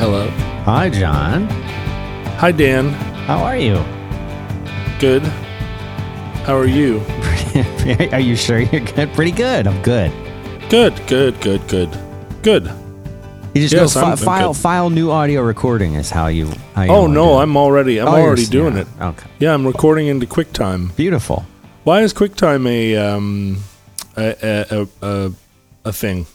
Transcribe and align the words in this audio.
Hello. 0.00 0.28
Hi, 0.64 0.88
John. 0.88 1.46
Hi, 2.40 2.52
Dan. 2.52 2.88
How 3.28 3.42
are 3.44 3.56
you? 3.56 3.74
Good. 4.98 5.22
How 6.46 6.56
are 6.56 6.66
you? 6.66 7.00
are 8.12 8.18
you 8.20 8.34
sure 8.34 8.60
you're 8.60 8.80
good? 8.80 9.12
Pretty 9.12 9.30
good. 9.30 9.66
I'm 9.66 9.82
good. 9.82 10.10
Good, 10.70 10.94
good, 11.06 11.38
good, 11.42 11.66
good. 11.68 11.90
Good. 12.42 12.64
You 13.54 13.60
just 13.68 13.74
Yes, 13.74 13.94
go 13.94 14.00
fi- 14.00 14.16
file 14.16 14.52
good. 14.54 14.60
file 14.60 14.90
new 14.90 15.10
audio 15.10 15.42
recording 15.42 15.94
is 15.94 16.08
how 16.10 16.28
you. 16.28 16.48
How 16.74 16.82
you 16.84 16.90
Oh 16.92 17.06
no. 17.06 17.38
I'm 17.38 17.56
already 17.56 18.00
I'm 18.00 18.08
Oh, 18.08 18.12
already 18.12 18.46
doing 18.46 18.76
yeah, 18.76 18.82
it. 18.82 19.02
Okay. 19.02 19.26
Yeah, 19.38 19.52
I'm 19.54 19.66
recording 19.66 20.06
into 20.06 20.26
QuickTime. 20.26 20.96
Beautiful. 20.96 21.44
Why 21.84 22.00
is 22.02 22.14
QuickTime 22.14 22.66
a 22.66 22.96
um 22.96 23.58
a 24.16 24.34
a, 24.42 24.66
a, 24.80 24.88
a, 25.06 25.32
a 25.86 25.92
thing? 25.92 26.26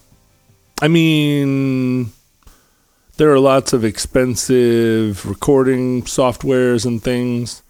I 0.81 0.87
mean, 0.89 2.11
there 3.17 3.31
are 3.31 3.39
lots 3.39 3.73
of 3.73 3.83
expensive 3.83 5.25
recording 5.25 6.03
softwares 6.03 6.85
and 6.85 7.01
things, 7.01 7.61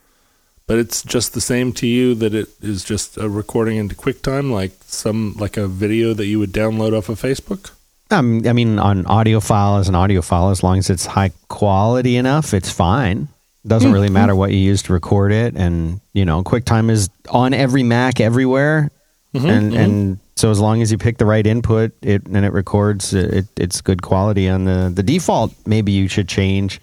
but 0.67 0.77
it's 0.77 1.03
just 1.03 1.33
the 1.33 1.41
same 1.41 1.71
to 1.73 1.87
you 1.87 2.15
that 2.15 2.33
it 2.33 2.49
is 2.61 2.83
just 2.83 3.17
a 3.17 3.29
recording 3.29 3.77
into 3.77 3.95
QuickTime, 3.95 4.51
like 4.51 4.71
some 4.81 5.35
like 5.37 5.57
a 5.57 5.67
video 5.67 6.13
that 6.13 6.25
you 6.25 6.39
would 6.39 6.51
download 6.51 6.97
off 6.97 7.09
of 7.09 7.21
Facebook. 7.21 7.71
Um, 8.11 8.43
I 8.47 8.53
mean, 8.53 8.79
on 8.79 9.05
audio 9.07 9.39
file 9.39 9.77
as 9.77 9.89
an 9.89 9.95
audio 9.95 10.21
file, 10.21 10.49
as 10.49 10.63
long 10.63 10.77
as 10.77 10.89
it's 10.89 11.05
high 11.05 11.31
quality 11.47 12.17
enough, 12.17 12.53
it's 12.53 12.71
fine. 12.71 13.27
Doesn't 13.65 13.91
really 13.91 14.07
mm-hmm. 14.07 14.13
matter 14.13 14.35
what 14.35 14.51
you 14.51 14.57
use 14.57 14.83
to 14.83 14.93
record 14.93 15.31
it, 15.31 15.55
and 15.55 15.99
you 16.13 16.23
know, 16.23 16.43
QuickTime 16.43 16.91
is 16.91 17.09
on 17.29 17.53
every 17.53 17.81
Mac 17.81 18.19
everywhere, 18.19 18.91
mm-hmm. 19.33 19.47
and 19.47 19.73
and 19.73 20.17
mm-hmm. 20.17 20.24
So 20.35 20.51
as 20.51 20.59
long 20.59 20.81
as 20.81 20.91
you 20.91 20.97
pick 20.97 21.17
the 21.17 21.25
right 21.25 21.45
input, 21.45 21.93
it 22.01 22.25
and 22.25 22.45
it 22.45 22.51
records, 22.51 23.13
it 23.13 23.47
it's 23.55 23.81
good 23.81 24.01
quality 24.01 24.49
on 24.49 24.65
the 24.65 24.91
the 24.93 25.03
default. 25.03 25.53
Maybe 25.65 25.91
you 25.91 26.07
should 26.07 26.27
change 26.27 26.81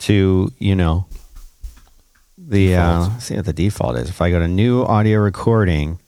to 0.00 0.52
you 0.58 0.74
know 0.74 1.06
the 2.38 2.76
uh, 2.76 3.08
let's 3.08 3.24
see 3.24 3.36
what 3.36 3.44
the 3.44 3.52
default 3.52 3.96
is. 3.96 4.08
If 4.08 4.20
I 4.20 4.30
go 4.30 4.38
to 4.38 4.48
new 4.48 4.82
audio 4.82 5.20
recording, 5.20 5.98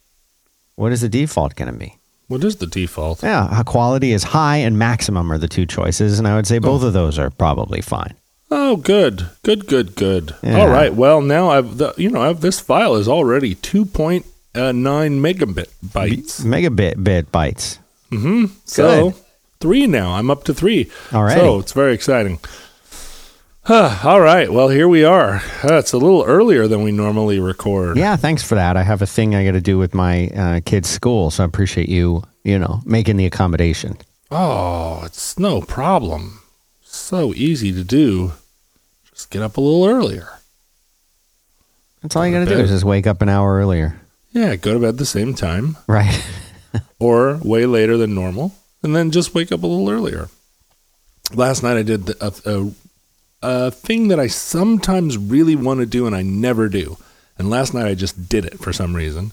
what 0.76 0.92
is 0.92 1.02
the 1.02 1.08
default 1.08 1.54
going 1.54 1.72
to 1.72 1.78
be? 1.78 1.98
What 2.28 2.42
is 2.42 2.56
the 2.56 2.66
default? 2.66 3.22
Yeah, 3.22 3.62
quality 3.66 4.12
is 4.12 4.22
high 4.22 4.56
and 4.56 4.78
maximum 4.78 5.30
are 5.30 5.38
the 5.38 5.48
two 5.48 5.66
choices, 5.66 6.18
and 6.18 6.26
I 6.26 6.34
would 6.34 6.46
say 6.46 6.58
both 6.58 6.82
of 6.82 6.94
those 6.94 7.18
are 7.18 7.28
probably 7.28 7.82
fine. 7.82 8.14
Oh, 8.50 8.76
good, 8.76 9.28
good, 9.42 9.66
good, 9.66 9.94
good. 9.94 10.34
Yeah. 10.42 10.60
All 10.60 10.68
right. 10.68 10.94
Well, 10.94 11.20
now 11.20 11.50
I've 11.50 11.76
the, 11.76 11.92
you 11.98 12.08
know 12.08 12.22
I've, 12.22 12.40
this 12.40 12.60
file 12.60 12.94
is 12.94 13.08
already 13.08 13.54
two 13.56 13.84
point 13.84 14.24
nine 14.54 15.20
megabit 15.20 15.68
bytes. 15.84 16.44
Megabit 16.44 17.02
bit 17.02 17.30
bytes. 17.32 17.78
Mm-hmm. 18.10 18.46
So 18.64 19.10
Good. 19.10 19.22
three 19.60 19.86
now. 19.86 20.12
I'm 20.12 20.30
up 20.30 20.44
to 20.44 20.54
three. 20.54 20.90
All 21.12 21.24
right. 21.24 21.36
So 21.36 21.58
it's 21.58 21.72
very 21.72 21.94
exciting. 21.94 22.38
Huh, 23.66 23.98
All 24.04 24.20
right. 24.20 24.52
Well, 24.52 24.68
here 24.68 24.86
we 24.86 25.04
are. 25.04 25.36
Uh, 25.64 25.78
it's 25.78 25.94
a 25.94 25.98
little 25.98 26.22
earlier 26.24 26.68
than 26.68 26.82
we 26.82 26.92
normally 26.92 27.40
record. 27.40 27.96
Yeah, 27.96 28.14
thanks 28.14 28.42
for 28.42 28.56
that. 28.56 28.76
I 28.76 28.82
have 28.82 29.00
a 29.00 29.06
thing 29.06 29.34
I 29.34 29.42
got 29.42 29.52
to 29.52 29.60
do 29.62 29.78
with 29.78 29.94
my 29.94 30.28
uh, 30.28 30.60
kids' 30.66 30.90
school, 30.90 31.30
so 31.30 31.42
I 31.42 31.46
appreciate 31.46 31.88
you, 31.88 32.22
you 32.42 32.58
know, 32.58 32.82
making 32.84 33.16
the 33.16 33.24
accommodation. 33.24 33.96
Oh, 34.30 35.02
it's 35.04 35.38
no 35.38 35.62
problem. 35.62 36.42
So 36.82 37.32
easy 37.32 37.72
to 37.72 37.82
do. 37.84 38.32
Just 39.12 39.30
get 39.30 39.40
up 39.42 39.56
a 39.56 39.62
little 39.62 39.86
earlier. 39.86 40.28
That's 42.02 42.16
all 42.16 42.26
you 42.26 42.34
got 42.34 42.40
to 42.40 42.44
to 42.50 42.56
do 42.56 42.60
is 42.60 42.68
just 42.68 42.84
wake 42.84 43.06
up 43.06 43.22
an 43.22 43.30
hour 43.30 43.56
earlier, 43.58 43.98
Yeah, 44.34 44.56
go 44.56 44.74
to 44.74 44.80
bed 44.80 44.98
the 44.98 45.06
same 45.06 45.32
time 45.34 45.78
right? 45.86 46.22
or 46.98 47.38
way 47.42 47.66
later 47.66 47.96
than 47.96 48.14
normal, 48.14 48.52
and 48.82 48.94
then 48.94 49.10
just 49.12 49.34
wake 49.34 49.52
up 49.52 49.62
a 49.62 49.66
little 49.66 49.88
earlier. 49.88 50.28
Last 51.32 51.62
night 51.62 51.76
I 51.76 51.82
did 51.82 52.10
a, 52.20 52.32
a, 52.44 52.70
a 53.42 53.70
thing 53.70 54.08
that 54.08 54.18
I 54.20 54.26
sometimes 54.26 55.16
really 55.16 55.56
want 55.56 55.80
to 55.80 55.86
do 55.86 56.06
and 56.06 56.14
I 56.14 56.22
never 56.22 56.68
do. 56.68 56.98
And 57.38 57.48
last 57.48 57.72
night 57.74 57.86
I 57.86 57.94
just 57.94 58.28
did 58.28 58.44
it 58.44 58.58
for 58.58 58.72
some 58.72 58.94
reason, 58.94 59.32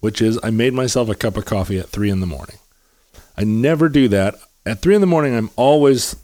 which 0.00 0.22
is 0.22 0.38
I 0.42 0.50
made 0.50 0.74
myself 0.74 1.08
a 1.08 1.14
cup 1.14 1.36
of 1.36 1.44
coffee 1.44 1.78
at 1.78 1.88
three 1.88 2.10
in 2.10 2.20
the 2.20 2.26
morning. 2.26 2.56
I 3.36 3.44
never 3.44 3.88
do 3.88 4.08
that. 4.08 4.36
At 4.64 4.80
three 4.80 4.94
in 4.94 5.00
the 5.00 5.06
morning, 5.06 5.34
I'm 5.34 5.50
always, 5.56 6.16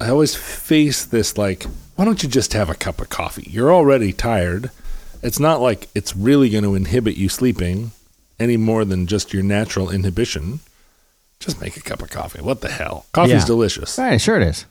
I 0.00 0.08
always 0.08 0.34
face 0.34 1.04
this 1.04 1.38
like, 1.38 1.64
why 1.96 2.04
don't 2.04 2.22
you 2.22 2.28
just 2.28 2.52
have 2.54 2.68
a 2.68 2.74
cup 2.74 3.00
of 3.00 3.10
coffee? 3.10 3.46
You're 3.48 3.72
already 3.72 4.12
tired. 4.12 4.70
It's 5.24 5.40
not 5.40 5.60
like 5.60 5.88
it's 5.94 6.14
really 6.14 6.50
going 6.50 6.64
to 6.64 6.74
inhibit 6.74 7.16
you 7.16 7.28
sleeping 7.28 7.90
any 8.38 8.56
more 8.56 8.84
than 8.84 9.06
just 9.06 9.32
your 9.32 9.42
natural 9.42 9.90
inhibition. 9.90 10.60
Just 11.40 11.60
make 11.60 11.76
a 11.76 11.80
cup 11.80 12.02
of 12.02 12.10
coffee. 12.10 12.42
What 12.42 12.60
the 12.60 12.70
hell? 12.70 13.06
Coffee's 13.12 13.32
Yeah. 13.32 13.44
delicious. 13.46 13.98
Right, 13.98 14.20
sure 14.20 14.40
it 14.40 14.46
is. 14.46 14.66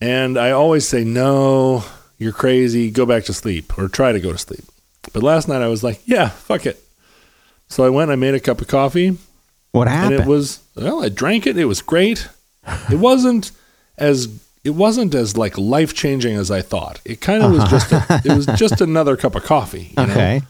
And 0.00 0.38
I 0.38 0.50
always 0.50 0.86
say, 0.88 1.04
no, 1.04 1.84
you're 2.18 2.32
crazy. 2.32 2.90
Go 2.90 3.06
back 3.06 3.24
to 3.24 3.32
sleep 3.32 3.76
or 3.78 3.88
try 3.88 4.12
to 4.12 4.20
go 4.20 4.32
to 4.32 4.38
sleep. 4.38 4.64
But 5.12 5.22
last 5.22 5.46
night 5.48 5.62
I 5.62 5.68
was 5.68 5.82
like, 5.84 6.00
yeah, 6.04 6.28
fuck 6.30 6.66
it. 6.66 6.82
So 7.68 7.84
I 7.84 7.90
went, 7.90 8.10
I 8.10 8.16
made 8.16 8.34
a 8.34 8.40
cup 8.40 8.60
of 8.60 8.66
coffee, 8.68 9.16
What 9.72 9.86
and 9.88 9.96
happened? 9.96 10.20
it 10.22 10.26
was, 10.26 10.60
well, 10.74 11.04
I 11.04 11.08
drank 11.08 11.46
it. 11.46 11.56
It 11.56 11.66
was 11.66 11.80
great. 11.82 12.28
It 12.90 12.98
wasn't 12.98 13.52
as, 13.96 14.26
it 14.64 14.70
wasn't 14.70 15.14
as 15.14 15.36
like 15.36 15.56
life 15.56 15.94
changing 15.94 16.36
as 16.36 16.50
I 16.50 16.62
thought. 16.62 17.00
It 17.04 17.20
kind 17.20 17.42
of 17.42 17.52
was 17.52 17.64
just, 17.70 17.92
a, 17.92 18.22
it 18.24 18.36
was 18.36 18.46
just 18.58 18.80
another 18.80 19.16
cup 19.16 19.34
of 19.34 19.44
coffee. 19.44 19.92
you 19.96 20.06
know? 20.06 20.12
okay. 20.12 20.42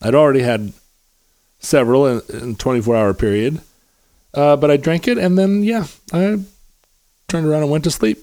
I'd 0.00 0.14
already 0.14 0.42
had 0.42 0.72
several 1.58 2.06
in, 2.06 2.22
in 2.30 2.50
a 2.52 2.54
24 2.54 2.96
hour 2.96 3.14
period. 3.14 3.60
Uh, 4.34 4.56
but 4.56 4.70
I 4.70 4.76
drank 4.76 5.08
it 5.08 5.18
and 5.18 5.36
then, 5.38 5.62
yeah, 5.62 5.86
I 6.12 6.38
turned 7.28 7.46
around 7.46 7.62
and 7.62 7.70
went 7.70 7.84
to 7.84 7.90
sleep. 7.90 8.18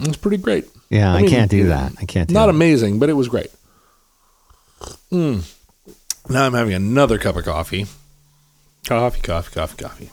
It 0.00 0.08
was 0.08 0.16
pretty 0.16 0.38
great. 0.38 0.66
Yeah, 0.90 1.12
I 1.14 1.18
I, 1.18 1.26
can't 1.28 1.50
do 1.50 1.68
that. 1.68 1.92
I 2.00 2.04
can't 2.04 2.28
do 2.28 2.34
Not 2.34 2.46
that. 2.46 2.54
amazing, 2.54 2.98
but 2.98 3.08
it 3.08 3.14
was 3.14 3.28
great. 3.28 3.50
Mm. 5.12 5.50
Now 6.28 6.46
I'm 6.46 6.54
having 6.54 6.74
another 6.74 7.18
cup 7.18 7.36
of 7.36 7.44
coffee. 7.44 7.86
Coffee, 8.86 9.20
coffee, 9.20 9.54
coffee, 9.54 9.76
coffee. 9.76 10.10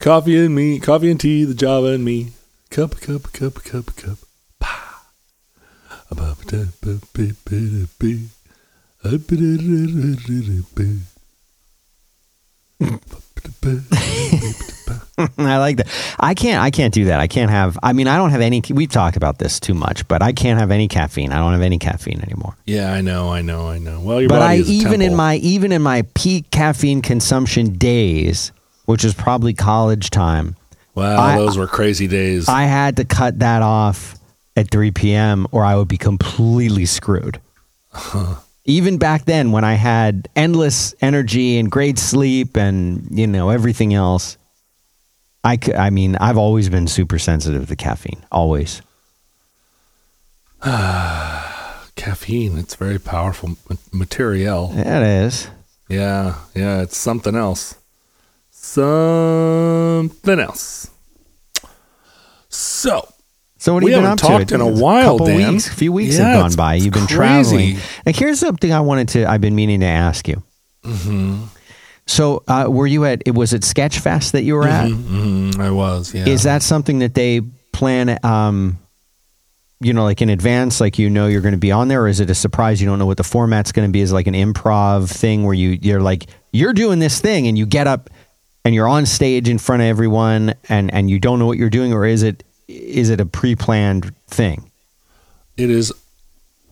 Coffee 0.00 0.44
and 0.44 0.54
me, 0.54 0.80
coffee 0.80 1.10
and 1.10 1.20
tea, 1.20 1.44
the 1.44 1.54
Java 1.54 1.88
and 1.88 2.04
me. 2.04 2.32
Cup, 2.70 3.00
cup, 3.00 3.32
cup, 3.32 3.54
cup, 3.64 3.96
cup. 3.96 4.18
Pa. 4.60 5.04
I 6.08 6.14
like 15.58 15.78
that. 15.78 15.88
I 16.20 16.34
can't. 16.34 16.62
I 16.62 16.70
can't 16.70 16.94
do 16.94 17.06
that. 17.06 17.18
I 17.18 17.26
can't 17.26 17.50
have. 17.50 17.76
I 17.82 17.92
mean, 17.92 18.06
I 18.06 18.16
don't 18.16 18.30
have 18.30 18.40
any. 18.40 18.62
We've 18.70 18.88
talked 18.88 19.16
about 19.16 19.38
this 19.38 19.58
too 19.58 19.74
much, 19.74 20.06
but 20.06 20.22
I 20.22 20.32
can't 20.32 20.60
have 20.60 20.70
any 20.70 20.86
caffeine. 20.86 21.32
I 21.32 21.38
don't 21.38 21.52
have 21.52 21.62
any 21.62 21.78
caffeine 21.78 22.20
anymore. 22.22 22.56
Yeah, 22.66 22.92
I 22.92 23.00
know, 23.00 23.30
I 23.32 23.42
know, 23.42 23.68
I 23.68 23.78
know. 23.78 24.00
Well, 24.00 24.20
your 24.20 24.28
but 24.28 24.38
body 24.38 24.60
I 24.60 24.62
even 24.62 24.94
in 24.94 25.00
temple. 25.00 25.16
my 25.16 25.36
even 25.36 25.72
in 25.72 25.82
my 25.82 26.04
peak 26.14 26.52
caffeine 26.52 27.02
consumption 27.02 27.72
days, 27.72 28.52
which 28.84 29.04
is 29.04 29.12
probably 29.12 29.54
college 29.54 30.10
time, 30.10 30.54
wow, 30.94 31.18
I- 31.20 31.36
those 31.36 31.56
were 31.58 31.66
crazy 31.66 32.06
days. 32.06 32.48
I 32.48 32.64
had 32.64 32.96
to 32.96 33.04
cut 33.04 33.38
that 33.40 33.62
off 33.62 34.16
at 34.56 34.70
3 34.70 34.90
p.m. 34.90 35.46
or 35.52 35.64
I 35.64 35.76
would 35.76 35.88
be 35.88 35.96
completely 35.98 36.86
screwed. 36.86 37.40
Even 38.64 38.98
back 38.98 39.24
then, 39.24 39.52
when 39.52 39.64
I 39.64 39.74
had 39.74 40.28
endless 40.36 40.94
energy 41.00 41.58
and 41.58 41.70
great 41.70 41.98
sleep 41.98 42.56
and 42.56 43.06
you 43.10 43.26
know 43.26 43.48
everything 43.50 43.94
else, 43.94 44.36
I 45.42 45.56
could, 45.56 45.74
I 45.74 45.90
mean 45.90 46.16
I've 46.16 46.36
always 46.36 46.68
been 46.68 46.86
super 46.86 47.18
sensitive 47.18 47.68
to 47.68 47.76
caffeine. 47.76 48.22
Always. 48.30 48.82
Caffeine, 51.96 52.58
it's 52.58 52.74
very 52.76 52.98
powerful 52.98 53.50
ma- 53.68 53.76
material. 53.92 54.70
It 54.74 54.86
is. 55.02 55.48
Yeah, 55.88 56.36
yeah, 56.54 56.82
it's 56.82 56.96
something 56.96 57.34
else. 57.34 57.74
Something 58.62 60.38
else. 60.38 60.90
So, 62.50 63.08
So 63.58 63.72
what 63.74 63.82
have 63.82 63.86
We 63.86 63.92
you 63.92 63.96
been 63.98 64.04
up 64.06 64.20
haven't 64.20 64.38
talked 64.38 64.48
to? 64.50 64.54
in 64.56 64.60
a 64.60 64.66
while, 64.66 65.18
couple 65.18 65.26
Dan. 65.28 65.52
Weeks, 65.54 65.68
a 65.68 65.72
few 65.72 65.92
weeks 65.92 66.18
Yeah, 66.18 66.28
have 66.28 66.42
gone 66.42 66.54
by. 66.56 66.74
You've 66.74 66.92
been 66.92 67.06
crazy. 67.06 67.16
traveling. 67.16 67.76
And 68.04 68.14
here's 68.16 68.38
something 68.38 68.72
I 68.72 68.80
wanted 68.80 69.08
to. 69.10 69.24
I've 69.28 69.40
been 69.40 69.54
meaning 69.54 69.80
to 69.80 69.86
ask 69.86 70.28
you. 70.28 70.42
Mm-hmm. 70.84 71.44
So 72.06 72.42
uh, 72.48 72.66
were 72.68 72.86
you 72.86 73.04
at? 73.06 73.22
It 73.24 73.34
was 73.34 73.54
at 73.54 73.62
Sketchfest 73.62 74.32
that 74.32 74.42
you 74.42 74.54
were 74.56 74.66
at. 74.68 74.90
mhm, 74.90 75.58
I 75.58 75.70
was, 75.70 76.12
yeah. 76.14 76.26
Is 76.28 76.42
that 76.42 76.62
something 76.62 76.98
that 77.00 77.14
they 77.14 77.40
plan? 77.72 78.18
Um, 78.24 78.78
you 79.80 79.92
know, 79.94 80.04
like 80.04 80.20
in 80.20 80.28
advance, 80.28 80.80
like 80.80 80.98
you 80.98 81.08
know 81.08 81.28
you're 81.28 81.40
going 81.40 81.52
to 81.54 81.58
be 81.58 81.72
on 81.72 81.88
there, 81.88 82.02
or 82.02 82.08
is 82.08 82.20
it 82.20 82.28
a 82.28 82.34
surprise? 82.34 82.80
You 82.82 82.86
don't 82.88 82.98
know 82.98 83.06
what 83.06 83.16
the 83.16 83.24
format's 83.24 83.72
going 83.72 83.88
to 83.88 83.92
be. 83.92 84.00
Is 84.00 84.10
it 84.10 84.14
like 84.14 84.26
an 84.26 84.34
improv 84.34 85.08
thing 85.08 85.44
where 85.44 85.54
you 85.54 85.78
you're 85.80 86.02
like 86.02 86.26
you're 86.52 86.72
doing 86.74 86.98
this 86.98 87.20
thing 87.20 87.46
and 87.46 87.56
you 87.56 87.64
get 87.64 87.86
up 87.86 88.10
and 88.64 88.74
you're 88.74 88.88
on 88.88 89.06
stage 89.06 89.48
in 89.48 89.58
front 89.58 89.82
of 89.82 89.86
everyone 89.86 90.54
and 90.68 90.92
and 90.92 91.10
you 91.10 91.18
don't 91.18 91.38
know 91.38 91.46
what 91.46 91.58
you're 91.58 91.70
doing, 91.70 91.92
or 91.92 92.04
is 92.06 92.22
it 92.22 92.44
is 92.68 93.10
it 93.10 93.20
a 93.20 93.26
pre-planned 93.26 94.14
thing? 94.28 94.70
It 95.56 95.70
is 95.70 95.92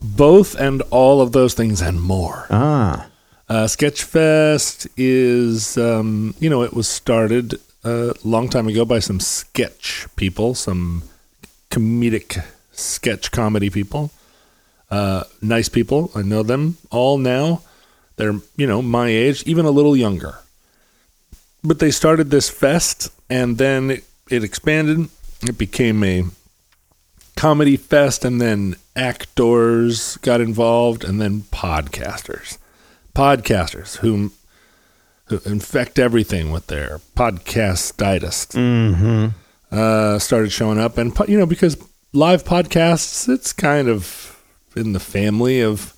both 0.00 0.54
and 0.54 0.82
all 0.90 1.20
of 1.20 1.32
those 1.32 1.54
things 1.54 1.80
and 1.80 2.00
more. 2.00 2.46
Ah, 2.50 3.06
Uh, 3.48 3.64
Sketchfest 3.66 4.86
is, 4.96 5.78
um, 5.78 6.34
you 6.38 6.50
know, 6.50 6.62
it 6.62 6.74
was 6.74 6.86
started 6.86 7.58
a 7.82 8.14
long 8.22 8.48
time 8.48 8.68
ago 8.68 8.84
by 8.84 8.98
some 9.00 9.20
sketch 9.20 10.06
people, 10.16 10.54
some 10.54 11.02
comedic 11.70 12.44
sketch 12.72 13.30
comedy 13.32 13.70
people. 13.70 14.10
Uh, 14.90 15.24
nice 15.40 15.68
people. 15.68 16.10
I 16.14 16.22
know 16.22 16.42
them 16.42 16.76
all 16.90 17.18
now. 17.18 17.62
They're, 18.16 18.38
you 18.56 18.66
know, 18.66 18.82
my 18.82 19.08
age, 19.08 19.42
even 19.46 19.64
a 19.64 19.70
little 19.70 19.96
younger. 19.96 20.38
But 21.62 21.78
they 21.78 21.90
started 21.90 22.30
this 22.30 22.48
fest 22.48 23.10
and 23.28 23.58
then 23.58 23.90
it, 23.90 24.04
it 24.30 24.44
expanded. 24.44 25.08
It 25.42 25.58
became 25.58 26.02
a 26.04 26.24
comedy 27.36 27.76
fest 27.76 28.24
and 28.24 28.40
then 28.40 28.76
actors 28.96 30.16
got 30.18 30.40
involved 30.40 31.04
and 31.04 31.20
then 31.20 31.42
podcasters. 31.52 32.58
Podcasters 33.14 33.96
whom 33.98 34.32
who 35.26 35.40
infect 35.44 35.98
everything 35.98 36.50
with 36.50 36.68
their 36.68 37.00
podcastitis 37.16 38.46
Mm-hmm. 38.54 39.26
uh, 39.70 40.18
started 40.18 40.50
showing 40.50 40.78
up, 40.78 40.96
and 40.96 41.16
you 41.28 41.38
know 41.38 41.44
because 41.46 41.76
live 42.12 42.44
podcasts, 42.44 43.28
it's 43.28 43.52
kind 43.52 43.88
of 43.88 44.42
in 44.74 44.92
the 44.94 45.00
family 45.00 45.60
of, 45.60 45.94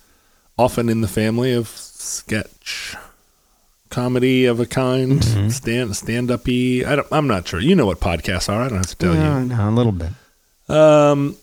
often 0.58 0.88
in 0.88 1.00
the 1.00 1.08
family 1.08 1.52
of 1.52 1.68
sketch, 1.68 2.96
comedy 3.90 4.46
of 4.46 4.60
a 4.60 4.66
kind, 4.66 5.52
stand 5.52 5.94
stand 5.96 6.30
uppy. 6.30 6.84
I 6.84 6.96
don't, 6.96 7.08
I'm 7.12 7.26
not 7.26 7.46
sure. 7.46 7.60
You 7.60 7.74
know 7.74 7.86
what 7.86 8.00
podcasts 8.00 8.48
are. 8.48 8.62
I 8.62 8.68
don't 8.68 8.78
have 8.78 8.86
to 8.86 8.96
tell 8.96 9.14
you. 9.14 9.20
No, 9.20 9.42
no, 9.44 9.68
a 9.68 9.70
little 9.70 9.92
bit. 9.92 10.12
Um, 10.68 11.36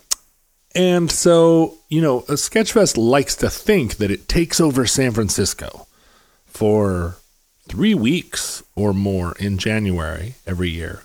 and 0.73 1.11
so, 1.11 1.77
you 1.89 2.01
know, 2.01 2.19
a 2.19 2.33
Sketchfest 2.33 2.97
likes 2.97 3.35
to 3.37 3.49
think 3.49 3.97
that 3.97 4.11
it 4.11 4.27
takes 4.27 4.61
over 4.61 4.85
San 4.85 5.11
Francisco 5.11 5.87
for 6.45 7.17
three 7.67 7.93
weeks 7.93 8.63
or 8.75 8.93
more 8.93 9.33
in 9.39 9.57
January 9.57 10.35
every 10.45 10.69
year. 10.69 11.03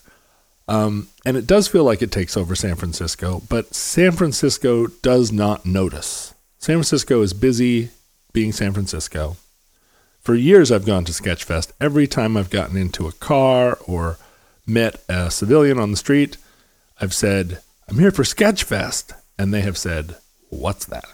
Um, 0.69 1.09
and 1.25 1.37
it 1.37 1.47
does 1.47 1.69
feel 1.69 1.85
like 1.85 2.03
it 2.03 2.13
takes 2.13 2.37
over 2.37 2.55
San 2.55 2.77
Francisco, 2.77 3.43
but 3.49 3.75
San 3.75 4.13
Francisco 4.13 4.87
does 4.87 5.33
not 5.33 5.67
notice. 5.67 6.35
San 6.59 6.77
Francisco 6.77 7.21
is 7.23 7.33
busy 7.33 7.91
being 8.33 8.53
San 8.53 8.73
Francisco. 8.73 9.37
For 10.23 10.37
years, 10.37 10.71
I've 10.71 10.87
gone 10.87 11.05
to 11.07 11.13
Sketchfest. 11.13 11.73
Every 11.81 12.07
time 12.07 12.37
I've 12.37 12.49
gotten 12.49 12.77
into 12.77 13.09
a 13.09 13.13
car 13.13 13.77
or 13.89 14.19
met 14.65 15.03
a 15.09 15.33
civilian 15.33 15.81
on 15.81 15.91
the 15.91 15.97
street, 15.97 16.37
I've 17.01 17.13
said, 17.13 17.61
I'm 17.89 17.99
here 17.99 18.13
for 18.13 18.23
Sketchfest. 18.23 19.13
And 19.37 19.53
they 19.53 19.63
have 19.63 19.77
said, 19.77 20.15
What's 20.49 20.85
that? 20.87 21.07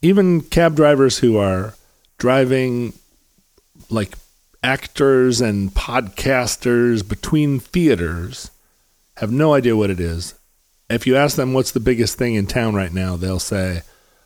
Even 0.00 0.40
cab 0.40 0.74
drivers 0.74 1.18
who 1.18 1.36
are 1.36 1.74
driving 2.16 2.94
like 3.90 4.14
actors 4.62 5.42
and 5.42 5.74
podcasters 5.74 7.06
between 7.06 7.60
theaters 7.60 8.50
have 9.16 9.30
no 9.30 9.52
idea 9.52 9.76
what 9.76 9.90
it 9.90 10.00
is. 10.00 10.34
If 10.88 11.06
you 11.06 11.14
ask 11.14 11.36
them 11.36 11.52
what's 11.52 11.72
the 11.72 11.80
biggest 11.80 12.16
thing 12.16 12.36
in 12.36 12.46
town 12.46 12.74
right 12.74 12.92
now, 12.92 13.16
they'll 13.16 13.38
say, 13.38 13.82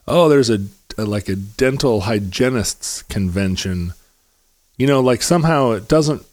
"Oh, 0.06 0.28
there's 0.28 0.50
a, 0.50 0.60
a 0.96 1.05
like 1.05 1.28
a 1.28 1.34
dental 1.34 2.02
hygienists 2.02 3.02
convention." 3.02 3.93
You 4.76 4.86
know, 4.86 5.00
like 5.00 5.22
somehow 5.22 5.70
it 5.72 5.88
doesn't 5.88 6.24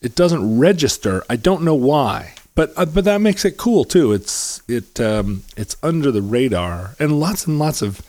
it 0.00 0.14
doesn't 0.14 0.58
register. 0.58 1.22
I 1.30 1.36
don't 1.36 1.62
know 1.62 1.74
why, 1.74 2.34
but 2.54 2.72
uh, 2.76 2.84
but 2.86 3.04
that 3.04 3.20
makes 3.20 3.44
it 3.44 3.56
cool 3.56 3.84
too. 3.84 4.12
It's 4.12 4.60
it 4.68 5.00
um, 5.00 5.42
it's 5.56 5.76
under 5.82 6.10
the 6.10 6.22
radar, 6.22 6.94
and 6.98 7.18
lots 7.18 7.46
and 7.46 7.58
lots 7.58 7.82
of 7.82 8.02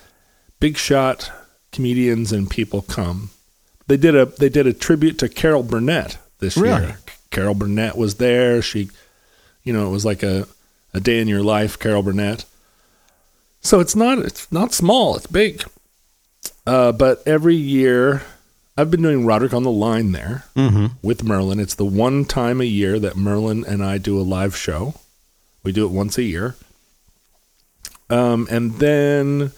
big 0.59 0.77
shot 0.77 1.31
comedians 1.71 2.31
and 2.31 2.49
people 2.49 2.81
come. 2.81 3.29
They 3.87 3.97
did 3.97 4.15
a 4.15 4.25
they 4.25 4.49
did 4.49 4.67
a 4.67 4.73
tribute 4.73 5.17
to 5.19 5.29
Carol 5.29 5.63
Burnett 5.63 6.17
this 6.39 6.57
Really? 6.57 6.81
year. 6.81 6.97
Carol 7.31 7.55
Burnett 7.55 7.97
was 7.97 8.15
there. 8.15 8.61
She, 8.61 8.89
you 9.63 9.73
know, 9.73 9.87
it 9.87 9.91
was 9.91 10.05
like 10.05 10.23
a 10.23 10.47
a 10.93 10.99
day 10.99 11.19
in 11.19 11.27
your 11.27 11.43
life, 11.43 11.79
Carol 11.79 12.03
Burnett. 12.03 12.45
So 13.61 13.79
it's 13.79 13.95
not 13.95 14.19
it's 14.19 14.51
not 14.51 14.73
small. 14.73 15.15
It's 15.15 15.27
big. 15.27 15.63
Uh, 16.65 16.91
but 16.91 17.23
every 17.25 17.55
year, 17.55 18.21
I've 18.75 18.89
been 18.89 19.01
doing 19.03 19.25
Roderick 19.25 19.53
on 19.53 19.63
the 19.63 19.71
Line 19.71 20.11
there 20.13 20.45
Mm-hmm. 20.55 20.87
with 21.01 21.23
Merlin. 21.23 21.59
It's 21.59 21.75
the 21.75 21.85
one 21.85 22.25
time 22.25 22.59
a 22.59 22.65
year 22.65 22.99
that 22.99 23.15
Merlin 23.15 23.63
and 23.65 23.83
I 23.83 23.97
do 23.97 24.19
a 24.19 24.23
live 24.23 24.55
show. 24.55 24.95
We 25.63 25.71
do 25.71 25.85
it 25.85 25.91
once 25.91 26.17
a 26.17 26.23
year. 26.23 26.55
Um, 28.09 28.47
and 28.51 28.73
then 28.75 29.51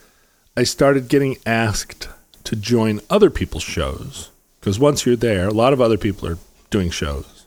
I 0.56 0.62
started 0.64 1.08
getting 1.08 1.36
asked 1.46 2.08
to 2.44 2.56
join 2.56 3.00
other 3.10 3.30
people's 3.30 3.62
shows 3.64 4.30
because 4.60 4.78
once 4.78 5.04
you're 5.04 5.16
there, 5.16 5.48
a 5.48 5.52
lot 5.52 5.72
of 5.72 5.80
other 5.80 5.98
people 5.98 6.28
are 6.28 6.38
doing 6.70 6.90
shows. 6.90 7.46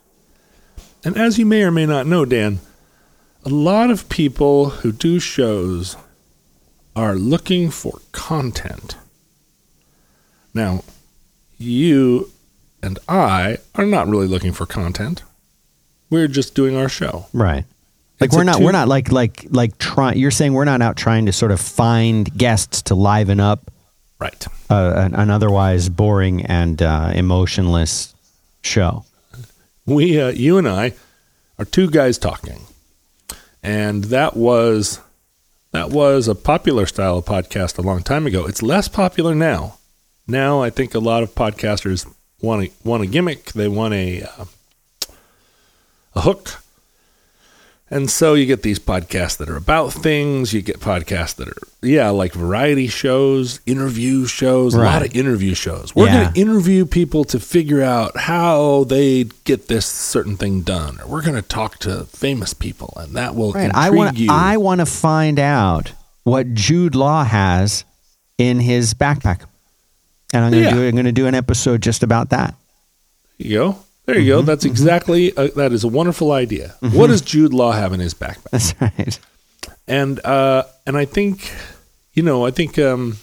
And 1.05 1.17
as 1.17 1.37
you 1.37 1.45
may 1.45 1.63
or 1.63 1.71
may 1.71 1.85
not 1.85 2.05
know, 2.07 2.25
Dan, 2.25 2.59
a 3.45 3.49
lot 3.49 3.89
of 3.89 4.09
people 4.09 4.69
who 4.69 4.91
do 4.91 5.19
shows 5.19 5.95
are 6.95 7.15
looking 7.15 7.69
for 7.69 7.99
content. 8.11 8.97
Now, 10.53 10.83
you 11.59 12.31
and 12.81 12.97
I 13.07 13.57
are 13.75 13.85
not 13.85 14.07
really 14.07 14.27
looking 14.27 14.53
for 14.53 14.65
content. 14.65 15.21
We're 16.09 16.27
just 16.27 16.55
doing 16.55 16.75
our 16.75 16.89
show. 16.89 17.27
Right. 17.33 17.65
Like 18.19 18.29
It's 18.29 18.35
we're 18.35 18.43
not 18.43 18.57
two- 18.57 18.63
we're 18.65 18.71
not 18.71 18.87
like 18.87 19.11
like 19.11 19.45
like 19.49 19.77
trying. 19.77 20.17
You're 20.17 20.31
saying 20.31 20.53
we're 20.53 20.65
not 20.65 20.81
out 20.81 20.97
trying 20.97 21.25
to 21.27 21.31
sort 21.33 21.51
of 21.51 21.59
find 21.61 22.35
guests 22.37 22.81
to 22.83 22.95
liven 22.95 23.39
up 23.39 23.69
Right. 24.19 24.45
uh, 24.69 24.93
an, 24.97 25.15
an 25.15 25.29
otherwise 25.29 25.87
boring 25.89 26.45
and 26.45 26.81
uh, 26.81 27.11
emotionless 27.13 28.13
show. 28.61 29.05
We, 29.85 30.19
uh, 30.21 30.29
you 30.29 30.57
and 30.57 30.67
I, 30.67 30.93
are 31.57 31.65
two 31.65 31.89
guys 31.89 32.17
talking, 32.17 32.61
and 33.63 34.05
that 34.05 34.35
was 34.35 34.99
that 35.71 35.89
was 35.89 36.27
a 36.27 36.35
popular 36.35 36.85
style 36.85 37.17
of 37.19 37.25
podcast 37.25 37.77
a 37.77 37.81
long 37.81 38.03
time 38.03 38.27
ago. 38.27 38.45
It's 38.45 38.61
less 38.61 38.87
popular 38.87 39.33
now. 39.35 39.77
Now, 40.29 40.61
I 40.61 40.69
think 40.69 40.93
a 40.93 40.99
lot 40.99 41.23
of 41.23 41.33
podcasters 41.33 42.05
want 42.41 42.65
a 42.67 42.71
want 42.83 43.03
a 43.03 43.07
gimmick. 43.07 43.45
They 43.53 43.67
want 43.67 43.93
a 43.95 44.21
uh, 44.23 44.45
a 46.15 46.21
hook. 46.21 46.61
And 47.91 48.07
so 48.11 48.35
you 48.35 48.45
get 48.45 48.61
these 48.61 48.77
podcasts 48.77 49.37
that 49.37 49.49
are 49.49 49.57
about 49.57 49.91
things. 49.91 50.53
You 50.53 50.61
get 50.61 50.79
podcasts 50.79 51.33
that 51.37 51.47
are, 51.47 51.57
yeah, 51.81 52.11
like 52.11 52.33
variety 52.33 52.85
shows, 52.87 53.61
interview 53.65 54.27
shows, 54.27 54.75
a 54.75 54.77
lot 54.77 55.03
of 55.03 55.15
interview 55.15 55.55
shows. 55.55 55.95
We're 55.95 56.05
Yeah. 56.05 56.21
going 56.25 56.33
to 56.33 56.39
interview 56.39 56.85
people 56.85 57.23
to 57.25 57.39
figure 57.39 57.81
out 57.81 58.15
how 58.15 58.83
they 58.83 59.23
get 59.43 59.69
this 59.69 59.87
certain 59.87 60.37
thing 60.37 60.61
done. 60.61 60.99
Or 61.01 61.07
we're 61.07 61.23
going 61.23 61.33
to 61.33 61.41
talk 61.41 61.79
to 61.79 62.05
famous 62.05 62.53
people, 62.53 62.93
and 62.95 63.15
that 63.15 63.33
will 63.33 63.53
Right. 63.53 63.65
intrigue 63.65 63.83
I 63.83 63.89
want 63.89 64.17
you. 64.17 64.27
I 64.29 64.57
want 64.57 64.81
to 64.81 64.85
find 64.85 65.39
out 65.39 65.91
what 66.25 66.53
Jude 66.53 66.93
Law 66.93 67.23
has 67.23 67.85
in 68.37 68.59
his 68.59 68.93
backpack, 68.93 69.39
and 70.33 70.45
I'm 70.45 70.51
going 70.51 70.63
to 70.63 70.69
Yeah. 70.69 70.75
do 70.75 70.87
I'm 70.87 70.95
to 71.05 71.11
do 71.11 71.27
an 71.27 71.35
episode 71.35 71.81
just 71.81 72.03
about 72.03 72.29
that. 72.29 72.55
There 73.37 73.47
you 73.47 73.57
go. 73.57 73.79
There 74.05 74.17
you 74.19 74.33
Mm-hmm, 74.33 74.39
go. 74.39 74.41
That's 74.41 74.65
exactly, 74.65 75.35
uh, 75.37 75.49
that 75.55 75.71
is 75.71 75.83
a 75.83 75.87
wonderful 75.87 76.31
idea. 76.31 76.75
What 76.81 77.07
does 77.07 77.21
Jude 77.21 77.53
Law 77.53 77.71
have 77.73 77.93
in 77.93 77.99
his 77.99 78.13
backpack? 78.13 78.49
That's 78.51 78.73
right. 78.81 79.19
and 79.87 80.23
uh 80.25 80.63
and 80.87 80.97
I 80.97 81.05
think 81.05 81.51
you 82.13 82.23
know 82.23 82.45
I 82.45 82.51
think 82.51 82.77
um 82.79 83.17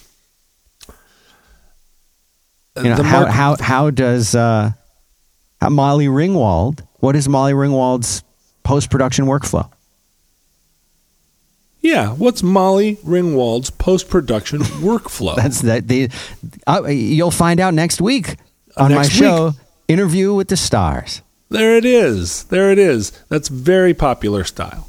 You 2.77 2.83
know 2.83 3.03
how 3.03 3.21
mark- 3.21 3.29
how 3.31 3.55
how 3.59 3.89
does 3.89 4.35
uh, 4.35 4.71
how 5.59 5.69
Molly 5.69 6.05
Ringwald? 6.07 6.85
What 6.99 7.15
is 7.15 7.27
Molly 7.27 7.53
Ringwald's 7.53 8.23
post 8.63 8.89
production 8.91 9.25
workflow? 9.25 9.69
Yeah 11.87 12.09
what's 12.11 12.43
Molly 12.43 12.97
Ringwald's 12.97 13.69
post 13.69 14.09
production 14.09 14.59
workflow? 14.89 15.35
That's 15.35 15.61
that. 15.61 15.87
The 15.87 16.09
uh, 16.67 16.83
you'll 16.87 17.31
find 17.31 17.59
out 17.59 17.73
next 17.73 18.01
week 18.01 18.35
on 18.75 18.91
my 18.91 19.01
Next 19.01 19.13
show, 19.13 19.53
Interview 19.87 20.33
with 20.33 20.49
the 20.49 20.57
Stars. 20.57 21.21
there 21.49 21.77
it 21.77 21.85
is. 21.85 22.43
There 22.45 22.71
it 22.71 22.77
is. 22.77 23.11
That's 23.29 23.47
very 23.47 23.93
popular 23.93 24.43
style. 24.43 24.87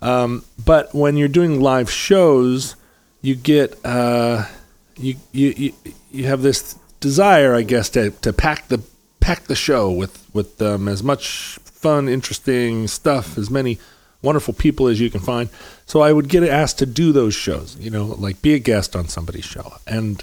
Um 0.00 0.44
but 0.64 0.94
when 0.94 1.16
you're 1.16 1.28
doing 1.40 1.60
live 1.60 1.90
shows 1.90 2.76
you 3.20 3.34
get 3.34 3.76
uh 3.84 4.44
you 4.96 5.16
you 5.32 5.54
you, 5.56 5.72
you 6.12 6.26
have 6.26 6.42
this 6.42 6.76
desire 7.00 7.54
I 7.54 7.62
guess 7.62 7.88
to 7.90 8.10
to 8.22 8.32
pack 8.32 8.68
the 8.68 8.80
pack 9.20 9.44
the 9.44 9.56
show 9.56 9.90
with 9.90 10.24
with 10.32 10.62
um, 10.62 10.86
as 10.88 11.02
much 11.02 11.58
fun 11.64 12.08
interesting 12.08 12.86
stuff 12.88 13.36
as 13.38 13.50
many 13.50 13.78
wonderful 14.22 14.54
people 14.54 14.86
as 14.88 15.00
you 15.00 15.10
can 15.10 15.20
find 15.20 15.48
so 15.88 16.00
I 16.00 16.12
would 16.12 16.28
get 16.28 16.44
asked 16.44 16.78
to 16.78 16.86
do 16.86 17.10
those 17.10 17.34
shows 17.34 17.76
you 17.80 17.90
know 17.90 18.04
like 18.04 18.40
be 18.40 18.54
a 18.54 18.60
guest 18.60 18.94
on 18.94 19.08
somebody's 19.08 19.44
show 19.44 19.72
and 19.86 20.22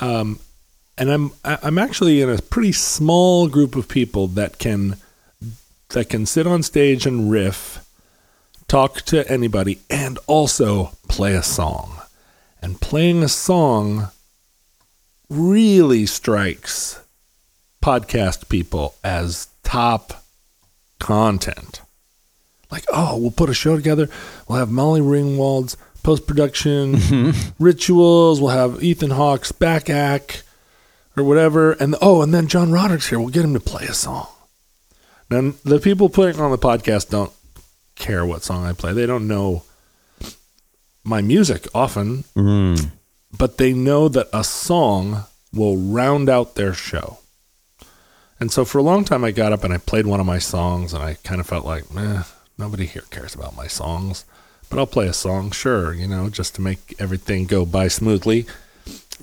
um 0.00 0.40
and 1.00 1.10
I'm 1.10 1.32
I'm 1.44 1.78
actually 1.78 2.20
in 2.20 2.28
a 2.28 2.42
pretty 2.42 2.72
small 2.72 3.48
group 3.48 3.74
of 3.74 3.88
people 3.88 4.26
that 4.28 4.58
can 4.58 4.96
that 5.90 6.08
can 6.08 6.26
sit 6.26 6.46
on 6.46 6.62
stage 6.62 7.06
and 7.06 7.30
riff, 7.30 7.84
talk 8.68 9.02
to 9.02 9.28
anybody, 9.30 9.80
and 9.88 10.18
also 10.26 10.92
play 11.08 11.34
a 11.34 11.42
song. 11.42 11.96
And 12.62 12.80
playing 12.80 13.22
a 13.22 13.28
song 13.28 14.10
really 15.30 16.04
strikes 16.04 17.00
podcast 17.82 18.50
people 18.50 18.94
as 19.02 19.48
top 19.62 20.22
content. 20.98 21.80
Like, 22.70 22.84
oh, 22.92 23.16
we'll 23.18 23.30
put 23.32 23.50
a 23.50 23.54
show 23.54 23.76
together. 23.76 24.08
We'll 24.48 24.58
have 24.58 24.70
Molly 24.70 25.00
Ringwald's 25.00 25.76
post 26.02 26.26
production 26.26 27.32
rituals. 27.58 28.40
We'll 28.40 28.50
have 28.50 28.82
Ethan 28.82 29.10
Hawke's 29.10 29.52
back 29.52 29.90
act 29.90 30.42
or 31.16 31.24
whatever. 31.24 31.72
And 31.72 31.96
oh, 32.00 32.22
and 32.22 32.32
then 32.32 32.46
John 32.46 32.70
Roderick's 32.72 33.08
here. 33.08 33.18
We'll 33.18 33.28
get 33.30 33.44
him 33.44 33.54
to 33.54 33.60
play 33.60 33.86
a 33.86 33.94
song. 33.94 34.28
Now, 35.30 35.52
the 35.64 35.78
people 35.78 36.08
putting 36.08 36.40
on 36.40 36.50
the 36.50 36.58
podcast 36.58 37.10
don't 37.10 37.32
care 37.96 38.24
what 38.24 38.42
song 38.42 38.64
I 38.64 38.72
play. 38.72 38.92
They 38.92 39.06
don't 39.06 39.28
know 39.28 39.62
my 41.04 41.22
music 41.22 41.66
often, 41.74 42.24
Mm. 42.36 42.90
but 43.36 43.56
they 43.58 43.72
know 43.72 44.08
that 44.08 44.28
a 44.32 44.44
song 44.44 45.24
will 45.52 45.76
round 45.76 46.28
out 46.28 46.54
their 46.54 46.72
show. 46.74 47.18
And 48.38 48.50
so 48.50 48.64
for 48.64 48.78
a 48.78 48.82
long 48.82 49.04
time, 49.04 49.24
I 49.24 49.30
got 49.32 49.52
up 49.52 49.64
and 49.64 49.72
I 49.72 49.78
played 49.78 50.06
one 50.06 50.20
of 50.20 50.26
my 50.26 50.38
songs, 50.38 50.92
and 50.94 51.02
I 51.02 51.14
kind 51.24 51.40
of 51.40 51.46
felt 51.46 51.64
like, 51.64 51.84
eh, 51.96 52.22
nobody 52.60 52.86
here 52.86 53.04
cares 53.10 53.34
about 53.34 53.56
my 53.56 53.66
songs, 53.66 54.24
but 54.68 54.78
I'll 54.78 54.86
play 54.86 55.08
a 55.08 55.12
song, 55.12 55.50
sure, 55.50 55.92
you 55.92 56.06
know, 56.06 56.28
just 56.28 56.54
to 56.54 56.60
make 56.60 56.94
everything 56.98 57.46
go 57.46 57.64
by 57.66 57.88
smoothly. 57.88 58.46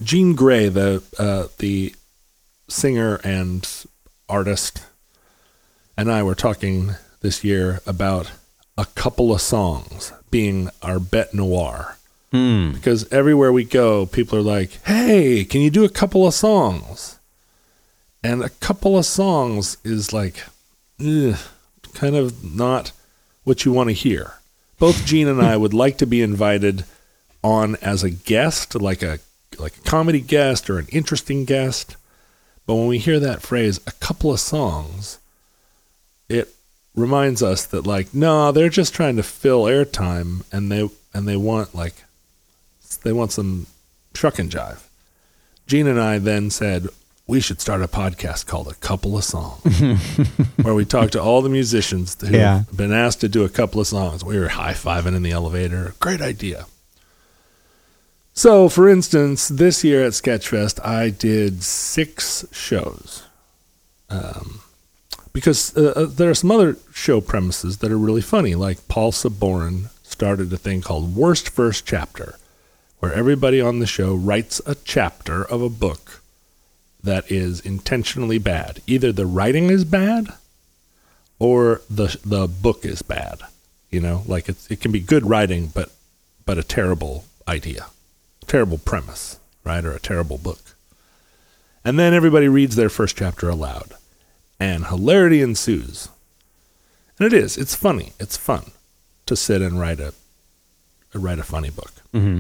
Jean 0.04 0.36
Grae, 0.36 0.72
the 0.74 1.02
uh, 1.18 1.48
the 1.60 1.96
singer 2.68 3.16
and 3.24 3.68
artist, 4.28 4.84
and 5.98 6.12
I 6.12 6.22
were 6.24 6.36
talking 6.36 6.96
this 7.22 7.44
year 7.44 7.82
about 7.88 8.32
a 8.78 8.86
couple 8.86 9.34
of 9.34 9.42
songs 9.42 10.12
being 10.30 10.70
our 10.82 11.00
bête 11.00 11.34
noire 11.34 11.94
Mm. 12.34 12.74
because 12.74 13.10
everywhere 13.10 13.54
we 13.54 13.64
go, 13.64 14.06
people 14.06 14.38
are 14.38 14.42
like, 14.42 14.84
"Hey, 14.86 15.46
can 15.46 15.62
you 15.62 15.70
do 15.70 15.86
a 15.86 15.90
couple 15.90 16.28
of 16.28 16.34
songs?" 16.34 17.16
And 18.22 18.44
a 18.44 18.50
couple 18.50 18.98
of 18.98 19.06
songs 19.06 19.78
is 19.86 20.12
like, 20.12 20.44
kind 21.94 22.16
of 22.16 22.44
not 22.44 22.92
what 23.48 23.64
you 23.64 23.72
want 23.72 23.88
to 23.88 23.94
hear. 23.94 24.34
Both 24.78 25.06
Jean 25.06 25.30
and 25.30 25.42
I 25.42 25.56
would 25.56 25.74
like 25.74 25.98
to 26.00 26.06
be 26.06 26.22
invited 26.22 26.84
on 27.42 27.78
as 27.78 28.04
a 28.04 28.10
guest, 28.10 28.76
like 28.76 29.02
a 29.02 29.20
like 29.58 29.78
a 29.78 29.82
comedy 29.82 30.20
guest 30.20 30.70
or 30.70 30.78
an 30.80 30.88
interesting 30.92 31.46
guest. 31.46 31.96
But 32.66 32.76
when 32.76 32.88
we 32.88 32.98
hear 32.98 33.22
that 33.22 33.42
phrase, 33.42 33.80
a 33.88 33.94
couple 33.94 34.34
of 34.34 34.42
songs, 34.42 35.18
it 36.28 36.54
reminds 36.94 37.42
us 37.42 37.66
that 37.68 37.88
like, 37.88 38.14
no, 38.14 38.52
they're 38.52 38.68
just 38.68 38.94
trying 38.94 39.16
to 39.16 39.24
fill 39.24 39.64
airtime, 39.64 40.44
and 40.52 40.70
they 40.70 40.90
and 41.14 41.26
they 41.26 41.38
want 41.38 41.74
like 41.74 42.04
they 43.04 43.14
want 43.14 43.32
some 43.32 43.66
truck 44.14 44.40
and 44.40 44.52
jive. 44.52 44.84
Jean 45.68 45.88
and 45.88 46.02
I 46.02 46.18
then 46.18 46.50
said 46.50 46.90
we 47.28 47.42
should 47.42 47.60
start 47.60 47.82
a 47.82 47.88
podcast 47.88 48.46
called 48.46 48.68
A 48.70 48.74
Couple 48.76 49.18
of 49.18 49.24
Songs, 49.24 49.80
where 50.62 50.74
we 50.74 50.86
talk 50.86 51.12
to 51.12 51.22
all 51.22 51.42
the 51.42 51.50
musicians 51.50 52.16
who 52.22 52.34
Yeah. 52.36 52.60
have 52.60 52.78
been 52.78 52.94
asked 52.94 53.20
to 53.22 53.28
do 53.30 53.44
a 53.44 53.50
couple 53.50 53.82
of 53.82 53.88
songs. 53.88 54.24
We 54.24 54.40
were 54.40 54.48
high 54.50 54.74
fiving 54.74 55.16
in 55.16 55.24
the 55.24 55.32
elevator. 55.32 55.94
Great 56.00 56.22
idea. 56.22 56.68
So, 58.34 58.70
for 58.70 58.88
instance, 58.88 59.48
this 59.50 59.84
year 59.84 60.06
at 60.06 60.14
Sketchfest, 60.14 60.84
I 60.86 61.10
did 61.10 61.64
six 61.64 62.46
shows. 62.52 63.24
Um, 64.10 64.62
because 65.34 65.76
uh, 65.76 65.94
uh, 65.96 66.06
there 66.06 66.30
are 66.30 66.36
some 66.36 66.52
other 66.52 66.78
show 66.94 67.20
premises 67.20 67.80
that 67.80 67.92
are 67.92 67.98
really 67.98 68.22
funny. 68.22 68.56
Like 68.56 68.88
Paul 68.88 69.12
Saborin 69.12 69.90
started 70.04 70.54
a 70.54 70.58
thing 70.58 70.82
called 70.82 71.16
Worst 71.16 71.50
First 71.50 71.86
Chapter, 71.86 72.36
where 73.00 73.12
everybody 73.14 73.60
on 73.60 73.80
the 73.80 73.86
show 73.88 74.16
writes 74.16 74.62
a 74.66 74.76
chapter 74.76 75.44
of 75.44 75.62
a 75.62 75.70
book 75.70 76.17
that 77.04 77.32
is 77.32 77.60
intentionally 77.62 78.38
bad. 78.38 78.82
Either 78.88 79.12
the 79.12 79.26
writing 79.26 79.70
is 79.70 79.86
bad, 79.86 80.34
or 81.40 81.82
the 81.90 82.18
the 82.26 82.48
book 82.48 82.86
is 82.86 83.02
bad. 83.02 83.40
You 83.90 84.02
know, 84.02 84.24
like 84.28 84.50
it's, 84.50 84.70
it 84.70 84.82
can 84.82 84.92
be 84.92 85.00
good 85.00 85.26
writing, 85.26 85.68
but 85.74 85.92
but 86.46 86.58
a 86.58 86.64
terrible 86.64 87.26
idea, 87.48 87.88
terrible 88.48 88.78
premise, 88.78 89.40
right, 89.64 89.84
or 89.86 89.94
a 89.94 90.00
terrible 90.00 90.38
book. 90.38 90.76
And 91.86 91.98
then 91.98 92.14
everybody 92.14 92.48
reads 92.50 92.76
their 92.76 92.90
first 92.90 93.16
chapter 93.16 93.50
aloud, 93.50 93.94
and 94.60 94.88
hilarity 94.88 95.42
ensues. 95.42 96.10
And 97.18 97.26
it 97.26 97.34
is. 97.34 97.58
It's 97.58 97.76
funny. 97.76 98.14
It's 98.20 98.38
fun 98.38 98.72
to 99.26 99.36
sit 99.36 99.62
and 99.62 99.80
write 99.80 100.00
a 100.00 100.14
write 101.14 101.40
a 101.40 101.44
funny 101.44 101.70
book. 101.70 101.94
Mm-hmm. 102.14 102.40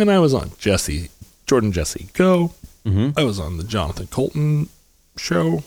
And 0.00 0.10
I 0.10 0.18
was 0.18 0.34
on 0.34 0.52
Jesse 0.58 1.10
Jordan 1.46 1.72
Jesse 1.72 2.08
Go. 2.12 2.52
Hmm 2.86 3.10
I 3.16 3.24
was 3.24 3.40
on 3.40 3.56
the 3.56 3.64
Jonathan 3.64 4.06
Coulton 4.06 4.68
show. 5.16 5.64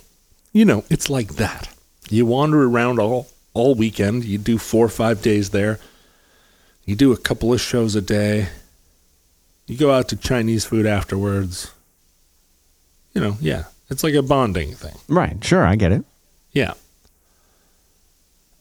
You 0.54 0.64
know, 0.66 0.86
it's 0.90 1.10
like 1.10 1.36
that. 1.36 1.70
You 2.10 2.26
wander 2.26 2.64
around 2.64 3.00
all 3.00 3.28
all 3.54 3.76
weekend. 3.76 4.24
You 4.24 4.38
do 4.38 4.58
four 4.58 4.86
or 4.86 4.90
five 4.90 5.22
days 5.22 5.50
there. 5.50 5.80
You 6.86 6.96
do 6.96 7.12
a 7.12 7.18
couple 7.18 7.54
of 7.54 7.60
shows 7.62 7.96
a 7.96 8.02
day. 8.02 8.48
You 9.68 9.78
go 9.78 9.92
out 9.92 10.08
to 10.10 10.16
Chinese 10.16 10.66
food 10.66 10.86
afterwards. 10.86 11.72
You 13.14 13.22
know, 13.22 13.38
yeah, 13.42 13.66
it's 13.90 14.04
like 14.04 14.14
a 14.14 14.24
bonding 14.24 14.74
thing. 14.74 14.96
Right. 15.08 15.44
Sure. 15.44 15.66
I 15.66 15.76
get 15.76 15.92
it. 15.92 16.06
Yeah. 16.54 16.74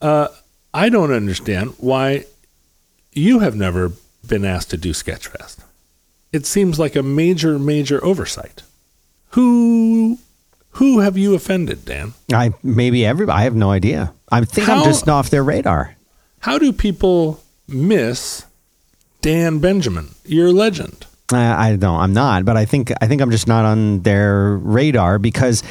Uh, 0.02 0.28
I 0.74 0.88
don't 0.88 1.12
understand 1.12 1.74
why 1.78 2.24
you 3.12 3.38
have 3.38 3.56
never 3.56 3.92
been 4.26 4.44
asked 4.44 4.70
to 4.70 4.76
do 4.76 4.90
Sketchfest. 4.90 5.58
It 6.32 6.46
seems 6.46 6.78
like 6.78 6.94
a 6.96 7.02
major, 7.02 7.58
major 7.58 8.04
oversight. 8.04 8.62
Who, 9.30 10.18
who 10.72 11.00
have 11.00 11.16
you 11.16 11.34
offended, 11.34 11.84
Dan? 11.84 12.14
I 12.32 12.52
maybe 12.62 13.04
everybody. 13.04 13.38
I 13.40 13.44
have 13.44 13.54
no 13.54 13.70
idea. 13.70 14.12
I 14.30 14.44
think 14.44 14.66
How- 14.66 14.78
I'm 14.80 14.84
just 14.84 15.08
off 15.08 15.30
their 15.30 15.42
radar. 15.44 15.96
How 16.40 16.58
do 16.58 16.72
people 16.72 17.42
miss 17.66 18.44
Dan 19.22 19.58
Benjamin, 19.58 20.10
your 20.24 20.52
legend? 20.52 21.06
I, 21.32 21.70
I 21.70 21.76
don't. 21.76 22.00
I'm 22.00 22.12
not. 22.12 22.44
But 22.44 22.56
I 22.56 22.64
think 22.64 22.92
I 23.00 23.06
think 23.06 23.20
I'm 23.20 23.30
just 23.30 23.48
not 23.48 23.64
on 23.64 24.00
their 24.00 24.56
radar 24.56 25.18
because 25.18 25.62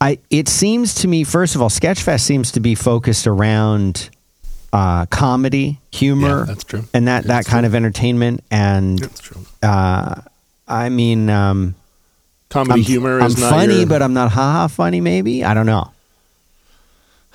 I. 0.00 0.18
It 0.30 0.48
seems 0.48 0.94
to 0.96 1.08
me, 1.08 1.24
first 1.24 1.54
of 1.54 1.62
all, 1.62 1.68
Sketchfest 1.68 2.20
seems 2.20 2.52
to 2.52 2.60
be 2.60 2.74
focused 2.74 3.26
around 3.26 4.08
uh, 4.74 5.06
comedy, 5.06 5.78
humor, 5.92 6.40
Yeah, 6.40 6.44
that's 6.46 6.64
true. 6.64 6.84
and 6.92 7.06
that 7.06 7.22
that 7.24 7.28
That's 7.28 7.48
kind 7.48 7.64
of 7.64 7.74
entertainment. 7.76 8.42
And 8.50 8.98
That's 8.98 9.20
true. 9.20 9.40
uh, 9.62 10.16
I 10.66 10.88
mean, 10.88 11.30
um, 11.30 11.76
Comedy 12.50 12.80
I'm, 12.80 12.84
humor 12.84 13.20
I'm 13.20 13.26
is 13.28 13.38
not 13.38 13.50
funny, 13.50 13.78
your- 13.78 13.86
but 13.86 14.02
I'm 14.02 14.12
not 14.14 14.32
haha 14.32 14.66
funny. 14.66 15.00
Maybe 15.00 15.44
I 15.44 15.54
don't 15.54 15.66
know. 15.66 15.92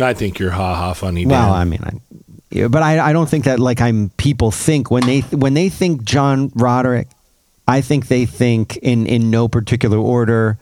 I 0.00 0.14
think 0.14 0.38
you're 0.38 0.50
ha 0.50 0.74
ha 0.74 0.92
funny. 0.94 1.22
Dan. 1.24 1.30
Well, 1.30 1.52
I 1.52 1.64
mean, 1.64 1.80
I, 1.84 1.92
yeah, 2.50 2.68
but 2.68 2.82
I, 2.82 3.10
I 3.10 3.12
don't 3.12 3.28
think 3.28 3.44
that 3.44 3.60
like 3.60 3.80
I'm. 3.80 4.10
People 4.16 4.50
think 4.50 4.90
when 4.90 5.04
they 5.06 5.20
when 5.20 5.54
they 5.54 5.68
think 5.68 6.02
John 6.04 6.50
Roderick, 6.54 7.08
I 7.68 7.80
think 7.82 8.08
they 8.08 8.26
think 8.26 8.76
in 8.78 9.06
in 9.06 9.30
no 9.30 9.48
particular 9.48 9.98
order. 9.98 10.58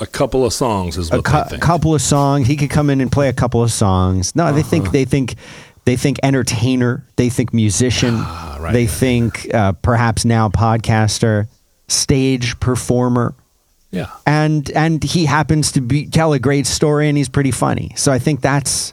A 0.00 0.06
couple 0.06 0.44
of 0.44 0.52
songs 0.52 0.96
is 0.98 1.10
A 1.10 1.16
what 1.16 1.24
they 1.24 1.42
think. 1.50 1.62
couple 1.62 1.94
of 1.94 2.00
songs. 2.02 2.46
He 2.46 2.56
could 2.56 2.70
come 2.70 2.90
in 2.90 3.00
and 3.00 3.10
play 3.10 3.28
a 3.28 3.32
couple 3.32 3.62
of 3.62 3.70
songs. 3.72 4.34
No, 4.36 4.52
they 4.52 4.60
Uh-huh. 4.60 4.70
think 4.70 4.90
they 4.92 5.04
think 5.04 5.34
they 5.84 5.96
think 5.96 6.18
entertainer. 6.22 7.04
They 7.16 7.28
think 7.28 7.52
musician. 7.52 8.14
Ah, 8.16 8.56
right, 8.60 8.72
they 8.72 8.86
right, 8.86 8.90
think 8.90 9.54
uh, 9.54 9.72
perhaps 9.72 10.24
now 10.24 10.48
podcaster, 10.48 11.46
stage 11.88 12.58
performer. 12.60 13.34
yeah. 13.90 14.08
and 14.26 14.70
and 14.70 15.04
he 15.04 15.26
happens 15.26 15.72
to 15.72 15.80
be 15.80 16.06
tell 16.06 16.32
a 16.32 16.38
great 16.38 16.66
story 16.66 17.08
and 17.08 17.16
he's 17.18 17.28
pretty 17.28 17.52
funny 17.52 17.92
so 17.94 18.10
i 18.10 18.18
think 18.18 18.40
that's 18.40 18.92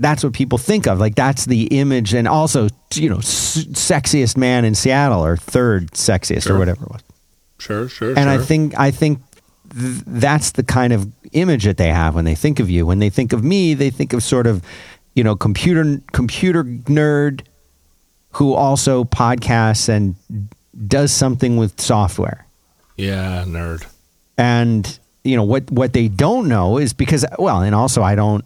that's 0.00 0.24
what 0.24 0.32
people 0.32 0.58
think 0.58 0.86
of 0.88 0.98
like 0.98 1.14
that's 1.14 1.44
the 1.46 1.66
image 1.78 2.12
and 2.12 2.26
also 2.26 2.66
you 2.94 3.08
know 3.08 3.18
s- 3.18 3.64
sexiest 3.72 4.36
man 4.36 4.64
in 4.64 4.74
seattle 4.74 5.24
or 5.24 5.36
third 5.36 5.90
sexiest 5.92 6.50
or 6.50 6.58
whatever 6.58 6.84
it 6.84 6.90
was 6.90 7.00
Sure, 7.58 7.88
sure, 7.88 8.10
and 8.18 8.28
i 8.28 8.38
think 8.38 8.76
i 8.76 8.90
think 8.90 9.20
th- 9.70 10.02
that's 10.06 10.52
the 10.52 10.62
kind 10.62 10.92
of 10.92 11.10
image 11.32 11.64
that 11.64 11.76
they 11.76 11.88
have 11.90 12.14
when 12.14 12.24
they 12.24 12.34
think 12.34 12.60
of 12.60 12.70
you 12.70 12.86
when 12.86 12.98
they 12.98 13.10
think 13.10 13.32
of 13.32 13.42
me 13.44 13.74
they 13.74 13.90
think 13.90 14.12
of 14.12 14.22
sort 14.22 14.46
of 14.46 14.62
you 15.14 15.22
know 15.24 15.34
computer 15.36 16.00
computer 16.12 16.64
nerd 16.64 17.42
who 18.32 18.52
also 18.54 19.04
podcasts 19.04 19.88
and 19.88 20.14
does 20.86 21.10
something 21.12 21.56
with 21.56 21.80
software 21.80 22.46
Yeah, 22.96 23.44
nerd. 23.46 23.86
and 24.38 24.98
you 25.24 25.36
know 25.36 25.42
what 25.44 25.70
what 25.70 25.92
they 25.92 26.08
don't 26.08 26.48
know 26.48 26.78
is 26.78 26.92
because 26.92 27.24
well 27.38 27.62
and 27.62 27.74
also 27.74 28.02
i 28.02 28.14
don't 28.14 28.44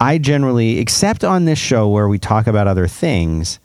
i 0.00 0.18
generally 0.18 0.78
except 0.78 1.24
on 1.24 1.44
this 1.46 1.58
show 1.58 1.88
where 1.88 2.08
we 2.08 2.18
talk 2.18 2.46
about 2.46 2.66
other 2.66 2.86
things 2.86 3.58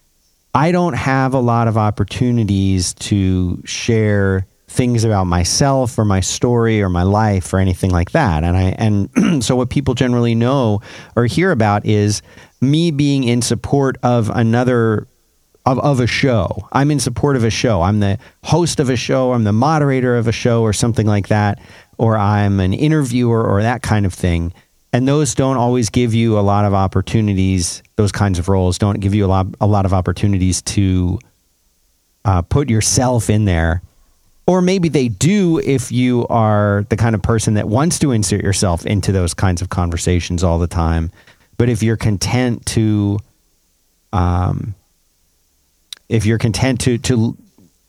i 0.53 0.71
don't 0.71 0.93
have 0.93 1.33
a 1.33 1.39
lot 1.39 1.67
of 1.67 1.77
opportunities 1.77 2.93
to 2.95 3.61
share 3.65 4.45
things 4.75 5.03
about 5.03 5.23
myself 5.25 5.97
or 5.97 6.05
my 6.05 6.19
story 6.19 6.81
or 6.81 6.89
my 6.89 7.03
life 7.03 7.53
or 7.53 7.59
anything 7.59 7.91
like 7.91 8.11
that 8.11 8.43
and 8.43 8.57
i 8.57 8.63
and 8.77 9.43
so 9.43 9.55
what 9.55 9.69
people 9.69 9.93
generally 9.93 10.35
know 10.35 10.81
or 11.15 11.25
hear 11.25 11.51
about 11.51 11.85
is 11.85 12.21
me 12.61 12.91
being 12.91 13.23
in 13.23 13.41
support 13.41 13.97
of 14.03 14.29
another 14.29 15.07
of, 15.65 15.79
of 15.79 15.99
a 15.99 16.07
show. 16.07 16.67
I'm 16.71 16.91
in 16.91 16.99
support 16.99 17.35
of 17.35 17.43
a 17.43 17.49
show. 17.49 17.81
I'm 17.81 17.99
the 17.99 18.19
host 18.43 18.79
of 18.79 18.89
a 18.89 18.95
show. 18.95 19.33
I'm 19.33 19.43
the 19.43 19.53
moderator 19.53 20.15
of 20.15 20.27
a 20.27 20.31
show 20.31 20.61
or 20.61 20.73
something 20.73 21.07
like 21.07 21.29
that. 21.29 21.59
Or 21.97 22.17
I'm 22.17 22.59
an 22.59 22.73
interviewer 22.73 23.43
or 23.43 23.61
that 23.61 23.81
kind 23.81 24.05
of 24.05 24.13
thing. 24.13 24.53
and 24.93 25.07
those 25.07 25.35
don't 25.35 25.57
always 25.57 25.89
give 25.89 26.13
you 26.13 26.39
a 26.39 26.41
lot 26.41 26.63
of 26.65 26.73
opportunities. 26.73 27.83
Those 27.95 28.11
kinds 28.11 28.39
of 28.39 28.47
roles 28.47 28.77
don't 28.77 28.99
give 29.01 29.13
you 29.13 29.25
a 29.25 29.27
lot 29.27 29.47
a 29.59 29.67
lot 29.67 29.85
of 29.85 29.93
opportunities 29.93 30.61
to 30.61 31.19
uh, 32.23 32.41
put 32.43 32.69
yourself 32.69 33.29
in 33.29 33.45
there. 33.45 33.81
Or 34.47 34.61
maybe 34.61 34.89
they 34.89 35.07
do 35.07 35.59
if 35.59 35.91
you 35.91 36.27
are 36.27 36.85
the 36.89 36.97
kind 36.97 37.15
of 37.15 37.23
person 37.23 37.55
that 37.55 37.67
wants 37.67 37.97
to 37.99 38.11
insert 38.11 38.43
yourself 38.43 38.85
into 38.85 39.11
those 39.11 39.33
kinds 39.33 39.61
of 39.61 39.69
conversations 39.69 40.43
all 40.43 40.59
the 40.59 40.67
time. 40.67 41.11
But 41.57 41.69
if 41.69 41.81
you're 41.81 41.97
content 41.97 42.65
to, 42.67 43.19
um, 44.13 44.75
if 46.09 46.25
you're 46.25 46.37
content 46.37 46.81
to 46.81 46.97
to 46.99 47.35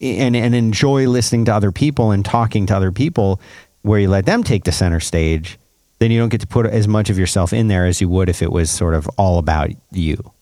and 0.01 0.37
and 0.37 0.55
enjoy 0.55 1.09
listening 1.09 1.45
to 1.47 1.55
other 1.55 1.73
people 1.73 2.11
and 2.11 2.25
talking 2.25 2.67
to 2.67 2.77
other 2.77 2.93
people, 2.93 3.41
where 3.83 4.01
you 4.01 4.09
let 4.09 4.25
them 4.25 4.43
take 4.43 4.65
the 4.65 4.73
center 4.73 5.01
stage, 5.01 5.59
then 5.99 6.11
you 6.11 6.19
don't 6.19 6.29
get 6.29 6.41
to 6.41 6.47
put 6.47 6.67
as 6.67 6.89
much 6.89 7.11
of 7.11 7.19
yourself 7.19 7.53
in 7.53 7.69
there 7.69 7.87
as 7.87 8.01
you 8.01 8.09
would 8.09 8.29
if 8.29 8.43
it 8.43 8.51
was 8.51 8.71
sort 8.71 8.95
of 8.95 9.09
all 9.17 9.39
about 9.39 9.71
you. 9.93 10.33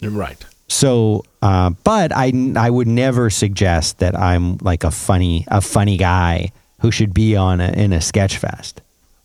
Right. 0.00 0.44
So, 0.72 1.24
uh, 1.42 1.70
but 1.84 2.12
I 2.14 2.32
I 2.56 2.70
would 2.70 2.88
never 2.88 3.28
suggest 3.30 3.98
that 3.98 4.18
I'm 4.18 4.56
like 4.62 4.84
a 4.84 4.90
funny 4.90 5.44
a 5.48 5.60
funny 5.60 5.96
guy 5.98 6.50
who 6.80 6.90
should 6.90 7.12
be 7.12 7.36
on 7.36 7.60
a, 7.60 7.68
in 7.72 7.92
a 7.92 8.00
sketch 8.00 8.38
fest. 8.38 8.80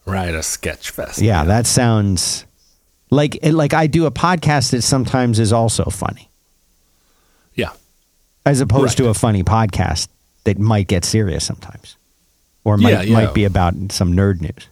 Right. 0.05 0.33
A 0.35 0.43
sketch 0.43 0.89
fest. 0.89 1.21
Yeah, 1.21 1.45
that 1.45 1.65
sounds 1.65 2.45
like 3.09 3.37
like 3.43 3.73
I 3.73 3.87
do 3.87 4.05
a 4.05 4.11
podcast 4.11 4.71
that 4.71 4.81
sometimes 4.81 5.39
is 5.39 5.53
also 5.53 5.85
funny, 5.85 6.29
Yeah. 7.55 7.71
as 8.45 8.59
opposed 8.61 8.99
Right. 8.99 9.05
to 9.05 9.09
a 9.09 9.13
funny 9.13 9.43
podcast 9.43 10.09
that 10.43 10.59
might 10.59 10.87
get 10.87 11.05
serious 11.05 11.45
sometimes, 11.45 11.95
or 12.65 12.77
might 12.77 12.91
Yeah, 12.91 13.01
yeah. 13.03 13.13
might 13.13 13.33
be 13.33 13.45
about 13.45 13.73
some 13.91 14.13
nerd 14.13 14.41
news. 14.41 14.67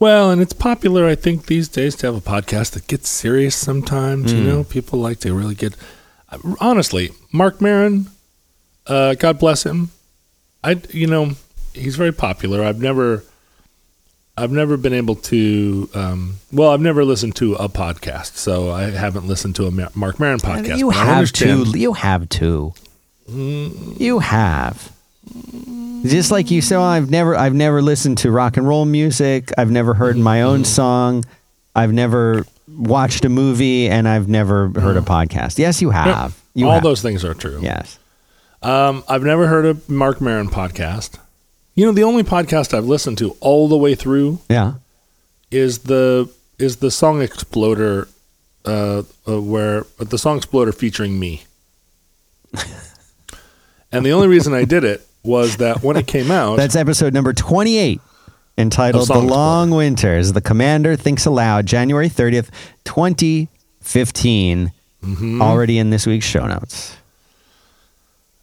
Well, 0.00 0.30
and 0.30 0.40
it's 0.40 0.52
popular, 0.52 1.06
I 1.06 1.16
think, 1.16 1.46
these 1.46 1.68
days 1.68 1.96
to 1.96 2.06
have 2.06 2.14
a 2.16 2.20
podcast 2.20 2.72
that 2.72 2.86
gets 2.86 3.08
serious 3.08 3.56
sometimes. 3.56 4.32
You 4.32 4.42
know, 4.44 4.64
people 4.64 4.98
like 5.00 5.18
to 5.20 5.34
really 5.34 5.54
get. 5.56 5.74
Honestly, 6.60 7.10
Marc 7.32 7.60
Maron, 7.60 8.08
uh, 8.86 9.14
God 9.14 9.38
bless 9.38 9.64
him. 9.64 9.90
I, 10.62 10.80
you 10.90 11.06
know, 11.06 11.32
he's 11.74 11.96
very 11.96 12.12
popular. 12.12 12.62
I've 12.62 12.80
never, 12.80 13.24
I've 14.36 14.52
never 14.52 14.76
been 14.76 14.92
able 14.92 15.16
to. 15.16 15.88
Um, 15.94 16.36
well, 16.52 16.70
I've 16.70 16.80
never 16.80 17.04
listened 17.04 17.34
to 17.36 17.54
a 17.54 17.68
podcast, 17.68 18.36
so 18.36 18.70
I 18.70 18.90
haven't 18.90 19.26
listened 19.26 19.56
to 19.56 19.66
a 19.66 19.70
Marc 19.96 20.20
Maron 20.20 20.38
podcast. 20.38 20.78
you 20.78 20.90
have 20.90 21.08
understand- 21.08 21.72
to. 21.72 21.78
You 21.78 21.92
have 21.94 22.28
to. 22.28 22.72
You 23.28 24.20
have. 24.20 24.92
Just 26.04 26.30
like 26.30 26.50
you 26.50 26.60
said, 26.62 26.76
well, 26.76 26.86
I've 26.86 27.10
never, 27.10 27.34
I've 27.36 27.54
never 27.54 27.82
listened 27.82 28.18
to 28.18 28.30
rock 28.30 28.56
and 28.56 28.66
roll 28.66 28.84
music. 28.84 29.50
I've 29.58 29.70
never 29.70 29.94
heard 29.94 30.16
my 30.16 30.42
own 30.42 30.64
song. 30.64 31.24
I've 31.74 31.92
never 31.92 32.46
watched 32.68 33.24
a 33.24 33.28
movie, 33.28 33.88
and 33.88 34.06
I've 34.08 34.28
never 34.28 34.68
heard 34.68 34.96
a 34.96 35.00
podcast. 35.00 35.58
Yes, 35.58 35.82
you 35.82 35.90
have. 35.90 36.40
You 36.54 36.66
All 36.66 36.74
have. 36.74 36.82
those 36.82 37.02
things 37.02 37.24
are 37.24 37.34
true. 37.34 37.58
Yes. 37.62 37.98
Um, 38.62 39.04
I've 39.08 39.22
never 39.22 39.46
heard 39.46 39.66
a 39.66 39.76
Marc 39.92 40.20
Maron 40.20 40.48
podcast. 40.48 41.18
You 41.74 41.86
know, 41.86 41.92
the 41.92 42.02
only 42.04 42.22
podcast 42.24 42.74
I've 42.74 42.86
listened 42.86 43.18
to 43.18 43.36
all 43.40 43.68
the 43.68 43.76
way 43.76 43.94
through 43.94 44.40
Yeah. 44.48 44.74
is 45.50 45.80
the 45.80 46.28
is 46.58 46.76
the 46.78 46.90
song 46.90 47.22
Exploder, 47.22 48.08
uh, 48.64 49.02
uh, 49.28 49.40
where 49.40 49.86
the 49.98 50.18
song 50.18 50.38
Exploder 50.38 50.72
featuring 50.72 51.20
me. 51.20 51.44
and 53.92 54.04
the 54.04 54.10
only 54.10 54.26
reason 54.26 54.54
I 54.54 54.64
did 54.64 54.82
it 54.84 55.06
was 55.22 55.56
that 55.58 55.82
when 55.82 55.96
it 55.96 56.06
came 56.06 56.30
out, 56.30 56.56
That's 56.56 56.76
episode 56.76 57.12
number 57.14 57.32
28, 57.32 58.00
entitled 58.56 59.08
The 59.08 59.18
Long 59.18 59.70
Winters. 59.70 60.32
The 60.32 60.40
Commander 60.40 60.96
Thinks 60.96 61.26
Aloud, 61.26 61.66
January 61.66 62.08
30th, 62.08 62.50
2015. 62.84 64.72
Mm-hmm. 65.04 65.40
Already 65.40 65.78
in 65.78 65.90
this 65.90 66.06
week's 66.06 66.26
show 66.26 66.44
notes. 66.46 66.96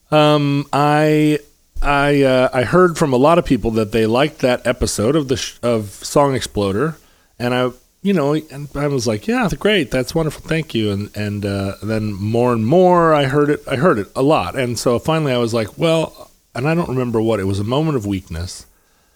um, 0.09 0.65
I 0.71 1.39
I 1.81 2.21
uh, 2.23 2.49
I 2.53 2.63
heard 2.63 2.97
from 2.97 3.11
a 3.11 3.17
lot 3.17 3.38
of 3.38 3.45
people 3.45 3.71
that 3.71 3.91
they 3.91 4.05
liked 4.05 4.39
that 4.39 4.65
episode 4.65 5.15
of 5.17 5.27
the 5.27 5.35
sh- 5.35 5.57
of 5.61 5.89
Song 5.89 6.33
Exploder, 6.33 6.95
and 7.38 7.53
I 7.53 7.71
you 8.01 8.13
know 8.13 8.33
and 8.35 8.69
I 8.73 8.88
was 8.88 9.05
like, 9.05 9.27
yeah, 9.27 9.49
great, 9.59 9.91
that's 9.91 10.15
wonderful, 10.15 10.47
thank 10.47 10.73
you, 10.73 10.91
and 10.91 11.15
and 11.15 11.45
uh, 11.45 11.73
then 11.83 12.13
more 12.13 12.53
and 12.53 12.65
more 12.65 13.13
I 13.13 13.25
heard 13.25 13.49
it, 13.49 13.61
I 13.69 13.75
heard 13.75 13.99
it 13.99 14.07
a 14.15 14.23
lot, 14.23 14.55
and 14.55 14.79
so 14.79 14.97
finally 14.97 15.33
I 15.33 15.38
was 15.38 15.53
like, 15.53 15.77
well, 15.77 16.31
and 16.55 16.67
I 16.67 16.75
don't 16.75 16.89
remember 16.89 17.21
what 17.21 17.39
it 17.39 17.43
was, 17.45 17.59
a 17.59 17.63
moment 17.63 17.97
of 17.97 18.05
weakness. 18.05 18.65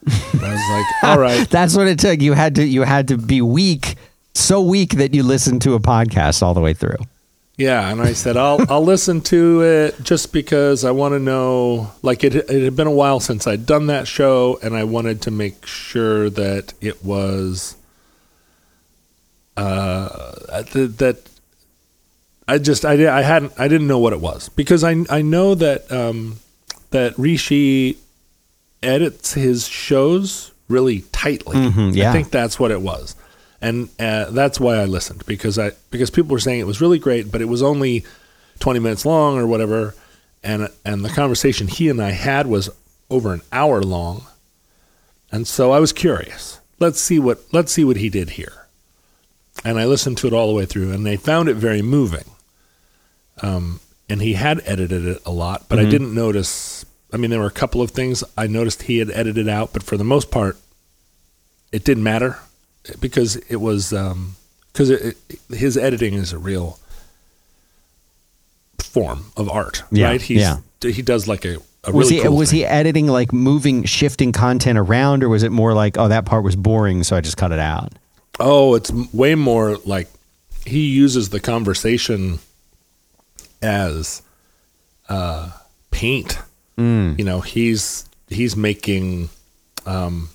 And 0.05 0.41
I 0.43 0.53
was 0.53 0.69
like, 0.71 1.03
all 1.03 1.19
right, 1.19 1.49
That's 1.49 1.75
what 1.75 1.87
it 1.87 1.99
took. 1.99 2.21
You 2.21 2.33
had 2.33 2.55
to 2.55 2.65
you 2.65 2.83
had 2.83 3.07
to 3.09 3.17
be 3.17 3.41
weak, 3.41 3.95
so 4.33 4.61
weak 4.61 4.91
that 4.93 5.13
you 5.13 5.23
listened 5.23 5.61
to 5.63 5.73
a 5.73 5.79
podcast 5.79 6.41
all 6.41 6.53
the 6.53 6.61
way 6.61 6.73
through. 6.73 6.97
Yeah, 7.57 7.89
and 7.91 8.01
I 8.01 8.13
said 8.13 8.37
I'll 8.37 8.59
I'll 8.71 8.85
listen 8.85 9.19
to 9.21 9.61
it 9.63 10.01
just 10.01 10.31
because 10.31 10.85
I 10.85 10.91
want 10.91 11.13
to 11.13 11.19
know. 11.19 11.91
Like 12.01 12.23
it, 12.23 12.33
it 12.33 12.63
had 12.63 12.75
been 12.77 12.87
a 12.87 12.91
while 12.91 13.19
since 13.19 13.47
I'd 13.47 13.65
done 13.65 13.87
that 13.87 14.07
show, 14.07 14.57
and 14.63 14.77
I 14.77 14.85
wanted 14.85 15.21
to 15.23 15.31
make 15.31 15.65
sure 15.65 16.29
that 16.29 16.73
it 16.79 17.03
was 17.03 17.75
uh 19.57 20.63
that, 20.71 20.97
that 20.99 21.29
I 22.47 22.59
just 22.59 22.85
I, 22.85 22.93
I 23.19 23.23
hadn't 23.23 23.51
I 23.57 23.67
didn't 23.67 23.87
know 23.87 23.99
what 23.99 24.13
it 24.13 24.21
was 24.21 24.47
because 24.47 24.85
I 24.85 25.03
I 25.09 25.21
know 25.21 25.53
that 25.55 25.91
um 25.91 26.37
that 26.91 27.15
Hrishi 27.15 27.97
edits 28.81 29.33
his 29.33 29.67
shows 29.67 30.51
really 30.67 31.01
tightly. 31.11 31.57
Mhm, 31.57 31.95
yeah. 31.95 32.09
I 32.09 32.13
think 32.13 32.31
that's 32.31 32.59
what 32.59 32.71
it 32.71 32.81
was, 32.81 33.15
and 33.61 33.89
uh, 33.99 34.25
that's 34.31 34.59
why 34.59 34.75
I 34.77 34.85
listened 34.85 35.25
because 35.25 35.57
I 35.59 35.71
because 35.91 36.09
people 36.09 36.31
were 36.31 36.39
saying 36.39 36.59
it 36.59 36.67
was 36.67 36.81
really 36.81 36.99
great, 36.99 37.31
but 37.31 37.41
it 37.41 37.45
was 37.49 37.61
only 37.63 38.05
twenty 38.59 38.79
minutes 38.79 39.05
long 39.05 39.37
or 39.37 39.45
whatever, 39.47 39.95
and 40.43 40.69
and 40.85 41.03
the 41.03 41.09
conversation 41.09 41.67
he 41.67 41.89
and 41.89 42.01
I 42.01 42.11
had 42.11 42.47
was 42.47 42.69
over 43.09 43.33
an 43.33 43.41
hour 43.51 43.81
long, 43.81 44.25
and 45.31 45.47
so 45.47 45.71
I 45.71 45.79
was 45.79 45.91
curious. 45.91 46.59
Let's 46.79 47.01
see 47.01 47.19
what 47.19 47.41
let's 47.51 47.71
see 47.73 47.83
what 47.83 47.97
he 47.97 48.09
did 48.09 48.31
here, 48.31 48.67
and 49.65 49.77
I 49.79 49.85
listened 49.85 50.17
to 50.19 50.27
it 50.27 50.33
all 50.33 50.47
the 50.47 50.53
way 50.53 50.65
through, 50.65 50.91
and 50.93 51.05
they 51.05 51.17
found 51.17 51.49
it 51.49 51.55
very 51.55 51.81
moving. 51.81 52.23
Um, 53.41 53.79
and 54.09 54.21
he 54.21 54.33
had 54.33 54.61
edited 54.65 55.05
it 55.05 55.21
a 55.25 55.31
lot, 55.31 55.65
but 55.69 55.77
I 55.79 55.83
mm-hmm. 55.83 55.91
didn't 55.91 56.15
notice. 56.15 56.85
I 57.13 57.17
mean, 57.17 57.29
there 57.29 57.39
were 57.39 57.47
a 57.47 57.51
couple 57.51 57.81
of 57.81 57.91
things 57.91 58.23
I 58.37 58.47
noticed 58.47 58.83
he 58.83 58.97
had 58.97 59.09
edited 59.11 59.47
out, 59.47 59.71
but 59.73 59.83
for 59.83 59.97
the 59.97 60.03
most 60.03 60.31
part, 60.31 60.57
it 61.71 61.83
didn't 61.83 62.03
matter 62.03 62.39
because 62.99 63.35
it 63.35 63.57
was 63.57 63.93
um, 63.93 64.35
because 64.73 64.89
it, 64.89 65.17
his 65.49 65.77
editing 65.77 66.15
is 66.15 66.33
a 66.33 66.37
real 66.37 66.79
form 68.79 69.31
of 69.37 69.49
art, 69.49 69.83
Yeah, 69.91 70.07
right? 70.07 70.21
He's, 70.21 70.41
yeah. 70.41 70.57
he 70.81 71.01
does 71.01 71.27
like 71.27 71.45
a, 71.45 71.57
a 71.83 71.91
Was 71.91 72.09
really 72.09 72.15
he 72.15 72.27
cool 72.27 72.37
was 72.37 72.49
thing. 72.49 72.59
he 72.59 72.65
editing 72.65 73.07
like 73.07 73.31
moving 73.31 73.83
shifting 73.83 74.31
content 74.31 74.77
around 74.77 75.23
or 75.23 75.29
was 75.29 75.43
it 75.43 75.51
more 75.51 75.73
like 75.73 75.97
oh 75.97 76.07
that 76.07 76.25
part 76.25 76.43
was 76.43 76.55
boring 76.55 77.03
so 77.03 77.15
I 77.15 77.21
just 77.21 77.37
cut 77.37 77.51
it 77.51 77.59
out? 77.59 77.93
Oh, 78.39 78.75
it's 78.75 78.91
way 79.13 79.35
more 79.35 79.77
like 79.85 80.07
he 80.65 80.87
uses 80.87 81.29
the 81.29 81.39
conversation 81.39 82.39
as 83.61 84.21
uh, 85.07 85.51
paint. 85.91 86.39
You 87.17 87.25
know, 87.25 87.41
he's 87.41 88.05
he's 88.29 88.55
making 88.55 89.29
um, 89.85 90.29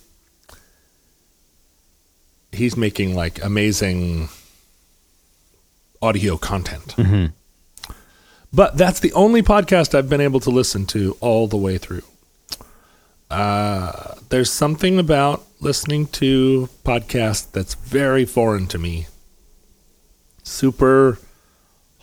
he's 2.53 2.77
making 2.77 3.15
like 3.15 3.43
amazing 3.43 4.29
audio 6.03 6.37
content. 6.37 6.95
But 8.53 8.77
that's 8.77 9.01
the 9.01 9.13
only 9.15 9.43
podcast 9.43 9.95
I've 9.97 10.09
been 10.09 10.21
able 10.21 10.39
to 10.41 10.51
listen 10.51 10.87
to 10.87 11.17
all 11.21 11.49
the 11.49 11.57
way 11.57 11.77
through. 11.79 12.03
Uh, 13.31 14.15
there's 14.29 14.51
something 14.51 14.99
about 14.99 15.45
listening 15.61 16.07
to 16.09 16.69
podcasts 16.85 17.51
that's 17.51 17.75
very 17.75 18.25
foreign 18.25 18.67
to 18.69 18.79
me. 18.79 19.07
Super 20.45 21.19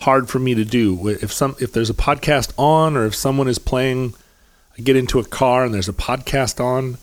hard 0.02 0.30
for 0.30 0.40
me 0.40 0.56
to 0.56 0.66
do. 0.66 1.08
If 1.08 1.32
some 1.32 1.56
if 1.60 1.72
there's 1.72 1.90
a 1.90 1.96
podcast 1.96 2.52
on 2.58 2.98
or 2.98 3.06
if 3.06 3.16
someone 3.16 3.48
is 3.48 3.60
playing 3.60 4.14
I 4.78 4.82
get 4.82 4.96
into 4.96 5.20
a 5.20 5.26
car 5.26 5.64
and 5.64 5.74
there's 5.74 5.90
a 5.90 5.94
podcast 5.94 6.64
on, 6.64 6.98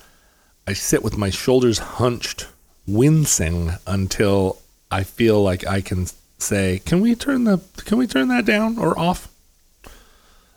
I 0.67 0.73
sit 0.73 1.03
with 1.03 1.17
my 1.17 1.29
shoulders 1.29 1.79
hunched, 1.79 2.47
wincing 2.87 3.71
until 3.85 4.59
I 4.91 5.03
feel 5.03 5.41
like 5.41 5.65
I 5.65 5.81
can 5.81 6.07
say, 6.39 6.81
"Can 6.85 7.01
we 7.01 7.15
turn 7.15 7.43
the 7.43 7.59
can 7.85 7.97
we 7.97 8.07
turn 8.07 8.27
that 8.29 8.45
down 8.45 8.77
or 8.77 8.97
off?" 8.97 9.27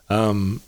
Um 0.08 0.62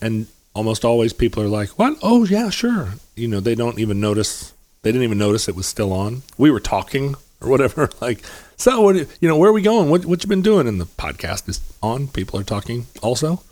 and 0.00 0.26
almost 0.54 0.84
always 0.84 1.12
people 1.12 1.42
are 1.42 1.48
like, 1.48 1.78
"What? 1.78 1.98
Oh 2.02 2.24
yeah, 2.24 2.50
sure." 2.50 2.94
You 3.14 3.28
know, 3.28 3.40
they 3.40 3.54
don't 3.54 3.78
even 3.78 4.00
notice. 4.00 4.52
They 4.82 4.90
didn't 4.92 5.04
even 5.04 5.18
notice 5.18 5.48
it 5.48 5.56
was 5.56 5.66
still 5.66 5.92
on. 5.92 6.22
We 6.36 6.50
were 6.50 6.60
talking 6.60 7.14
or 7.40 7.48
whatever. 7.48 7.90
Like, 8.00 8.22
so 8.58 8.80
what? 8.80 8.96
You 8.96 9.28
know, 9.28 9.36
where 9.36 9.48
are 9.48 9.52
we 9.54 9.62
going? 9.62 9.88
What 9.88 10.04
what 10.04 10.22
you 10.22 10.28
been 10.28 10.42
doing? 10.42 10.68
And 10.68 10.80
the 10.80 10.84
podcast 10.84 11.48
is 11.48 11.60
on. 11.82 12.08
People 12.08 12.38
are 12.38 12.44
talking 12.44 12.86
also 13.02 13.42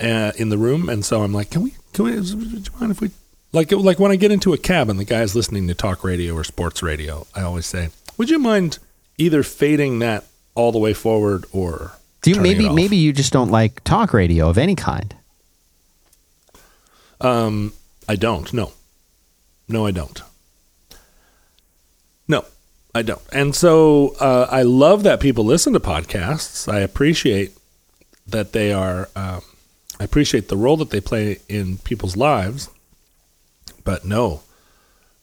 uh, 0.00 0.32
in 0.36 0.48
the 0.50 0.58
room, 0.58 0.88
and 0.88 1.04
so 1.04 1.22
I'm 1.22 1.32
like, 1.32 1.50
"Can 1.50 1.62
we? 1.62 1.74
Can 1.92 2.04
we? 2.04 2.12
Would 2.16 2.28
you 2.28 2.72
mind 2.80 2.92
if 2.92 3.00
we 3.00 3.10
Like 3.52 3.72
like 3.72 3.98
when 3.98 4.10
I 4.12 4.16
get 4.16 4.32
into 4.32 4.52
a 4.52 4.58
cab 4.58 4.90
and 4.90 4.98
the 4.98 5.04
guy's 5.04 5.34
listening 5.34 5.68
to 5.68 5.74
talk 5.74 6.04
radio 6.04 6.34
or 6.34 6.44
sports 6.44 6.82
radio, 6.82 7.26
I 7.34 7.42
always 7.42 7.66
say, 7.66 7.90
"Would 8.16 8.30
you 8.30 8.38
mind 8.38 8.78
either 9.16 9.42
fading 9.42 10.00
that 10.00 10.24
all 10.54 10.72
the 10.72 10.78
way 10.78 10.92
forward 10.92 11.46
or 11.52 11.92
Do 12.22 12.30
you 12.30 12.40
maybe 12.40 12.64
it 12.64 12.68
off?" 12.68 12.74
maybe 12.74 12.96
you 12.96 13.12
just 13.12 13.32
don't 13.32 13.50
like 13.50 13.82
talk 13.84 14.12
radio 14.12 14.48
of 14.50 14.58
any 14.58 14.74
kind? 14.74 15.14
Um, 17.20 17.72
I 18.08 18.16
don't. 18.16 18.52
No, 18.52 18.72
no, 19.68 19.86
I 19.86 19.90
don't. 19.90 20.20
I 22.94 23.02
don't. 23.02 23.22
And 23.32 23.54
so 23.54 24.16
uh, 24.18 24.48
I 24.50 24.62
love 24.62 25.02
that 25.02 25.20
people 25.20 25.44
listen 25.44 25.72
to 25.74 25.80
podcasts. 25.80 26.72
I 26.72 26.80
appreciate 26.80 27.56
that 28.26 28.52
they 28.52 28.72
are. 28.72 29.08
Um, 29.14 29.42
I 30.00 30.04
appreciate 30.04 30.48
the 30.48 30.56
role 30.56 30.76
that 30.78 30.90
they 30.90 31.00
play 31.00 31.40
in 31.48 31.78
people's 31.78 32.16
lives. 32.16 32.70
But 33.84 34.04
no, 34.04 34.42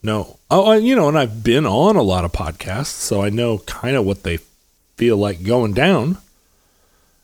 no. 0.01 0.39
Oh, 0.49 0.71
and, 0.71 0.85
you 0.85 0.95
know, 0.95 1.07
and 1.07 1.17
I've 1.17 1.43
been 1.43 1.65
on 1.65 1.95
a 1.95 2.01
lot 2.01 2.25
of 2.25 2.31
podcasts, 2.31 2.87
so 2.87 3.21
I 3.21 3.29
know 3.29 3.59
kind 3.59 3.95
of 3.95 4.05
what 4.05 4.23
they 4.23 4.37
feel 4.97 5.17
like 5.17 5.43
going 5.43 5.73
down. 5.73 6.17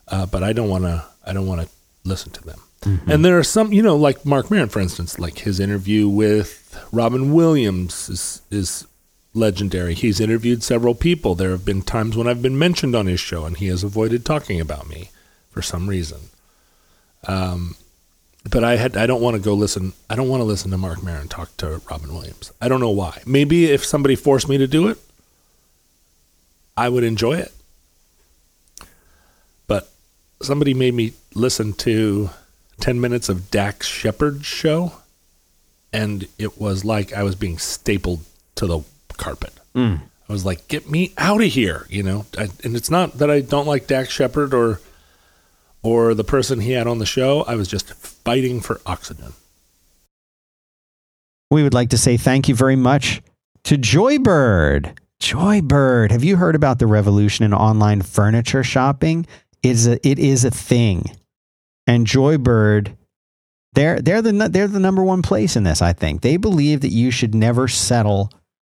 Uh, 0.08 0.26
but 0.26 0.44
I 0.44 0.54
don't 0.54 0.70
want 0.70 0.84
to. 0.84 1.06
I 1.26 1.34
don't 1.34 1.48
want 1.48 1.62
to 1.62 1.70
listen 2.04 2.32
to 2.34 2.44
them. 2.44 2.60
And 3.06 3.24
there 3.24 3.38
are 3.38 3.44
some, 3.44 3.72
you 3.72 3.84
know, 3.84 3.96
like 3.96 4.26
Marc 4.26 4.50
Maron, 4.50 4.68
for 4.68 4.80
instance, 4.80 5.20
like 5.20 5.38
his 5.38 5.60
interview 5.60 6.10
with 6.10 6.76
Robin 6.92 7.32
Williams 7.32 8.10
is 8.10 8.42
is 8.50 8.88
legendary. 9.34 9.94
He's 9.94 10.20
interviewed 10.20 10.64
several 10.64 10.96
people. 10.96 11.36
There 11.36 11.52
have 11.52 11.66
been 11.66 11.82
times 11.82 12.18
when 12.18 12.28
I've 12.28 12.42
been 12.42 12.60
mentioned 12.60 12.96
on 12.96 13.08
his 13.08 13.20
show, 13.20 13.46
and 13.46 13.58
he 13.58 13.68
has 13.68 13.84
avoided 13.84 14.26
talking 14.26 14.60
about 14.60 14.90
me 14.90 15.10
for 15.50 15.62
some 15.62 15.88
reason. 15.88 16.20
Um, 17.28 17.76
but 18.50 18.64
I 18.64 18.76
had 18.78 18.98
I 18.98 19.06
don't 19.06 19.22
want 19.22 19.36
to 19.36 19.42
go 19.42 19.54
listen. 19.54 19.94
I 20.10 20.16
don't 20.16 20.30
want 20.30 20.42
to 20.42 20.46
listen 20.46 20.72
to 20.72 20.78
Marc 20.78 21.04
Maron 21.04 21.28
talk 21.28 21.56
to 21.58 21.82
Robin 21.90 22.14
Williams. 22.14 22.52
I 22.60 22.68
don't 22.68 22.80
know 22.80 22.90
why. 22.90 23.22
Maybe 23.26 23.66
if 23.66 23.86
somebody 23.86 24.16
forced 24.16 24.50
me 24.50 24.58
to 24.58 24.68
do 24.68 24.88
it, 24.88 24.98
I 26.76 26.90
would 26.90 27.04
enjoy 27.04 27.34
it. 27.34 27.54
But 29.68 29.92
somebody 30.42 30.74
made 30.74 30.96
me 30.96 31.14
listen 31.36 31.74
to 31.74 32.32
10 32.80 33.00
minutes 33.00 33.30
of 33.30 33.52
Dax 33.52 33.88
Shepard's 33.88 34.46
show, 34.46 34.94
and 35.94 36.28
it 36.40 36.60
was 36.60 36.84
like 36.84 37.14
I 37.14 37.22
was 37.22 37.36
being 37.36 37.60
stapled 37.60 38.22
to 38.56 38.66
the 38.66 38.82
carpet. 39.22 39.54
Mm. 39.76 40.02
I 40.28 40.34
was 40.34 40.46
like, 40.46 40.68
get 40.68 40.90
me 40.90 41.14
out 41.18 41.42
of 41.42 41.48
here, 41.48 41.86
you 41.90 42.04
know? 42.04 42.26
I, 42.38 42.50
and 42.64 42.76
it's 42.76 42.90
not 42.90 43.20
that 43.20 43.30
I 43.30 43.42
don't 43.42 43.68
like 43.68 43.88
Dax 43.88 44.10
Shepard 44.12 44.54
or 44.54 44.82
or 45.84 46.14
the 46.14 46.24
person 46.24 46.60
he 46.60 46.72
had 46.74 46.88
on 46.88 47.00
the 47.00 47.06
show. 47.06 47.42
I 47.44 47.56
was 47.56 47.68
just 47.68 47.94
fighting 47.94 48.62
for 48.62 48.82
oxygen. 48.86 49.34
We 51.50 51.64
would 51.64 51.74
like 51.74 51.90
to 51.90 51.98
say 51.98 52.18
thank 52.18 52.48
you 52.48 52.56
very 52.56 52.76
much 52.76 53.22
to 53.64 53.78
Joybird. 53.78 54.98
Joybird, 55.20 56.12
have 56.12 56.24
you 56.24 56.36
heard 56.38 56.56
about 56.56 56.80
the 56.80 56.88
revolution 56.88 57.46
in 57.46 57.54
online 57.54 58.02
furniture 58.02 58.64
shopping? 58.64 59.26
It 59.62 59.72
is 59.72 59.88
a, 59.88 60.08
it 60.08 60.18
is 60.18 60.46
a 60.46 60.52
thing. 60.52 61.06
And 61.88 62.08
Joybird, 62.08 62.96
they're 63.74 64.02
they're 64.02 64.22
the 64.22 64.50
they're 64.50 64.68
the 64.68 64.80
number 64.80 65.04
one 65.04 65.22
place 65.22 65.56
in 65.56 65.64
this, 65.64 65.82
I 65.82 65.94
think. 65.94 66.22
They 66.22 66.38
believe 66.38 66.82
that 66.82 66.90
you 66.90 67.12
should 67.12 67.36
never 67.36 67.68
settle 67.68 68.32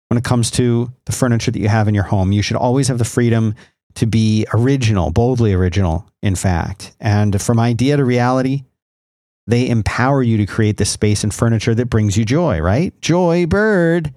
when 0.08 0.18
it 0.18 0.24
comes 0.24 0.50
to 0.52 0.92
the 1.04 1.12
furniture 1.12 1.50
that 1.50 1.58
you 1.58 1.68
have 1.68 1.88
in 1.88 1.94
your 1.94 2.04
home. 2.04 2.32
You 2.32 2.42
should 2.42 2.56
always 2.56 2.88
have 2.88 2.98
the 2.98 3.04
freedom 3.04 3.54
to 3.96 4.06
be 4.06 4.46
original, 4.52 5.10
boldly 5.10 5.52
original, 5.52 6.08
in 6.22 6.36
fact. 6.36 6.94
And 7.00 7.40
from 7.40 7.58
idea 7.58 7.96
to 7.96 8.04
reality, 8.04 8.64
they 9.46 9.68
empower 9.68 10.22
you 10.22 10.36
to 10.38 10.46
create 10.46 10.76
the 10.76 10.84
space 10.84 11.24
and 11.24 11.32
furniture 11.32 11.74
that 11.74 11.86
brings 11.86 12.16
you 12.16 12.24
joy, 12.24 12.60
right? 12.60 12.98
Joybird. 13.00 14.12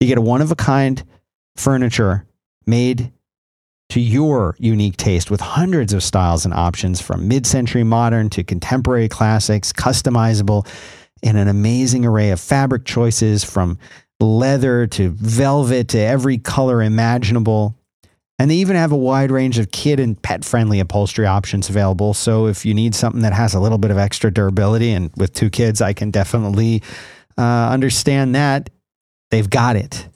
You 0.00 0.08
get 0.08 0.18
a 0.18 0.22
one 0.22 0.40
of 0.40 0.50
a 0.50 0.56
kind 0.56 1.02
furniture 1.56 2.26
made 2.66 3.12
to 3.90 4.00
your 4.00 4.56
unique 4.58 4.96
taste 4.96 5.30
with 5.30 5.40
hundreds 5.40 5.92
of 5.92 6.02
styles 6.02 6.44
and 6.44 6.54
options 6.54 7.00
from 7.00 7.28
mid 7.28 7.46
century 7.46 7.84
modern 7.84 8.30
to 8.30 8.44
contemporary 8.44 9.08
classics, 9.08 9.72
customizable 9.72 10.66
in 11.22 11.36
an 11.36 11.48
amazing 11.48 12.06
array 12.06 12.30
of 12.30 12.40
fabric 12.40 12.84
choices 12.84 13.44
from 13.44 13.78
leather 14.20 14.86
to 14.86 15.08
velvet 15.10 15.88
to 15.88 15.98
every 15.98 16.38
color 16.38 16.82
imaginable. 16.82 17.76
And 18.38 18.50
they 18.50 18.56
even 18.56 18.76
have 18.76 18.92
a 18.92 18.96
wide 18.96 19.30
range 19.30 19.58
of 19.58 19.70
kid 19.70 20.00
and 20.00 20.20
pet 20.20 20.44
friendly 20.44 20.80
upholstery 20.80 21.26
options 21.26 21.68
available. 21.68 22.14
So 22.14 22.46
if 22.46 22.64
you 22.64 22.72
need 22.72 22.94
something 22.94 23.22
that 23.22 23.34
has 23.34 23.54
a 23.54 23.60
little 23.60 23.76
bit 23.76 23.90
of 23.90 23.98
extra 23.98 24.32
durability, 24.32 24.92
and 24.92 25.10
with 25.16 25.34
two 25.34 25.50
kids, 25.50 25.82
I 25.82 25.92
can 25.92 26.10
definitely 26.10 26.82
uh, 27.36 27.68
understand 27.70 28.34
that, 28.34 28.70
they've 29.30 29.48
got 29.48 29.76
it. 29.76 30.08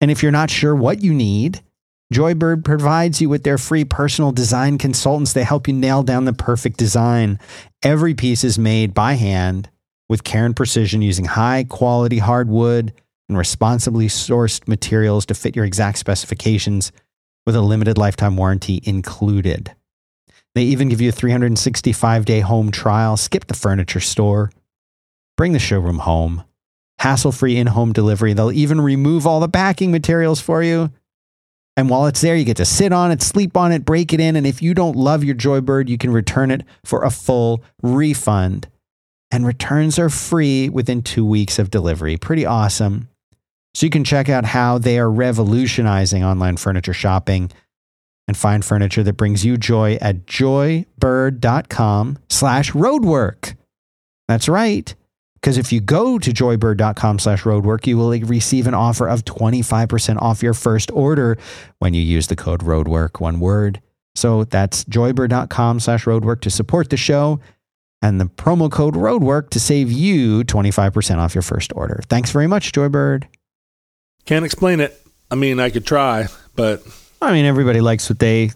And 0.00 0.10
if 0.10 0.22
you're 0.22 0.30
not 0.32 0.50
sure 0.50 0.74
what 0.74 1.02
you 1.02 1.12
need, 1.12 1.62
Joybird 2.12 2.64
provides 2.64 3.20
you 3.20 3.28
with 3.28 3.42
their 3.42 3.58
free 3.58 3.84
personal 3.84 4.30
design 4.30 4.78
consultants. 4.78 5.32
They 5.32 5.42
help 5.42 5.66
you 5.66 5.74
nail 5.74 6.04
down 6.04 6.26
the 6.26 6.32
perfect 6.32 6.76
design. 6.76 7.40
Every 7.82 8.14
piece 8.14 8.44
is 8.44 8.58
made 8.58 8.94
by 8.94 9.14
hand 9.14 9.68
with 10.08 10.22
care 10.22 10.46
and 10.46 10.54
precision 10.54 11.02
using 11.02 11.24
high 11.24 11.64
quality 11.64 12.18
hardwood 12.18 12.92
and 13.28 13.38
responsibly 13.38 14.06
sourced 14.06 14.66
materials 14.68 15.26
to 15.26 15.34
fit 15.34 15.56
your 15.56 15.64
exact 15.64 15.98
specifications 15.98 16.92
with 17.46 17.56
a 17.56 17.60
limited 17.60 17.98
lifetime 17.98 18.36
warranty 18.36 18.80
included. 18.84 19.74
They 20.54 20.62
even 20.64 20.88
give 20.88 21.00
you 21.00 21.08
a 21.08 21.12
365 21.12 22.24
day 22.24 22.40
home 22.40 22.70
trial. 22.70 23.16
Skip 23.16 23.46
the 23.46 23.54
furniture 23.54 24.00
store. 24.00 24.50
Bring 25.36 25.52
the 25.52 25.58
showroom 25.58 25.98
home. 25.98 26.44
Hassle 26.98 27.32
free 27.32 27.56
in 27.56 27.66
home 27.66 27.92
delivery. 27.92 28.32
They'll 28.34 28.52
even 28.52 28.80
remove 28.80 29.26
all 29.26 29.40
the 29.40 29.48
backing 29.48 29.90
materials 29.90 30.40
for 30.40 30.62
you. 30.62 30.92
And 31.76 31.90
while 31.90 32.06
it's 32.06 32.20
there, 32.20 32.36
you 32.36 32.44
get 32.44 32.58
to 32.58 32.64
sit 32.64 32.92
on 32.92 33.10
it, 33.10 33.20
sleep 33.20 33.56
on 33.56 33.72
it, 33.72 33.84
break 33.84 34.12
it 34.12 34.20
in. 34.20 34.36
And 34.36 34.46
if 34.46 34.62
you 34.62 34.74
don't 34.74 34.94
love 34.94 35.24
your 35.24 35.34
Joybird, 35.34 35.88
you 35.88 35.98
can 35.98 36.12
return 36.12 36.52
it 36.52 36.62
for 36.84 37.02
a 37.02 37.10
full 37.10 37.64
refund. 37.82 38.68
And 39.32 39.44
returns 39.44 39.98
are 39.98 40.08
free 40.08 40.68
within 40.68 41.02
two 41.02 41.26
weeks 41.26 41.58
of 41.58 41.70
delivery. 41.70 42.16
Pretty 42.16 42.46
awesome. 42.46 43.08
So 43.74 43.86
you 43.86 43.90
can 43.90 44.04
check 44.04 44.28
out 44.28 44.44
how 44.44 44.78
they 44.78 44.98
are 44.98 45.10
revolutionizing 45.10 46.22
online 46.24 46.56
furniture 46.56 46.92
shopping 46.92 47.50
and 48.26 48.36
find 48.36 48.64
furniture 48.64 49.02
that 49.02 49.14
brings 49.14 49.44
you 49.44 49.56
joy 49.56 49.98
at 50.00 50.26
joybird.com 50.26 52.18
slash 52.30 52.72
roadwork. 52.72 53.56
That's 54.28 54.48
right. 54.48 54.94
Because 55.34 55.58
if 55.58 55.72
you 55.72 55.80
go 55.82 56.18
to 56.18 56.30
joybird.com 56.30 57.18
slash 57.18 57.42
roadwork, 57.42 57.86
you 57.86 57.98
will 57.98 58.10
receive 58.20 58.66
an 58.66 58.72
offer 58.72 59.06
of 59.06 59.26
25% 59.26 60.22
off 60.22 60.42
your 60.42 60.54
first 60.54 60.90
order 60.92 61.36
when 61.80 61.92
you 61.92 62.00
use 62.00 62.28
the 62.28 62.36
code 62.36 62.60
roadwork, 62.60 63.20
one 63.20 63.40
word. 63.40 63.82
So 64.14 64.44
that's 64.44 64.84
joybird.com 64.84 65.80
slash 65.80 66.04
roadwork 66.04 66.40
to 66.42 66.50
support 66.50 66.88
the 66.88 66.96
show 66.96 67.40
and 68.00 68.18
the 68.20 68.26
promo 68.26 68.70
code 68.70 68.94
roadwork 68.94 69.50
to 69.50 69.60
save 69.60 69.92
you 69.92 70.44
25% 70.44 71.16
off 71.18 71.34
your 71.34 71.42
first 71.42 71.72
order. 71.74 72.00
Thanks 72.08 72.30
very 72.30 72.46
much, 72.46 72.72
Joybird. 72.72 73.24
Can't 74.26 74.44
explain 74.44 74.80
it. 74.80 75.00
I 75.30 75.34
mean, 75.34 75.60
I 75.60 75.70
could 75.70 75.86
try, 75.86 76.26
but 76.54 76.82
I 77.20 77.32
mean, 77.32 77.44
everybody 77.44 77.80
likes 77.80 78.08
what 78.08 78.18
they 78.18 78.50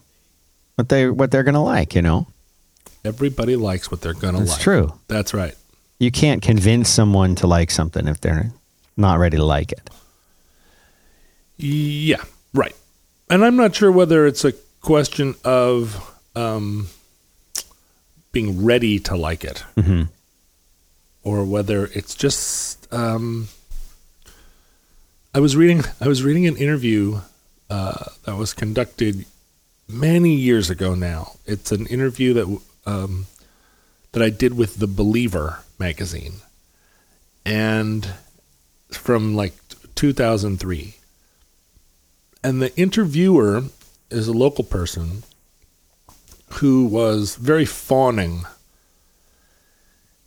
what 0.75 0.89
they 0.89 1.09
what 1.09 1.31
they're 1.31 1.43
gonna 1.43 1.63
like, 1.63 1.95
you 1.95 2.01
know. 2.01 2.27
everybody 3.05 3.55
likes 3.55 3.89
what 3.91 4.01
they're 4.01 4.13
going 4.13 4.33
to 4.33 4.39
That's 4.39 4.49
like. 4.51 4.57
That's 4.57 4.63
true. 4.63 4.93
That's 5.07 5.33
right. 5.33 5.55
You 5.99 6.11
can't 6.11 6.41
convince 6.41 6.89
someone 6.89 7.35
to 7.35 7.47
like 7.47 7.71
something 7.71 8.07
if 8.07 8.19
they're 8.21 8.51
not 8.97 9.19
ready 9.19 9.37
to 9.37 9.43
like 9.43 9.71
it. 9.71 9.89
Yeah, 11.57 12.23
right. 12.53 12.75
And 13.29 13.43
I'm 13.43 13.55
not 13.57 13.75
sure 13.75 13.91
whether 13.91 14.25
it's 14.25 14.45
a 14.45 14.53
question 14.81 15.35
of 15.43 16.17
um, 16.35 16.87
being 18.31 18.63
ready 18.63 18.99
to 18.99 19.15
like 19.15 19.43
it 19.43 19.63
hmm 19.75 20.03
or 21.23 21.43
whether 21.43 21.85
it's 21.93 22.15
just. 22.15 22.91
Um, 22.93 23.49
I 25.33 25.39
was 25.39 25.55
reading. 25.55 25.83
I 26.01 26.07
was 26.07 26.23
reading 26.23 26.47
an 26.47 26.57
interview 26.57 27.21
uh, 27.69 28.05
that 28.25 28.35
was 28.35 28.53
conducted 28.53 29.25
many 29.87 30.33
years 30.33 30.71
ago. 30.71 30.95
Now 30.95 31.33
it's 31.45 31.71
an 31.71 31.85
interview 31.85 32.33
that 32.33 32.61
um, 32.87 33.27
that 34.11 34.23
I 34.23 34.31
did 34.31 34.57
with 34.57 34.77
the 34.77 34.87
Believer 34.87 35.59
magazine, 35.77 36.41
and 37.45 38.07
from 38.91 39.35
like 39.35 39.53
2003. 39.93 40.95
And 42.43 42.61
the 42.61 42.75
interviewer 42.75 43.63
is 44.09 44.27
a 44.27 44.33
local 44.33 44.63
person 44.63 45.23
who 46.53 46.85
was 46.85 47.35
very 47.35 47.65
fawning 47.65 48.45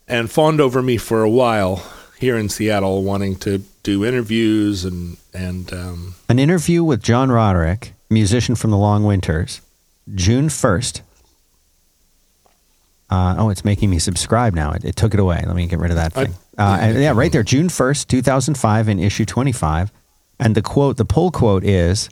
and 0.06 0.30
fawned 0.30 0.60
over 0.60 0.80
me 0.80 0.96
for 0.96 1.22
a 1.22 1.30
while 1.30 1.82
here 2.22 2.38
in 2.38 2.48
Seattle, 2.48 3.02
wanting 3.02 3.35
to 3.37 3.58
do 3.82 4.04
interviews 4.04 4.85
and 4.85 5.16
and 5.35 5.72
um, 5.72 6.14
An 6.28 6.38
interview 6.38 6.85
with 6.85 7.02
John 7.02 7.30
Roderick, 7.32 7.94
musician 8.08 8.54
from 8.54 8.70
the 8.70 8.76
Long 8.78 9.02
Winters, 9.04 9.61
June 10.14 10.48
1st. 10.48 11.00
Uh, 13.11 13.35
oh, 13.38 13.50
it's 13.50 13.64
making 13.64 13.90
me 13.90 13.98
subscribe 13.98 14.54
now. 14.54 14.70
It, 14.72 14.85
it 14.85 14.96
took 14.96 15.12
it 15.14 15.20
away. 15.20 15.42
Let 15.46 15.56
me 15.56 15.66
get 15.66 15.78
rid 15.80 15.90
of 15.90 15.96
that 15.96 16.16
I- 16.16 16.24
thing. 16.24 16.35
uh, 16.56 16.78
and 16.80 16.98
yeah, 17.02 17.12
right 17.14 17.30
there, 17.32 17.42
June 17.42 17.68
1st, 17.68 18.06
2005, 18.08 18.88
in 18.88 18.98
issue 19.00 19.24
25. 19.26 19.92
And 20.38 20.54
the 20.54 20.62
quote, 20.62 20.96
the 20.96 21.04
pull 21.04 21.30
quote 21.30 21.64
is 21.64 22.08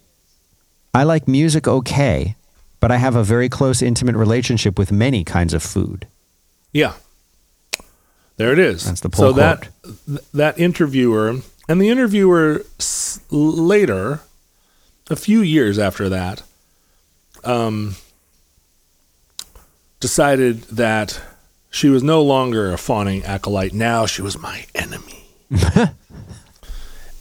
I 0.93 1.05
like 1.05 1.29
music 1.29 1.69
okay, 1.69 2.35
but 2.81 2.91
I 2.91 2.97
have 2.97 3.15
a 3.15 3.23
very 3.23 3.49
close, 3.49 3.81
intimate 3.81 4.17
relationship 4.17 4.77
with 4.77 4.91
many 4.93 5.23
kinds 5.25 5.55
of 5.55 5.63
food. 5.63 6.07
Yeah. 6.73 6.95
There 8.41 8.55
it 8.55 8.59
is. 8.59 8.87
That's 8.87 9.01
the 9.01 9.11
so 9.13 9.25
pull 9.25 9.33
that 9.35 9.69
that 10.33 10.59
interviewer 10.59 11.43
and 11.69 11.79
the 11.79 11.91
interviewer 11.91 12.65
later, 13.31 14.21
a 15.11 15.17
few 15.17 15.43
years 15.43 15.79
after 15.79 16.09
that, 16.09 16.43
um, 17.45 17.97
decided 20.01 20.63
that 20.63 21.21
she 21.71 21.91
was 21.91 22.03
no 22.03 22.23
longer 22.23 22.73
a 22.73 22.79
fawning 22.79 23.25
acolyte. 23.25 23.75
Now 23.75 24.07
she 24.07 24.23
was 24.23 24.39
my 24.39 24.65
enemy. 24.75 25.23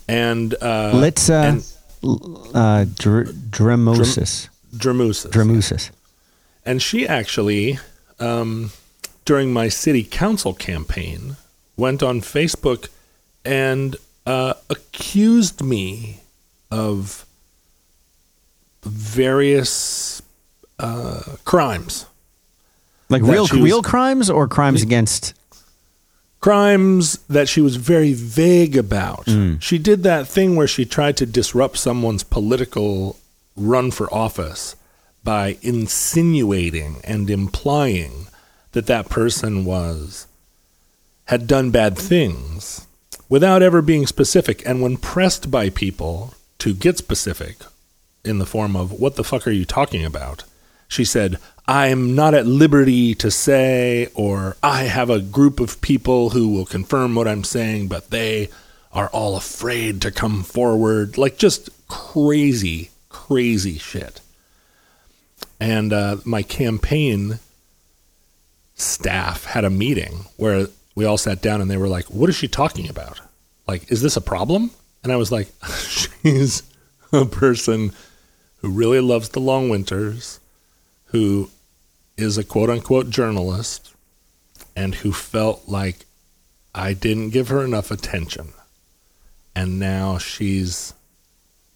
and 0.07 0.55
uh, 0.61 0.93
Let's, 0.93 1.29
uh, 1.29 1.33
and 1.33 1.73
uh, 2.55 2.85
dr- 2.95 3.27
Dremosis. 3.27 4.47
Dramusis. 4.73 5.29
Dramusis. 5.31 5.89
And 6.65 6.81
she 6.81 7.05
actually, 7.05 7.77
um, 8.21 8.71
during 9.29 9.53
my 9.53 9.69
city 9.69 10.03
council 10.03 10.55
campaign, 10.55 11.37
went 11.77 12.01
on 12.01 12.19
Facebook 12.19 12.89
and 13.45 13.95
uh, 14.25 14.55
accused 14.71 15.61
me 15.61 16.19
of 16.71 17.27
various 18.81 20.19
uh, 20.79 21.21
crimes. 21.45 22.07
Like 23.09 23.21
real, 23.21 23.43
was- 23.43 23.51
real 23.53 23.83
crimes 23.83 24.31
or 24.31 24.47
crimes 24.47 24.81
against. 24.81 25.35
Crimes 26.39 27.17
that 27.27 27.47
she 27.49 27.61
was 27.61 27.75
very 27.75 28.13
vague 28.13 28.75
about. 28.77 29.27
She 29.59 29.77
did 29.77 30.01
that 30.03 30.25
thing 30.27 30.55
where 30.55 30.67
she 30.67 30.85
tried 30.85 31.17
to 31.17 31.25
disrupt 31.27 31.77
someone's 31.77 32.23
political 32.23 33.17
run 33.55 33.91
for 33.91 34.11
office 34.11 34.75
by 35.23 35.57
insinuating 35.61 36.95
and 37.03 37.29
implying 37.29 38.25
that 38.71 38.87
that 38.87 39.09
person 39.09 39.65
was 39.65 40.27
had 41.25 41.47
done 41.47 41.71
bad 41.71 41.97
things 41.97 42.87
without 43.27 43.61
ever 43.61 43.81
being 43.81 44.07
specific. 44.07 44.65
And 44.65 44.81
when 44.81 44.97
pressed 44.97 45.51
by 45.51 45.69
people 45.69 46.33
to 46.59 46.73
get 46.73 46.97
specific 46.97 47.57
in 48.25 48.39
the 48.39 48.45
form 48.45 48.75
of 48.75 48.91
what 48.91 49.15
the 49.15 49.23
fuck 49.23 49.47
are 49.47 49.51
you 49.51 49.65
talking 49.65 50.05
about? 50.05 50.43
she 50.91 51.05
said 51.05 51.37
i'm 51.67 52.15
not 52.15 52.33
at 52.33 52.47
liberty 52.47 53.13
to 53.13 53.29
say 53.29 54.07
or 54.15 54.57
i 54.63 54.85
have 54.85 55.07
a 55.11 55.21
group 55.21 55.59
of 55.59 55.79
people 55.81 56.31
who 56.31 56.49
will 56.49 56.65
confirm 56.65 57.13
what 57.13 57.27
i'm 57.27 57.43
saying 57.43 57.87
but 57.87 58.09
they 58.09 58.49
are 58.91 59.09
all 59.09 59.35
afraid 59.35 60.01
to 60.01 60.11
come 60.11 60.43
forward. 60.43 61.17
Like 61.17 61.37
just 61.37 61.69
crazy 61.87 62.89
crazy 63.09 63.77
shit. 63.77 64.21
And 65.59 65.91
uh, 65.91 66.17
my 66.25 66.41
campaign 66.41 67.39
staff 68.79 69.45
had 69.45 69.65
a 69.65 69.69
meeting 69.69 70.25
where 70.37 70.67
we 70.95 71.05
all 71.05 71.17
sat 71.17 71.41
down 71.41 71.61
and 71.61 71.69
they 71.69 71.77
were 71.77 71.87
like, 71.87 72.05
What 72.05 72.29
is 72.29 72.35
she 72.35 72.47
talking 72.47 72.89
about? 72.89 73.21
Like, 73.67 73.91
is 73.91 74.01
this 74.01 74.17
a 74.17 74.21
problem? 74.21 74.71
And 75.03 75.11
I 75.11 75.15
was 75.15 75.31
like, 75.31 75.49
She's 75.87 76.63
a 77.11 77.25
person 77.25 77.93
who 78.57 78.69
really 78.69 78.99
loves 78.99 79.29
the 79.29 79.39
long 79.39 79.69
winters, 79.69 80.39
who 81.05 81.49
is 82.17 82.37
a 82.37 82.43
quote 82.43 82.69
unquote 82.69 83.09
journalist, 83.09 83.93
and 84.75 84.95
who 84.95 85.11
felt 85.11 85.67
like 85.67 86.05
I 86.73 86.93
didn't 86.93 87.31
give 87.31 87.49
her 87.49 87.63
enough 87.63 87.91
attention. 87.91 88.53
And 89.55 89.79
now 89.79 90.17
she's 90.17 90.93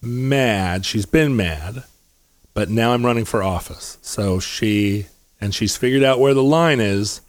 mad. 0.02 0.86
She's 0.86 1.06
been 1.06 1.36
mad, 1.36 1.84
but 2.54 2.70
now 2.70 2.94
I'm 2.94 3.06
running 3.06 3.26
for 3.26 3.42
office. 3.42 3.98
So 4.02 4.39
she, 4.39 5.08
and 5.43 5.53
she's 5.53 5.75
figured 5.75 6.03
out 6.03 6.19
where 6.19 6.34
the 6.34 6.43
line 6.43 6.79
is 6.79 7.19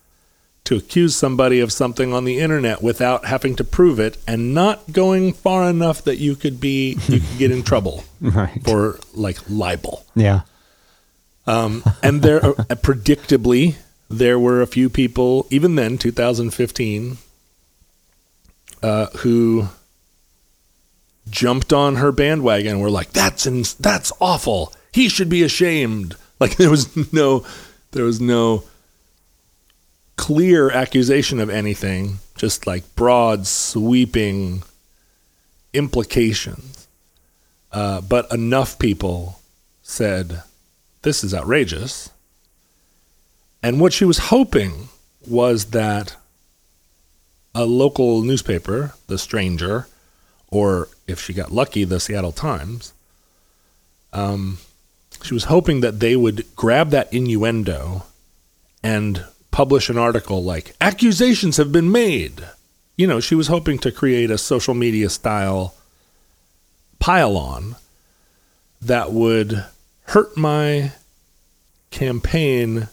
to 0.65 0.77
accuse 0.77 1.15
somebody 1.15 1.61
of 1.61 1.73
something 1.73 2.15
on 2.15 2.25
the 2.25 2.39
internet 2.39 2.81
without 2.83 3.27
having 3.27 3.55
to 3.57 3.65
prove 3.65 3.99
it 4.01 4.17
and 4.27 4.55
not 4.55 4.93
going 4.93 5.33
far 5.33 5.69
enough 5.69 6.03
that 6.05 6.17
you 6.19 6.35
could 6.37 6.59
be, 6.61 6.97
you 7.09 7.21
could 7.21 7.39
get 7.39 7.51
in 7.51 7.63
trouble 7.71 8.05
Right. 8.21 8.63
for 8.65 8.99
like 9.13 9.39
libel. 9.51 10.07
Yeah. 10.15 10.43
Um, 11.47 11.83
and 12.03 12.23
there, 12.23 12.43
uh, 12.43 12.53
predictably, 12.89 13.75
there 14.09 14.39
were 14.39 14.63
a 14.63 14.67
few 14.67 14.89
people, 14.89 15.47
even 15.51 15.75
then, 15.75 15.99
2015, 15.99 17.19
uh, 18.83 19.07
who 19.19 19.69
jumped 21.29 21.73
on 21.73 21.97
her 21.97 22.13
bandwagon 22.13 22.73
and 22.73 22.81
were 22.81 22.91
like, 22.91 23.11
"That's 23.13 23.45
that's 23.75 24.13
awful. 24.21 24.73
He 24.93 25.09
should 25.09 25.29
be 25.29 25.43
ashamed." 25.43 26.17
Like 26.41 26.57
there 26.59 26.71
was 26.71 27.13
no, 27.13 27.45
there 27.95 28.05
was 28.05 28.21
no 28.21 28.65
clear 30.17 30.71
accusation 30.71 31.41
of 31.41 31.49
anything, 31.49 32.19
just 32.37 32.67
like 32.67 32.95
broad, 32.95 33.47
sweeping 33.47 34.63
implications. 35.73 36.87
Uh, 37.73 38.01
but 38.01 38.31
enough 38.33 38.79
people 38.79 39.41
said, 39.83 40.43
This 41.03 41.25
is 41.25 41.33
outrageous. 41.33 42.11
And 43.63 43.81
what 43.81 43.93
she 43.93 44.05
was 44.05 44.19
hoping 44.19 44.89
was 45.27 45.67
that 45.67 46.17
a 47.55 47.65
local 47.65 48.23
newspaper, 48.23 48.95
The 49.07 49.19
Stranger, 49.19 49.87
or 50.49 50.89
if 51.07 51.21
she 51.21 51.33
got 51.33 51.53
lucky, 51.53 51.85
the 51.85 52.01
Seattle 52.01 52.33
Times, 52.33 52.93
um, 54.13 54.59
she 55.25 55.33
was 55.33 55.45
hoping 55.45 55.81
that 55.81 56.01
they 56.01 56.17
would 56.17 56.45
grab 56.55 56.91
that 56.91 57.13
innuendo 57.13 58.05
and 58.83 59.25
publish 59.51 59.89
an 59.89 59.97
article 59.97 60.45
like, 60.45 60.77
accusations 60.83 61.57
have 61.57 61.73
been 61.73 61.91
made. 61.91 62.47
You 62.97 63.07
know, 63.07 63.21
she 63.21 63.35
was 63.35 63.49
hoping 63.49 63.79
to 63.79 63.91
create 63.91 64.31
a 64.31 64.37
social 64.37 64.75
media 64.75 65.09
style 65.09 65.75
pile 66.99 67.39
on 67.39 67.77
that 68.83 69.13
would 69.13 69.65
hurt 70.09 70.37
my 70.37 70.93
campaign 71.91 72.89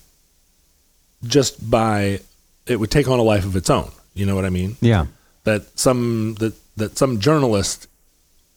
just 1.26 1.70
by 1.70 2.22
it 2.66 2.80
would 2.80 2.92
take 2.92 3.10
on 3.10 3.20
a 3.20 3.24
life 3.24 3.46
of 3.46 3.58
its 3.58 3.70
own. 3.70 3.92
You 4.14 4.26
know 4.26 4.36
what 4.36 4.46
I 4.46 4.50
mean? 4.50 4.78
Yeah. 4.80 5.08
That 5.44 5.78
some 5.78 6.36
that 6.36 6.54
that 6.78 6.98
some 6.98 7.20
journalist 7.20 7.88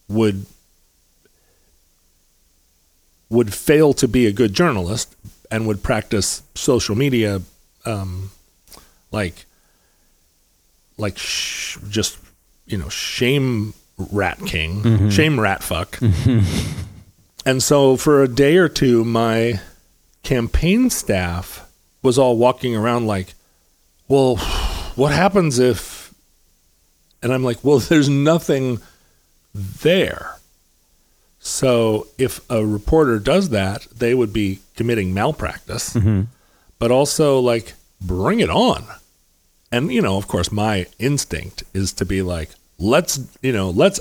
would 0.08 0.46
would 3.34 3.52
fail 3.52 3.92
to 3.94 4.06
be 4.08 4.26
a 4.26 4.32
good 4.32 4.52
journalist 4.54 5.14
and 5.50 5.66
would 5.66 5.82
practice 5.82 6.42
social 6.54 6.94
media 6.96 7.42
um, 7.84 8.30
like 9.12 9.44
like 10.96 11.18
sh- 11.18 11.76
just 11.90 12.16
you 12.66 12.78
know 12.78 12.88
shame 12.88 13.74
rat 13.98 14.38
king 14.46 15.10
shame 15.10 15.38
rat 15.38 15.62
fuck. 15.62 15.98
And 17.46 17.62
so 17.62 17.98
for 17.98 18.22
a 18.22 18.28
day 18.28 18.56
or 18.56 18.70
two 18.70 19.04
my 19.04 19.60
campaign 20.22 20.88
staff 20.88 21.68
was 22.02 22.18
all 22.18 22.38
walking 22.38 22.74
around 22.74 23.06
like 23.06 23.34
well 24.08 24.36
what 24.96 25.12
happens 25.12 25.58
if 25.58 26.14
and 27.22 27.32
i'm 27.34 27.44
like 27.44 27.62
well 27.62 27.78
there's 27.90 28.08
nothing 28.08 28.80
there 29.54 30.36
so 31.46 32.06
if 32.16 32.40
a 32.50 32.64
reporter 32.64 33.18
does 33.18 33.50
that 33.50 33.86
they 33.94 34.14
would 34.14 34.32
be 34.32 34.60
committing 34.76 35.12
malpractice 35.12 35.94
but 36.78 36.90
also 36.90 37.38
like 37.38 37.74
bring 38.00 38.40
it 38.40 38.50
on. 38.50 38.84
And 39.70 39.92
you 39.92 40.00
know 40.02 40.16
of 40.16 40.26
course 40.26 40.50
my 40.50 40.86
instinct 40.98 41.62
is 41.74 41.92
to 41.94 42.04
be 42.04 42.22
like 42.22 42.50
let's 42.78 43.20
you 43.42 43.52
know 43.52 43.68
let's 43.70 44.00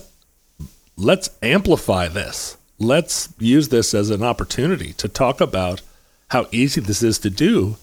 let's 0.95 1.29
amplify 1.41 2.07
this. 2.07 2.55
Let's 2.79 3.29
use 3.39 3.69
this 3.69 3.93
as 3.93 4.09
an 4.09 4.23
opportunity 4.23 4.93
to 4.93 5.07
talk 5.07 5.41
about 5.41 5.81
how 6.29 6.47
easy 6.51 6.81
this 6.81 7.03
is 7.03 7.19
to 7.19 7.29
do 7.29 7.77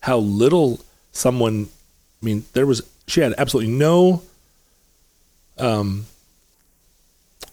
how 0.00 0.18
little 0.18 0.80
someone 1.12 1.68
i 2.22 2.26
mean 2.26 2.44
there 2.52 2.66
was 2.66 2.82
she 3.06 3.20
had 3.22 3.32
absolutely 3.38 3.72
no 3.72 4.22
um 5.58 6.04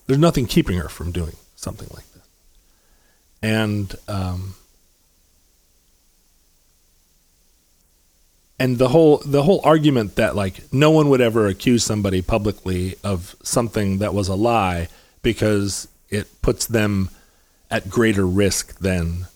there's 0.05 0.19
nothing 0.19 0.45
keeping 0.45 0.77
her 0.77 0.89
from 0.89 1.11
doing 1.13 1.35
something 1.61 1.87
like 1.93 2.05
this 2.13 2.23
and 3.41 3.95
um 4.07 4.55
and 8.59 8.77
the 8.77 8.89
whole 8.89 9.17
the 9.25 9.43
whole 9.43 9.61
argument 9.63 10.15
that 10.15 10.35
like 10.35 10.71
no 10.71 10.91
one 10.91 11.09
would 11.09 11.21
ever 11.21 11.47
accuse 11.47 11.83
somebody 11.83 12.21
publicly 12.21 12.95
of 13.03 13.35
something 13.43 13.97
that 13.99 14.13
was 14.13 14.27
a 14.27 14.35
lie 14.35 14.87
because 15.21 15.87
it 16.09 16.27
puts 16.41 16.65
them 16.67 17.09
at 17.71 17.89
greater 17.89 18.25
risk 18.27 18.77
than 18.79 19.27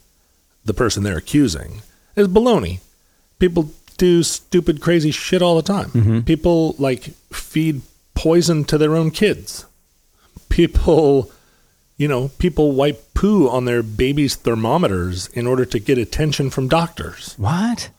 the 0.65 0.73
person 0.73 1.03
they're 1.03 1.17
accusing 1.17 1.81
is 2.15 2.27
baloney. 2.27 2.79
People 3.39 3.71
do 3.97 4.23
stupid, 4.23 4.81
crazy 4.81 5.11
shit 5.11 5.41
all 5.41 5.55
the 5.55 5.61
time. 5.61 5.89
People 6.23 6.75
like 6.77 7.03
feed 7.31 7.81
poison 8.13 8.63
to 8.65 8.77
their 8.77 8.95
own 8.95 9.11
kids. 9.11 9.65
People, 10.49 11.31
you 11.97 12.07
know, 12.07 12.29
people 12.39 12.73
wipe 12.73 13.13
poo 13.13 13.47
on 13.47 13.65
their 13.65 13.81
babies' 13.81 14.35
thermometers 14.35 15.27
in 15.29 15.47
order 15.47 15.65
to 15.65 15.79
get 15.79 15.97
attention 15.97 16.49
from 16.49 16.67
doctors. 16.67 17.35
What? 17.37 17.89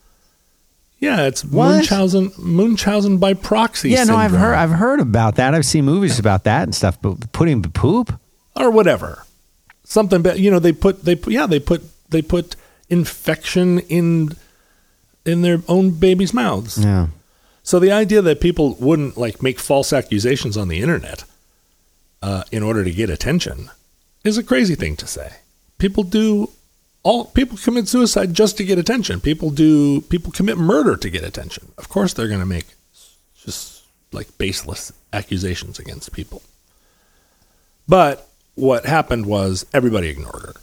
Yeah, 0.98 1.26
it's 1.26 1.44
What? 1.44 1.68
Munchausen, 1.68 2.32
Munchausen 2.38 3.18
by 3.18 3.34
proxy. 3.34 3.90
Yeah, 3.90 4.04
no, 4.04 4.16
I've 4.16 4.32
heard 4.32 4.54
I've 4.54 4.70
heard 4.70 5.00
about 5.00 5.36
that. 5.36 5.54
I've 5.54 5.66
seen 5.66 5.84
movies 5.84 6.18
about 6.18 6.44
that 6.44 6.62
and 6.62 6.74
stuff. 6.74 7.00
But 7.00 7.32
putting 7.32 7.62
poop? 7.62 8.18
or 8.54 8.70
whatever. 8.70 9.24
Something, 9.84 10.22
but 10.22 10.38
you 10.38 10.50
know, 10.50 10.58
they 10.58 10.72
put 10.72 11.04
they 11.04 11.14
put, 11.14 11.32
yeah 11.32 11.46
they 11.46 11.60
put 11.60 11.82
they 12.10 12.22
put 12.22 12.56
infection 12.88 13.80
in 13.80 14.30
in 15.24 15.42
their 15.42 15.60
own 15.68 15.90
babies' 15.90 16.32
mouths. 16.32 16.78
Yeah. 16.78 17.08
So 17.62 17.78
the 17.78 17.92
idea 17.92 18.22
that 18.22 18.40
people 18.40 18.76
wouldn't 18.76 19.16
like 19.16 19.42
make 19.42 19.58
false 19.58 19.92
accusations 19.92 20.56
on 20.56 20.68
the 20.68 20.80
internet 20.80 21.24
uh, 22.22 22.44
in 22.50 22.62
order 22.62 22.84
to 22.84 22.90
get 22.90 23.10
attention 23.10 23.70
is 24.26 24.38
a 24.38 24.42
crazy 24.42 24.74
thing 24.74 24.96
to 24.96 25.06
say. 25.06 25.32
People 25.78 26.02
do 26.02 26.50
all 27.02 27.26
people 27.26 27.56
commit 27.56 27.88
suicide 27.88 28.34
just 28.34 28.56
to 28.56 28.64
get 28.64 28.78
attention. 28.78 29.20
People 29.20 29.50
do 29.50 30.00
people 30.02 30.32
commit 30.32 30.58
murder 30.58 30.96
to 30.96 31.10
get 31.10 31.22
attention. 31.24 31.72
Of 31.78 31.88
course, 31.88 32.12
they're 32.12 32.28
going 32.28 32.40
to 32.40 32.46
make 32.46 32.66
just 33.36 33.84
like 34.12 34.36
baseless 34.38 34.92
accusations 35.12 35.78
against 35.78 36.12
people. 36.12 36.42
But 37.88 38.28
what 38.54 38.86
happened 38.86 39.26
was 39.26 39.66
everybody 39.72 40.08
ignored 40.08 40.42
her. 40.42 40.54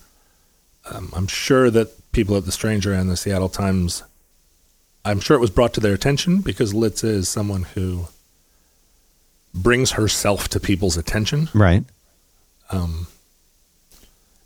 Um, 0.92 1.14
I'm 1.16 1.28
sure 1.28 1.70
that 1.70 2.12
people 2.12 2.36
at 2.36 2.46
the 2.46 2.52
Stranger 2.52 2.92
and 2.92 3.10
the 3.10 3.16
Seattle 3.16 3.48
Times 3.48 4.04
I'm 5.06 5.20
sure 5.20 5.36
it 5.36 5.42
was 5.42 5.50
brought 5.50 5.74
to 5.74 5.82
their 5.82 5.94
attention 5.94 6.42
because 6.42 6.74
Litsa 6.74 7.06
is 7.06 7.28
someone 7.28 7.64
who 7.64 8.08
brings 9.54 9.92
herself 9.92 10.48
to 10.50 10.60
people's 10.60 10.98
attention. 10.98 11.50
Right. 11.54 11.84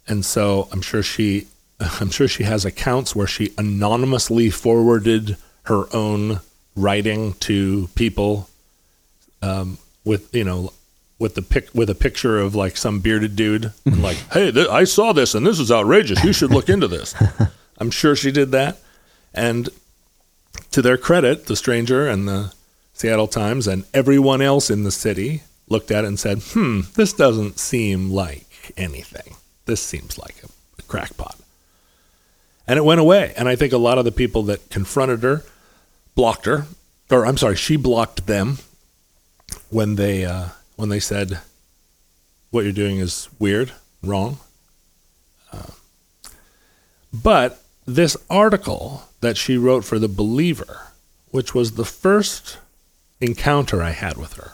And 0.07 0.25
so 0.25 0.67
I'm 0.71 0.81
sure 0.81 1.03
she 1.03 1.47
I'm 1.79 2.09
sure 2.09 2.27
she 2.27 2.43
has 2.43 2.65
accounts 2.65 3.15
where 3.15 3.27
she 3.27 3.53
anonymously 3.57 4.49
forwarded 4.49 5.37
her 5.63 5.85
own 5.93 6.39
writing 6.75 7.33
to 7.33 7.89
people 7.95 8.49
um, 9.41 9.77
with 10.05 10.33
you 10.33 10.43
know 10.43 10.73
with 11.19 11.35
the 11.35 11.41
pic 11.41 11.69
with 11.73 11.89
a 11.89 11.95
picture 11.95 12.39
of 12.39 12.55
like 12.55 12.77
some 12.77 12.99
bearded 12.99 13.35
dude. 13.35 13.71
And 13.85 14.01
like 14.09 14.17
hey 14.31 14.51
th- 14.51 14.69
I 14.69 14.83
saw 14.83 15.13
this 15.13 15.35
and 15.35 15.45
this 15.45 15.59
is 15.59 15.71
outrageous. 15.71 16.23
You 16.23 16.33
should 16.33 16.51
look 16.51 16.69
into 16.69 16.87
this. 16.87 17.15
I'm 17.77 17.91
sure 17.91 18.15
she 18.15 18.31
did 18.31 18.51
that. 18.51 18.77
And 19.33 19.69
to 20.71 20.81
their 20.81 20.97
credit 20.97 21.45
the 21.45 21.55
stranger 21.55 22.07
and 22.07 22.27
the 22.27 22.53
Seattle 22.93 23.27
Times 23.27 23.67
and 23.67 23.85
everyone 23.93 24.41
else 24.41 24.71
in 24.71 24.83
the 24.83 24.91
city 24.91 25.43
looked 25.69 25.91
at 25.91 26.03
it 26.03 26.07
and 26.07 26.19
said 26.19 26.39
hmm 26.39 26.81
this 26.95 27.13
doesn't 27.13 27.59
seem 27.59 28.09
like 28.09 28.71
anything 28.77 29.35
this 29.67 29.81
seems 29.81 30.17
like 30.17 30.35
a, 30.43 30.47
a 30.79 30.81
crackpot 30.83 31.39
and 32.67 32.77
it 32.77 32.85
went 32.85 32.99
away. 32.99 33.33
And 33.37 33.47
I 33.47 33.55
think 33.55 33.73
a 33.73 33.77
lot 33.77 33.97
of 33.97 34.05
the 34.05 34.11
people 34.11 34.43
that 34.43 34.69
confronted 34.69 35.23
her 35.23 35.43
blocked 36.15 36.45
her, 36.45 36.65
or 37.09 37.25
I'm 37.25 37.37
sorry, 37.37 37.55
she 37.55 37.77
blocked 37.77 38.27
them 38.27 38.57
when 39.69 39.95
they 39.95 40.25
uh, 40.25 40.49
when 40.75 40.89
they 40.89 40.99
said 40.99 41.39
what 42.51 42.63
you're 42.63 42.73
doing 42.73 42.97
is 42.97 43.29
weird, 43.39 43.71
wrong. 44.03 44.39
Uh, 45.51 45.67
but 47.13 47.63
this 47.85 48.17
article 48.29 49.03
that 49.21 49.37
she 49.37 49.57
wrote 49.57 49.85
for 49.85 49.97
the 49.97 50.07
Believer, 50.09 50.87
which 51.31 51.55
was 51.55 51.73
the 51.73 51.85
first 51.85 52.57
encounter 53.21 53.81
I 53.81 53.91
had 53.91 54.17
with 54.17 54.33
her. 54.33 54.51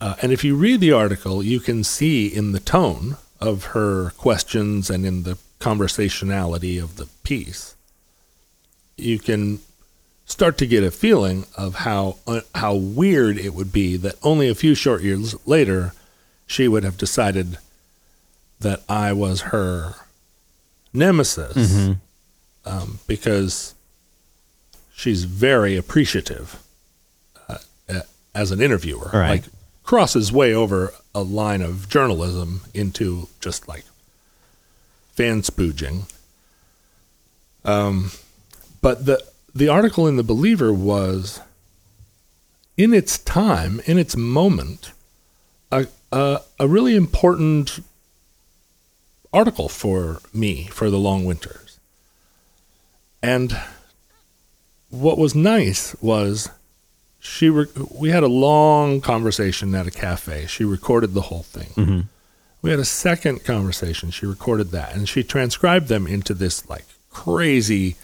Uh, 0.00 0.14
and 0.22 0.32
if 0.32 0.44
you 0.44 0.54
read 0.54 0.80
the 0.80 0.92
article, 0.92 1.42
you 1.42 1.58
can 1.58 1.82
see 1.82 2.26
in 2.26 2.52
the 2.52 2.60
tone 2.60 3.16
of 3.40 3.66
her 3.66 4.10
questions 4.10 4.90
and 4.90 5.04
in 5.04 5.22
the 5.22 5.38
conversationality 5.58 6.78
of 6.78 6.96
the 6.96 7.06
piece, 7.22 7.74
you 8.96 9.18
can 9.18 9.60
start 10.24 10.58
to 10.58 10.66
get 10.66 10.82
a 10.82 10.90
feeling 10.90 11.46
of 11.56 11.76
how 11.76 12.16
uh, 12.26 12.40
how 12.54 12.74
weird 12.74 13.38
it 13.38 13.54
would 13.54 13.72
be 13.72 13.96
that 13.96 14.14
only 14.22 14.48
a 14.48 14.54
few 14.54 14.74
short 14.74 15.02
years 15.02 15.34
later 15.46 15.92
she 16.46 16.66
would 16.68 16.84
have 16.84 16.96
decided 16.96 17.58
that 18.60 18.82
I 18.88 19.12
was 19.12 19.42
her 19.42 19.94
nemesis 20.92 21.90
um, 22.64 22.98
because 23.06 23.74
she's 24.94 25.24
very 25.24 25.76
appreciative 25.76 26.62
uh, 27.48 27.58
as 28.34 28.50
an 28.50 28.60
interviewer. 28.60 29.10
Right. 29.12 29.30
Like 29.30 29.44
crosses 29.82 30.32
way 30.32 30.52
over 30.54 30.92
a 31.16 31.22
line 31.22 31.62
of 31.62 31.88
journalism 31.88 32.60
into 32.74 33.28
just 33.40 33.66
like 33.66 33.84
fan 35.14 35.40
spooging. 35.40 36.12
Um, 37.64 38.10
but 38.82 39.06
the 39.06 39.24
the 39.54 39.68
article 39.68 40.06
in 40.06 40.16
the 40.16 40.22
Believer 40.22 40.74
was, 40.74 41.40
in 42.76 42.92
its 42.92 43.16
time, 43.16 43.80
in 43.86 43.98
its 43.98 44.14
moment, 44.14 44.92
a 45.72 45.86
a, 46.12 46.42
a 46.60 46.68
really 46.68 46.94
important 46.94 47.80
article 49.32 49.70
for 49.70 50.20
me 50.34 50.64
for 50.64 50.90
the 50.90 50.98
long 50.98 51.24
winters. 51.24 51.80
And 53.22 53.58
what 54.90 55.16
was 55.16 55.34
nice 55.34 55.96
was 56.02 56.50
she 57.26 57.50
re- 57.50 57.66
we 57.90 58.10
had 58.10 58.22
a 58.22 58.28
long 58.28 59.00
conversation 59.00 59.74
at 59.74 59.86
a 59.86 59.90
cafe. 59.90 60.46
She 60.46 60.64
recorded 60.64 61.12
the 61.12 61.22
whole 61.22 61.42
thing. 61.42 61.68
Mm-hmm. 61.74 62.00
We 62.62 62.70
had 62.70 62.78
a 62.78 62.84
second 62.84 63.44
conversation. 63.44 64.10
She 64.10 64.26
recorded 64.26 64.70
that 64.70 64.94
and 64.94 65.08
she 65.08 65.22
transcribed 65.22 65.88
them 65.88 66.06
into 66.06 66.34
this 66.34 66.68
like 66.68 66.84
crazy 67.10 67.96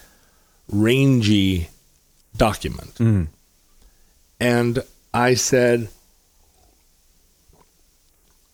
rangy 0.68 1.68
document. 2.36 2.94
Mm-hmm. 2.94 3.24
And 4.40 4.82
I 5.14 5.34
said, 5.34 5.88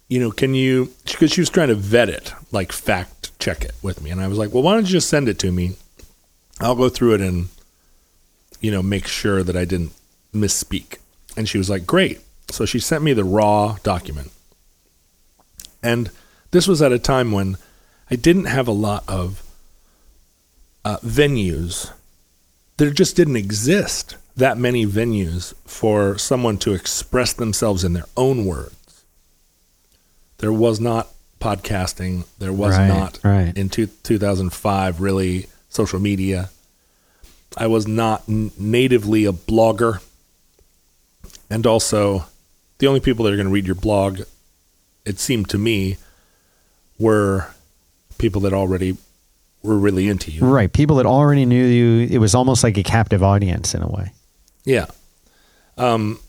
you 0.09 0.21
know, 0.21 0.31
can 0.31 0.55
you, 0.55 0.93
because 1.05 1.33
she 1.33 1.41
was 1.41 1.51
trying 1.51 1.69
to 1.69 1.75
vet 1.75 2.09
it, 2.09 2.33
like 2.53 2.73
fact 2.73 3.39
check 3.39 3.65
it 3.65 3.73
with 3.83 4.03
me. 4.03 4.11
And 4.11 4.21
I 4.21 4.29
was 4.29 4.39
like, 4.39 4.53
well, 4.53 4.63
why 4.63 4.75
don't 4.75 4.87
you 4.87 4.93
just 4.93 5.09
send 5.09 5.29
it 5.29 5.39
to 5.41 5.53
me? 5.53 5.77
I'll 6.61 6.75
go 6.75 6.89
through 6.89 7.15
it 7.15 7.21
and, 7.21 7.49
you 8.61 8.71
know, 8.71 8.83
make 8.83 9.07
sure 9.07 9.43
that 9.43 9.57
I 9.57 9.65
didn't 9.65 9.93
misspeak. 10.41 10.99
And 11.37 11.49
she 11.49 11.59
was 11.59 11.69
like, 11.71 11.87
great. 11.87 12.21
So 12.51 12.65
she 12.65 12.79
sent 12.79 13.05
me 13.05 13.13
the 13.13 13.25
raw 13.25 13.77
document. 13.83 14.31
And 15.83 16.11
this 16.51 16.67
was 16.67 16.83
at 16.83 16.93
a 16.93 16.99
time 16.99 17.31
when 17.33 17.57
I 18.11 18.17
didn't 18.17 18.47
have 18.47 18.67
a 18.69 18.73
lot 18.73 19.05
of 19.07 19.43
uh, 20.85 20.99
venues. 21.05 21.93
There 22.79 22.91
just 22.91 23.17
didn't 23.17 23.37
exist 23.37 24.17
that 24.37 24.57
many 24.57 24.87
venues 24.87 25.53
for 25.67 26.17
someone 26.17 26.59
to 26.59 26.73
express 26.73 27.33
themselves 27.33 27.85
in 27.85 27.93
their 27.93 28.07
own 28.17 28.45
words. 28.45 29.05
There 30.39 30.53
was 30.53 30.81
not 30.81 31.09
podcasting. 31.41 32.25
There 32.39 32.53
was 32.53 32.77
Right, 32.79 32.89
not 32.89 33.19
right. 33.25 33.57
in 33.57 33.69
two, 33.69 33.87
2005 33.89 35.01
really 35.01 35.47
social 35.69 36.01
media. 36.01 36.51
I 37.57 37.67
was 37.67 37.87
not 37.89 38.23
n- 38.29 38.53
natively 38.59 39.25
a 39.25 39.33
blogger. 39.33 40.01
And 41.51 41.67
also, 41.67 42.27
the 42.79 42.87
only 42.87 43.01
people 43.01 43.25
that 43.25 43.33
are 43.33 43.37
going 43.37 43.49
to 43.49 43.53
read 43.53 43.67
your 43.67 43.75
blog, 43.75 44.21
it 45.05 45.19
seemed 45.19 45.49
to 45.51 45.59
me, 45.59 45.97
were 46.99 47.49
people 48.19 48.41
that 48.43 48.53
already 48.53 48.97
were 49.63 49.79
really 49.79 50.09
into 50.09 50.31
you. 50.31 50.45
Right. 50.45 50.73
People 50.73 50.97
that 50.97 51.07
already 51.07 51.47
knew 51.47 51.65
you, 51.65 52.07
it 52.09 52.19
was 52.19 52.35
almost 52.35 52.63
like 52.63 52.77
a 52.77 52.83
captive 52.83 53.23
audience 53.23 53.75
in 53.75 53.83
a 53.83 53.89
way. 53.89 54.13
Yeah. 54.65 54.87
Um, 55.77 56.21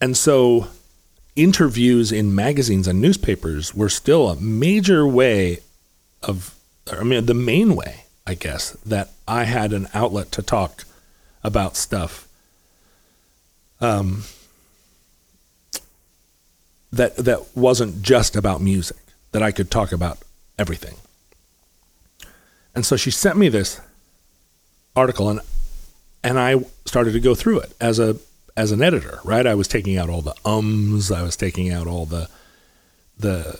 and 0.00 0.16
so 0.16 0.68
interviews 1.36 2.12
in 2.12 2.34
magazines 2.34 2.88
and 2.88 3.00
newspapers 3.00 3.74
were 3.74 3.88
still 3.88 4.28
a 4.28 4.36
major 4.36 5.06
way 5.06 5.60
of, 6.22 6.54
I 6.90 7.04
mean, 7.04 7.26
the 7.26 7.34
main 7.34 7.74
way, 7.76 8.04
I 8.26 8.34
guess, 8.34 8.72
that 8.84 9.10
I 9.26 9.44
had 9.44 9.72
an 9.72 9.88
outlet 9.94 10.32
to 10.32 10.42
talk 10.42 10.84
about 11.44 11.76
stuff. 11.76 12.28
Um, 13.82 14.22
that 16.92 17.16
that 17.16 17.56
wasn't 17.56 18.02
just 18.02 18.36
about 18.36 18.60
music, 18.60 18.98
that 19.32 19.42
I 19.42 19.50
could 19.50 19.70
talk 19.70 19.92
about 19.92 20.18
everything. 20.58 20.96
And 22.74 22.86
so 22.86 22.96
she 22.96 23.10
sent 23.10 23.36
me 23.36 23.48
this 23.48 23.80
article 24.94 25.28
and 25.28 25.40
and 26.22 26.38
I 26.38 26.64
started 26.84 27.12
to 27.12 27.20
go 27.20 27.34
through 27.34 27.60
it 27.60 27.74
as 27.80 27.98
a 27.98 28.16
as 28.56 28.70
an 28.70 28.82
editor, 28.82 29.18
right? 29.24 29.46
I 29.46 29.54
was 29.54 29.66
taking 29.66 29.96
out 29.96 30.10
all 30.10 30.22
the 30.22 30.36
ums, 30.44 31.10
I 31.10 31.22
was 31.22 31.36
taking 31.36 31.72
out 31.72 31.86
all 31.86 32.06
the 32.06 32.28
the 33.18 33.58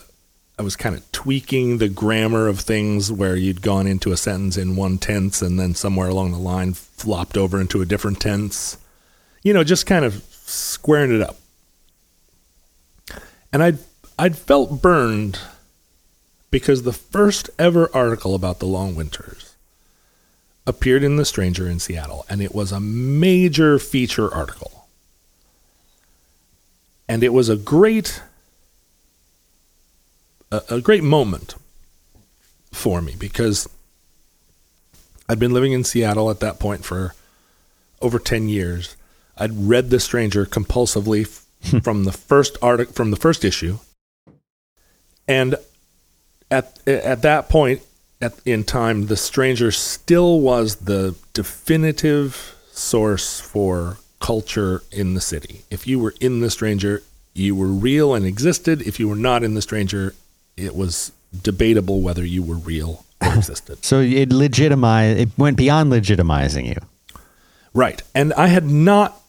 I 0.57 0.61
was 0.61 0.75
kind 0.75 0.95
of 0.95 1.11
tweaking 1.11 1.79
the 1.79 1.89
grammar 1.89 2.47
of 2.47 2.59
things 2.59 3.11
where 3.11 3.35
you'd 3.35 3.63
gone 3.63 3.87
into 3.87 4.11
a 4.11 4.17
sentence 4.17 4.55
in 4.55 4.75
one 4.75 4.99
tense 4.99 5.41
and 5.41 5.59
then 5.59 5.73
somewhere 5.73 6.09
along 6.09 6.31
the 6.31 6.37
line 6.37 6.73
flopped 6.73 7.37
over 7.37 7.59
into 7.59 7.81
a 7.81 7.85
different 7.85 8.19
tense. 8.19 8.77
You 9.43 9.53
know, 9.53 9.63
just 9.63 9.85
kind 9.85 10.05
of 10.05 10.23
squaring 10.31 11.13
it 11.13 11.21
up. 11.21 11.37
And 13.51 13.61
I'd 13.61 13.77
I'd 14.17 14.37
felt 14.37 14.81
burned 14.81 15.39
because 16.49 16.83
the 16.83 16.93
first 16.93 17.49
ever 17.57 17.89
article 17.93 18.35
about 18.35 18.59
the 18.59 18.65
long 18.65 18.95
winters 18.95 19.55
appeared 20.65 21.03
in 21.03 21.17
The 21.17 21.25
Stranger 21.25 21.67
in 21.67 21.79
Seattle, 21.79 22.25
and 22.29 22.41
it 22.41 22.55
was 22.55 22.71
a 22.71 22.79
major 22.79 23.79
feature 23.79 24.33
article. 24.33 24.87
And 27.07 27.23
it 27.23 27.33
was 27.33 27.49
a 27.49 27.57
great 27.57 28.21
a, 30.51 30.61
a 30.69 30.81
great 30.81 31.03
moment 31.03 31.55
for 32.71 33.01
me 33.01 33.15
because 33.17 33.67
I'd 35.27 35.39
been 35.39 35.53
living 35.53 35.73
in 35.73 35.83
Seattle 35.83 36.29
at 36.29 36.39
that 36.41 36.59
point 36.59 36.85
for 36.85 37.13
over 38.01 38.19
10 38.19 38.49
years. 38.49 38.95
I'd 39.37 39.67
read 39.67 39.89
The 39.89 39.99
Stranger 39.99 40.45
compulsively 40.45 41.41
hmm. 41.65 41.79
from 41.79 42.03
the 42.03 42.11
first 42.11 42.57
article 42.61 42.93
from 42.93 43.11
the 43.11 43.17
first 43.17 43.43
issue. 43.43 43.79
And 45.27 45.55
at 46.51 46.79
at 46.87 47.21
that 47.21 47.49
point 47.49 47.81
at, 48.23 48.33
in 48.45 48.63
time, 48.63 49.07
The 49.07 49.17
Stranger 49.17 49.71
still 49.71 50.39
was 50.39 50.77
the 50.77 51.15
definitive 51.33 52.55
source 52.71 53.39
for 53.39 53.97
culture 54.19 54.81
in 54.91 55.13
the 55.13 55.21
city. 55.21 55.63
If 55.69 55.85
you 55.85 55.99
were 55.99 56.13
in 56.21 56.39
The 56.39 56.49
Stranger, 56.49 57.03
you 57.33 57.55
were 57.55 57.67
real 57.67 58.13
and 58.13 58.25
existed. 58.25 58.81
If 58.81 58.99
you 58.99 59.09
were 59.09 59.15
not 59.15 59.43
in 59.43 59.53
The 59.53 59.61
Stranger, 59.61 60.15
it 60.55 60.75
was 60.75 61.11
debatable 61.41 62.01
whether 62.01 62.23
you 62.23 62.43
were 62.43 62.55
real 62.55 63.05
or 63.21 63.33
existed. 63.35 63.83
so 63.83 63.99
it 63.99 64.31
legitimized. 64.31 65.19
It 65.19 65.29
went 65.37 65.57
beyond 65.57 65.91
legitimizing 65.91 66.67
you. 66.67 66.77
Right, 67.73 68.01
and 68.15 68.33
I 68.33 68.47
had 68.47 68.65
not. 68.65 69.19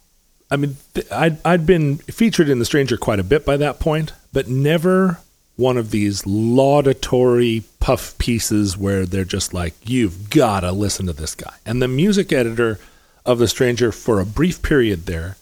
I 0.54 0.56
mean, 0.56 0.76
I'd 1.10 1.44
I'd 1.44 1.66
been 1.66 1.96
featured 1.98 2.48
in 2.48 2.60
The 2.60 2.64
Stranger 2.64 2.96
quite 2.96 3.18
a 3.18 3.24
bit 3.24 3.44
by 3.44 3.56
that 3.56 3.80
point, 3.80 4.12
but 4.32 4.48
never 4.48 5.18
one 5.56 5.76
of 5.76 5.90
these 5.90 6.24
laudatory 6.26 7.64
puff 7.80 8.16
pieces 8.18 8.76
where 8.76 9.04
they're 9.04 9.24
just 9.24 9.52
like, 9.52 9.74
"You've 9.84 10.30
got 10.30 10.60
to 10.60 10.70
listen 10.70 11.06
to 11.06 11.12
this 11.12 11.34
guy." 11.34 11.54
And 11.66 11.82
the 11.82 11.88
music 11.88 12.32
editor 12.32 12.78
of 13.26 13.40
The 13.40 13.48
Stranger 13.48 13.90
for 13.90 14.20
a 14.20 14.24
brief 14.24 14.62
period 14.62 15.06
there 15.06 15.36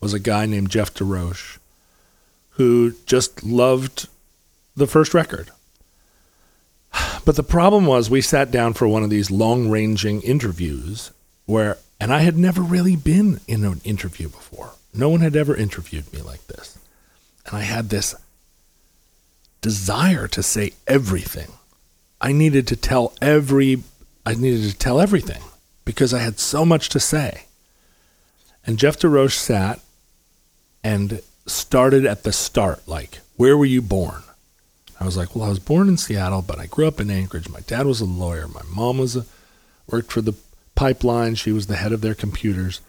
was 0.00 0.12
a 0.12 0.18
guy 0.18 0.44
named 0.44 0.70
Jeff 0.70 0.92
DeRoche, 0.92 1.58
who 2.50 2.94
just 3.06 3.44
loved 3.44 4.08
the 4.76 4.88
first 4.88 5.14
record. 5.14 5.50
But 7.24 7.36
the 7.36 7.44
problem 7.44 7.86
was, 7.86 8.10
we 8.10 8.22
sat 8.22 8.50
down 8.50 8.72
for 8.72 8.88
one 8.88 9.04
of 9.04 9.10
these 9.10 9.30
long 9.30 9.70
ranging 9.70 10.20
interviews 10.22 11.12
where, 11.46 11.76
and 12.00 12.12
I 12.12 12.20
had 12.20 12.36
never 12.36 12.62
really 12.62 12.96
been 12.96 13.40
in 13.46 13.64
an 13.64 13.80
interview 13.84 14.28
before. 14.28 14.72
No 14.94 15.08
one 15.08 15.20
had 15.20 15.36
ever 15.36 15.54
interviewed 15.54 16.12
me 16.12 16.20
like 16.22 16.46
this. 16.46 16.78
And 17.46 17.56
I 17.56 17.62
had 17.62 17.88
this 17.88 18.14
desire 19.60 20.28
to 20.28 20.42
say 20.42 20.72
everything. 20.86 21.52
I 22.20 22.32
needed 22.32 22.66
to 22.68 22.76
tell 22.76 23.12
every, 23.20 23.82
I 24.24 24.34
needed 24.34 24.70
to 24.70 24.76
tell 24.76 25.00
everything 25.00 25.42
because 25.84 26.12
I 26.14 26.20
had 26.20 26.38
so 26.38 26.64
much 26.64 26.88
to 26.90 27.00
say. 27.00 27.44
And 28.66 28.78
Jeff 28.78 28.98
DeRoche 28.98 29.36
sat 29.36 29.80
and 30.84 31.22
started 31.46 32.04
at 32.04 32.22
the 32.22 32.32
start, 32.32 32.86
like, 32.86 33.20
where 33.36 33.56
were 33.56 33.64
you 33.64 33.82
born? 33.82 34.22
I 35.00 35.04
was 35.04 35.16
like, 35.16 35.34
well, 35.34 35.44
I 35.44 35.48
was 35.48 35.60
born 35.60 35.88
in 35.88 35.96
Seattle, 35.96 36.42
but 36.42 36.58
I 36.58 36.66
grew 36.66 36.86
up 36.86 37.00
in 37.00 37.10
Anchorage. 37.10 37.48
My 37.48 37.60
dad 37.60 37.86
was 37.86 38.00
a 38.00 38.04
lawyer. 38.04 38.48
My 38.48 38.62
mom 38.68 38.98
was 38.98 39.16
a, 39.16 39.24
worked 39.88 40.12
for 40.12 40.20
the 40.20 40.34
pipeline. 40.78 41.34
She 41.34 41.50
was 41.50 41.66
the 41.66 41.74
head 41.74 41.92
of 41.92 42.02
their 42.02 42.14
computers. 42.14 42.80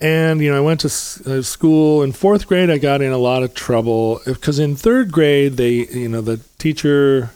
And, 0.00 0.40
you 0.40 0.50
know, 0.50 0.56
I 0.56 0.60
went 0.60 0.80
to 0.80 0.88
uh, 0.88 1.42
school 1.42 2.02
in 2.02 2.10
fourth 2.10 2.48
grade. 2.48 2.68
I 2.68 2.78
got 2.78 3.00
in 3.00 3.12
a 3.12 3.18
lot 3.18 3.44
of 3.44 3.54
trouble 3.54 4.20
because 4.24 4.58
in 4.58 4.74
third 4.74 5.12
grade, 5.12 5.52
they, 5.52 5.86
you 5.86 6.08
know, 6.08 6.20
the 6.20 6.40
teacher 6.58 7.30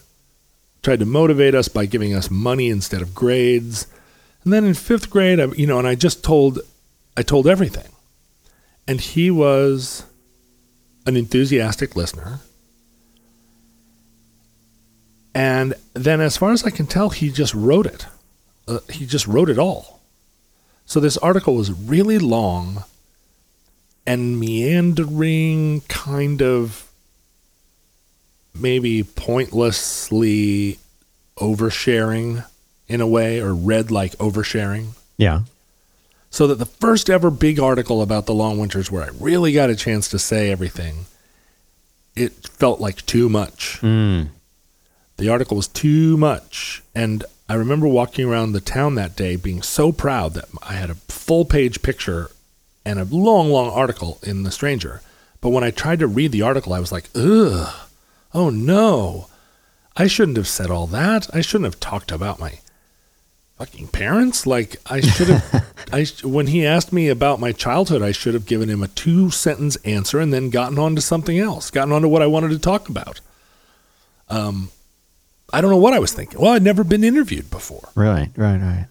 tried 0.82 0.98
to 0.98 1.06
motivate 1.06 1.54
us 1.54 1.68
by 1.68 1.86
giving 1.86 2.14
us 2.14 2.32
money 2.32 2.68
instead 2.68 3.00
of 3.00 3.14
grades. 3.14 3.86
And 4.42 4.52
then 4.52 4.64
in 4.64 4.74
fifth 4.74 5.08
grade, 5.08 5.38
I, 5.38 5.46
you 5.52 5.68
know, 5.68 5.78
and 5.78 5.86
I 5.86 5.94
just 5.94 6.24
told, 6.24 6.58
I 7.16 7.22
told 7.22 7.46
everything. 7.46 7.92
And 8.88 9.00
he 9.00 9.30
was 9.30 10.04
an 11.06 11.16
enthusiastic 11.16 11.94
listener. 11.94 12.40
And 15.32 15.74
then, 15.94 16.20
as 16.20 16.36
far 16.36 16.52
as 16.52 16.64
I 16.64 16.70
can 16.70 16.86
tell, 16.86 17.10
he 17.10 17.30
just 17.30 17.54
wrote 17.54 17.86
it. 17.86 18.06
Uh, 18.66 18.78
he 18.90 19.06
just 19.06 19.26
wrote 19.26 19.50
it 19.50 19.58
all. 19.58 20.00
So 20.86 21.00
this 21.00 21.16
article 21.18 21.54
was 21.56 21.72
really 21.72 22.18
long 22.18 22.84
and 24.06 24.38
meandering, 24.38 25.80
kind 25.82 26.42
of 26.42 26.90
maybe 28.54 29.02
pointlessly 29.02 30.78
oversharing 31.36 32.44
in 32.86 33.00
a 33.00 33.06
way, 33.06 33.40
or 33.40 33.54
read 33.54 33.90
like 33.90 34.12
oversharing. 34.18 34.88
Yeah. 35.16 35.42
So 36.30 36.46
that 36.48 36.56
the 36.56 36.66
first 36.66 37.08
ever 37.08 37.30
big 37.30 37.58
article 37.58 38.02
about 38.02 38.26
the 38.26 38.34
long 38.34 38.58
winters 38.58 38.90
where 38.90 39.04
I 39.04 39.08
really 39.18 39.52
got 39.52 39.70
a 39.70 39.76
chance 39.76 40.08
to 40.10 40.18
say 40.18 40.50
everything, 40.50 41.06
it 42.14 42.32
felt 42.32 42.80
like 42.80 43.06
too 43.06 43.28
much. 43.28 43.78
Mm. 43.80 44.28
The 45.16 45.28
article 45.28 45.56
was 45.56 45.68
too 45.68 46.16
much. 46.16 46.82
And 46.94 47.24
I 47.48 47.54
remember 47.54 47.86
walking 47.86 48.26
around 48.26 48.52
the 48.52 48.60
town 48.60 48.94
that 48.94 49.16
day 49.16 49.36
being 49.36 49.62
so 49.62 49.92
proud 49.92 50.34
that 50.34 50.46
I 50.62 50.74
had 50.74 50.90
a 50.90 50.94
full 50.94 51.44
page 51.44 51.82
picture 51.82 52.30
and 52.84 52.98
a 52.98 53.04
long, 53.04 53.50
long 53.50 53.70
article 53.70 54.18
in 54.22 54.42
The 54.42 54.50
Stranger. 54.50 55.02
But 55.40 55.50
when 55.50 55.64
I 55.64 55.70
tried 55.70 55.98
to 55.98 56.06
read 56.06 56.32
the 56.32 56.42
article, 56.42 56.72
I 56.72 56.80
was 56.80 56.92
like, 56.92 57.10
ugh, 57.14 57.74
oh 58.32 58.50
no. 58.50 59.28
I 59.96 60.06
shouldn't 60.06 60.38
have 60.38 60.48
said 60.48 60.70
all 60.70 60.86
that. 60.88 61.28
I 61.34 61.42
shouldn't 61.42 61.66
have 61.66 61.80
talked 61.80 62.10
about 62.10 62.40
my 62.40 62.60
fucking 63.58 63.88
parents. 63.88 64.46
Like, 64.46 64.76
I 64.86 65.00
should 65.00 65.28
have, 65.28 65.64
I, 65.92 66.06
when 66.26 66.46
he 66.48 66.66
asked 66.66 66.92
me 66.92 67.08
about 67.08 67.40
my 67.40 67.52
childhood, 67.52 68.02
I 68.02 68.12
should 68.12 68.34
have 68.34 68.46
given 68.46 68.68
him 68.70 68.82
a 68.82 68.88
two 68.88 69.30
sentence 69.30 69.76
answer 69.84 70.18
and 70.18 70.32
then 70.32 70.50
gotten 70.50 70.78
on 70.78 70.96
to 70.96 71.02
something 71.02 71.38
else, 71.38 71.70
gotten 71.70 71.92
on 71.92 72.02
to 72.02 72.08
what 72.08 72.22
I 72.22 72.26
wanted 72.26 72.50
to 72.50 72.58
talk 72.58 72.88
about. 72.88 73.20
Um, 74.28 74.70
I 75.54 75.60
don't 75.60 75.70
know 75.70 75.76
what 75.76 75.92
I 75.94 76.00
was 76.00 76.12
thinking. 76.12 76.40
Well, 76.40 76.52
I'd 76.52 76.64
never 76.64 76.82
been 76.82 77.04
interviewed 77.04 77.48
before. 77.48 77.88
Right, 77.94 78.30
right, 78.36 78.58
right. 78.58 78.86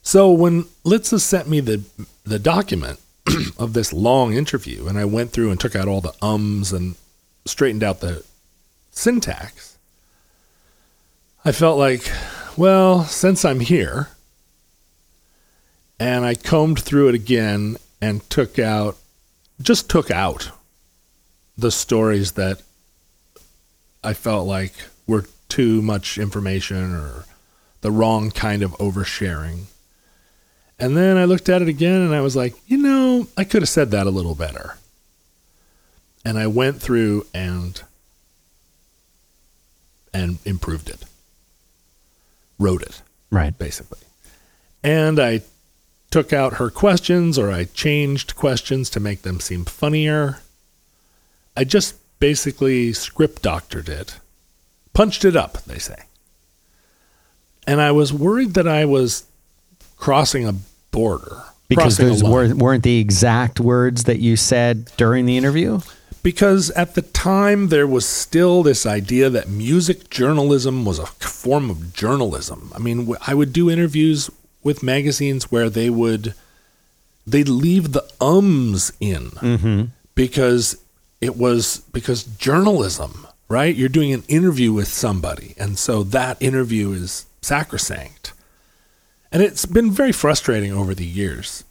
So 0.00 0.32
when 0.32 0.64
Litsa 0.84 1.20
sent 1.20 1.48
me 1.48 1.60
the 1.60 1.84
the 2.24 2.38
document 2.38 2.98
of 3.58 3.74
this 3.74 3.92
long 3.92 4.32
interview, 4.32 4.86
and 4.88 4.98
I 4.98 5.04
went 5.04 5.32
through 5.32 5.50
and 5.50 5.60
took 5.60 5.76
out 5.76 5.88
all 5.88 6.00
the 6.00 6.14
ums 6.22 6.72
and 6.72 6.94
straightened 7.44 7.82
out 7.82 8.00
the 8.00 8.24
syntax, 8.90 9.76
I 11.44 11.52
felt 11.52 11.78
like, 11.78 12.10
well, 12.56 13.04
since 13.04 13.44
I'm 13.44 13.60
here, 13.60 14.08
and 16.00 16.24
I 16.24 16.34
combed 16.34 16.80
through 16.80 17.08
it 17.10 17.14
again 17.14 17.76
and 18.00 18.28
took 18.30 18.58
out, 18.58 18.96
just 19.60 19.90
took 19.90 20.10
out 20.10 20.50
the 21.58 21.70
stories 21.70 22.32
that 22.32 22.62
I 24.02 24.14
felt 24.14 24.46
like 24.46 24.72
too 25.52 25.82
much 25.82 26.16
information 26.16 26.94
or 26.94 27.26
the 27.82 27.90
wrong 27.90 28.30
kind 28.30 28.62
of 28.62 28.70
oversharing. 28.78 29.64
And 30.78 30.96
then 30.96 31.18
I 31.18 31.26
looked 31.26 31.50
at 31.50 31.60
it 31.60 31.68
again 31.68 32.00
and 32.00 32.14
I 32.14 32.22
was 32.22 32.34
like, 32.34 32.54
you 32.66 32.78
know, 32.78 33.26
I 33.36 33.44
could 33.44 33.60
have 33.60 33.68
said 33.68 33.90
that 33.90 34.06
a 34.06 34.10
little 34.10 34.34
better. 34.34 34.78
And 36.24 36.38
I 36.38 36.46
went 36.46 36.80
through 36.80 37.26
and 37.34 37.82
and 40.14 40.38
improved 40.46 40.88
it. 40.88 41.04
Wrote 42.58 42.80
it, 42.82 43.02
Right. 43.30 43.56
basically. 43.58 44.00
And 44.82 45.20
I 45.20 45.42
took 46.10 46.32
out 46.32 46.54
her 46.54 46.70
questions 46.70 47.38
or 47.38 47.50
I 47.52 47.64
changed 47.64 48.36
questions 48.36 48.88
to 48.90 49.00
make 49.00 49.20
them 49.20 49.38
seem 49.38 49.66
funnier. 49.66 50.38
I 51.54 51.64
just 51.64 51.96
basically 52.20 52.94
script 52.94 53.42
doctored 53.42 53.90
it 53.90 54.16
punched 54.92 55.24
it 55.24 55.36
up, 55.36 55.62
they 55.64 55.78
say. 55.78 55.96
And 57.66 57.80
I 57.80 57.92
was 57.92 58.12
worried 58.12 58.54
that 58.54 58.66
I 58.66 58.84
was 58.84 59.24
crossing 59.96 60.46
a 60.46 60.54
border. 60.90 61.42
Because 61.68 61.96
those 61.96 62.22
were, 62.22 62.54
weren't 62.54 62.82
the 62.82 62.98
exact 62.98 63.58
words 63.58 64.04
that 64.04 64.18
you 64.18 64.36
said 64.36 64.90
during 64.96 65.24
the 65.24 65.38
interview? 65.38 65.80
Because 66.22 66.70
at 66.72 66.94
the 66.94 67.02
time, 67.02 67.68
there 67.68 67.86
was 67.86 68.06
still 68.06 68.62
this 68.62 68.84
idea 68.84 69.30
that 69.30 69.48
music 69.48 70.10
journalism 70.10 70.84
was 70.84 70.98
a 70.98 71.06
form 71.06 71.70
of 71.70 71.94
journalism. 71.94 72.70
I 72.74 72.78
mean, 72.78 73.14
I 73.26 73.34
would 73.34 73.52
do 73.52 73.70
interviews 73.70 74.30
with 74.62 74.82
magazines 74.82 75.50
where 75.50 75.70
they 75.70 75.88
would 75.90 76.34
they'd 77.26 77.48
leave 77.48 77.92
the 77.92 78.04
ums 78.20 78.92
in 79.00 79.30
Mm-hmm. 79.30 79.84
because 80.14 80.76
it 81.20 81.36
was 81.36 81.78
because 81.92 82.24
journalism 82.24 83.26
right? 83.52 83.76
You're 83.76 83.88
doing 83.88 84.12
an 84.12 84.24
interview 84.28 84.72
with 84.72 84.88
somebody, 84.88 85.54
and 85.58 85.78
so 85.78 86.02
that 86.04 86.40
interview 86.40 86.92
is 86.92 87.26
sacrosanct. 87.42 88.32
And 89.30 89.42
it's 89.42 89.66
been 89.66 89.90
very 89.90 90.12
frustrating 90.12 90.72
over 90.72 90.94
the 90.94 91.06
years 91.06 91.64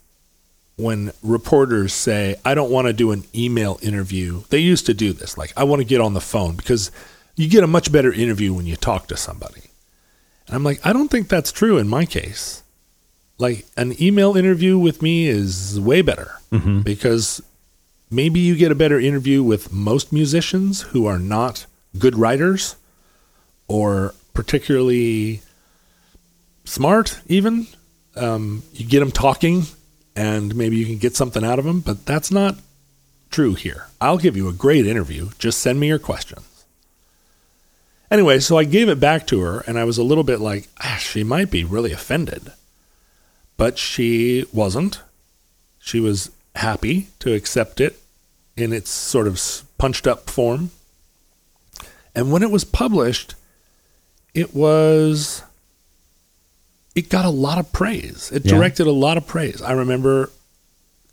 when 0.78 1.12
reporters 1.22 1.94
say, 1.94 2.36
I 2.46 2.54
don't 2.56 2.72
want 2.72 2.88
to 2.88 2.94
do 2.94 3.12
an 3.12 3.24
email 3.36 3.78
interview. 3.82 4.44
They 4.50 4.60
used 4.60 4.86
to 4.86 4.94
do 4.94 5.14
this, 5.14 5.38
like, 5.38 5.54
I 5.58 5.64
want 5.64 5.80
to 5.82 5.86
get 5.88 6.02
on 6.02 6.14
the 6.14 6.22
phone 6.22 6.56
because 6.56 6.92
you 7.36 7.50
get 7.50 7.64
a 7.64 7.68
much 7.68 7.92
better 7.92 8.12
interview 8.12 8.54
when 8.54 8.66
you 8.66 8.76
talk 8.76 9.08
to 9.08 9.18
somebody. 9.18 9.62
And 10.48 10.56
I'm 10.56 10.64
like, 10.64 10.86
I 10.86 10.94
don't 10.94 11.10
think 11.10 11.28
that's 11.30 11.52
true 11.52 11.78
in 11.78 11.88
my 11.88 12.06
case. 12.06 12.64
Like, 13.38 13.66
an 13.76 14.02
email 14.02 14.38
interview 14.38 14.78
with 14.78 15.02
me 15.02 15.28
is 15.28 15.80
way 15.80 16.02
better 16.02 16.38
Mm-hmm. 16.52 16.82
because 16.82 17.42
maybe 18.10 18.42
you 18.42 18.58
get 18.58 18.74
a 18.74 18.76
better 18.76 19.00
interview 19.00 19.42
with 19.42 19.72
most 19.72 20.12
musicians 20.12 20.82
who 20.82 21.06
are 21.06 21.18
not 21.18 21.66
good 21.98 22.18
writers 22.18 22.76
or 23.68 24.14
particularly 24.34 25.42
smart, 26.66 27.20
even. 27.28 27.68
Um, 28.16 28.64
you 28.74 28.86
get 28.86 29.00
them 29.00 29.12
talking 29.12 29.64
and 30.16 30.56
maybe 30.56 30.76
you 30.76 30.86
can 30.86 30.98
get 30.98 31.16
something 31.16 31.44
out 31.44 31.60
of 31.60 31.66
them, 31.66 31.80
but 31.80 32.06
that's 32.06 32.32
not 32.32 32.58
true 33.30 33.54
here. 33.54 33.88
I'll 34.00 34.18
give 34.18 34.36
you 34.36 34.50
a 34.50 34.54
great 34.54 34.86
interview. 34.86 35.30
Just 35.40 35.60
send 35.60 35.80
me 35.80 35.88
your 35.88 36.00
questions. 36.00 36.46
Anyway, 38.10 38.40
so 38.40 38.58
I 38.58 38.66
gave 38.66 38.90
it 38.90 39.00
back 39.00 39.26
to 39.28 39.40
her 39.40 39.62
and 39.62 39.80
I 39.80 39.86
was 39.86 39.98
a 39.98 40.04
little 40.04 40.26
bit 40.26 40.42
like, 40.42 40.68
ah, 40.84 40.98
she 41.00 41.24
might 41.24 41.50
be 41.50 41.64
really 41.64 41.94
offended. 41.94 42.52
But 43.56 43.78
she 43.78 44.46
wasn't. 44.52 45.02
She 45.80 46.02
was 46.02 46.32
happy 46.56 47.08
to 47.20 47.34
accept 47.34 47.80
it 47.80 48.02
in 48.58 48.74
its 48.74 48.90
sort 48.90 49.28
of 49.28 49.40
punched 49.78 50.08
up 50.08 50.30
form. 50.30 50.72
And 52.16 52.32
when 52.32 52.44
it 52.44 52.52
was 52.52 52.64
published, 52.64 53.36
it 54.34 54.54
was 54.56 55.44
it 56.94 57.10
got 57.10 57.24
a 57.26 57.30
lot 57.30 57.58
of 57.58 57.72
praise. 57.72 58.30
It 58.34 58.46
Yeah. 58.46 58.56
directed 58.56 58.86
a 58.88 58.92
lot 58.92 59.16
of 59.18 59.26
praise. 59.26 59.62
I 59.62 59.72
remember 59.72 60.30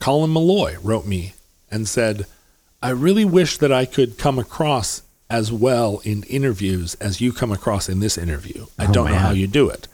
Colin 0.00 0.32
Meloy 0.32 0.76
wrote 0.82 1.06
me 1.06 1.34
and 1.70 1.88
said, 1.88 2.26
"I 2.82 2.90
really 2.90 3.24
wish 3.24 3.58
that 3.58 3.72
I 3.72 3.84
could 3.84 4.18
come 4.18 4.38
across 4.40 5.02
as 5.30 5.52
well 5.52 6.00
in 6.04 6.22
interviews 6.24 6.94
as 7.00 7.20
you 7.20 7.32
come 7.32 7.52
across 7.52 7.88
in 7.88 8.00
this 8.00 8.18
interview. 8.18 8.66
I 8.78 8.86
Oh, 8.86 8.92
don't 8.92 9.10
know 9.10 9.18
how 9.18 9.30
you 9.30 9.46
do 9.46 9.68
it." 9.68 9.86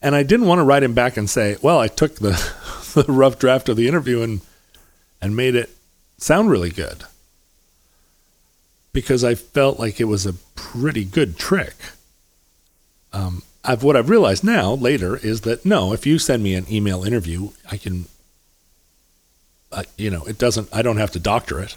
And 0.00 0.14
I 0.14 0.22
didn't 0.22 0.46
want 0.46 0.60
to 0.60 0.64
write 0.64 0.82
him 0.82 0.94
back 0.94 1.16
and 1.16 1.28
say, 1.28 1.56
"Well, 1.60 1.78
I 1.78 1.88
took 1.88 2.16
the 2.16 2.32
the 2.94 3.04
rough 3.12 3.38
draft 3.38 3.68
of 3.68 3.76
the 3.76 3.88
interview 3.88 4.22
and 4.22 4.40
and 5.20 5.36
made 5.36 5.54
it 5.54 5.70
sound 6.18 6.50
really 6.50 6.70
good." 6.70 7.04
Because 8.96 9.22
I 9.22 9.34
felt 9.34 9.78
like 9.78 10.00
it 10.00 10.04
was 10.04 10.24
a 10.24 10.32
pretty 10.54 11.04
good 11.04 11.36
trick. 11.36 11.74
Um, 13.12 13.42
I've 13.62 13.82
what 13.82 13.94
I've 13.94 14.08
realized 14.08 14.42
now 14.42 14.72
later 14.72 15.18
is 15.18 15.42
that 15.42 15.66
no, 15.66 15.92
if 15.92 16.06
you 16.06 16.18
send 16.18 16.42
me 16.42 16.54
an 16.54 16.64
email 16.72 17.04
interview, 17.04 17.50
I 17.70 17.76
can, 17.76 18.06
uh, 19.70 19.82
you 19.98 20.08
know, 20.08 20.24
it 20.24 20.38
doesn't. 20.38 20.70
I 20.72 20.80
don't 20.80 20.96
have 20.96 21.10
to 21.10 21.18
doctor 21.18 21.60
it. 21.60 21.76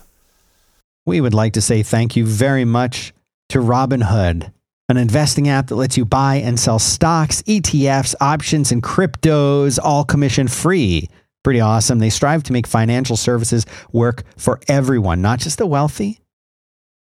We 1.06 1.20
would 1.20 1.34
like 1.34 1.52
to 1.54 1.62
say 1.62 1.84
thank 1.84 2.16
you 2.16 2.26
very 2.26 2.64
much 2.64 3.14
to 3.50 3.60
Robinhood, 3.60 4.54
an 4.88 4.96
investing 4.96 5.50
app 5.50 5.68
that 5.68 5.76
lets 5.76 5.98
you 5.98 6.06
buy 6.06 6.36
and 6.36 6.58
sell 6.58 6.80
stocks, 6.80 7.42
ETFs, 7.42 8.16
options, 8.22 8.72
and 8.72 8.82
cryptos, 8.82 9.78
all 9.84 10.06
commission 10.06 10.48
free. 10.48 11.10
Pretty 11.44 11.60
awesome. 11.60 12.00
They 12.00 12.12
strive 12.12 12.44
to 12.44 12.54
make 12.54 12.66
financial 12.66 13.18
services 13.18 13.66
work 13.92 14.24
for 14.38 14.62
everyone, 14.70 15.22
not 15.22 15.40
just 15.40 15.58
the 15.58 15.68
wealthy. 15.68 16.22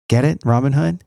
Get 0.08 0.24
it, 0.24 0.40
Robinhood? 0.40 1.02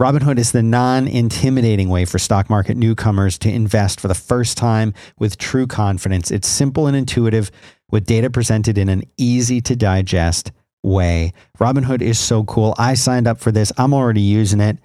Robinhood 0.00 0.38
is 0.38 0.52
the 0.52 0.62
non 0.62 1.08
intimidating 1.08 1.88
way 1.88 2.04
for 2.04 2.18
stock 2.18 2.48
market 2.48 2.76
newcomers 2.76 3.38
to 3.38 3.50
invest 3.50 4.00
for 4.00 4.08
the 4.08 4.14
first 4.14 4.56
time 4.56 4.94
with 5.18 5.38
true 5.38 5.66
confidence. 5.66 6.30
It's 6.30 6.46
simple 6.46 6.86
and 6.86 6.96
intuitive 6.96 7.50
with 7.90 8.06
data 8.06 8.30
presented 8.30 8.78
in 8.78 8.88
an 8.88 9.02
easy 9.16 9.60
to 9.62 9.74
digest 9.74 10.52
way. 10.84 11.32
Robinhood 11.58 12.00
is 12.00 12.18
so 12.18 12.44
cool. 12.44 12.74
I 12.78 12.94
signed 12.94 13.26
up 13.26 13.40
for 13.40 13.50
this, 13.50 13.72
I'm 13.76 13.92
already 13.92 14.20
using 14.20 14.60
it. 14.60 14.78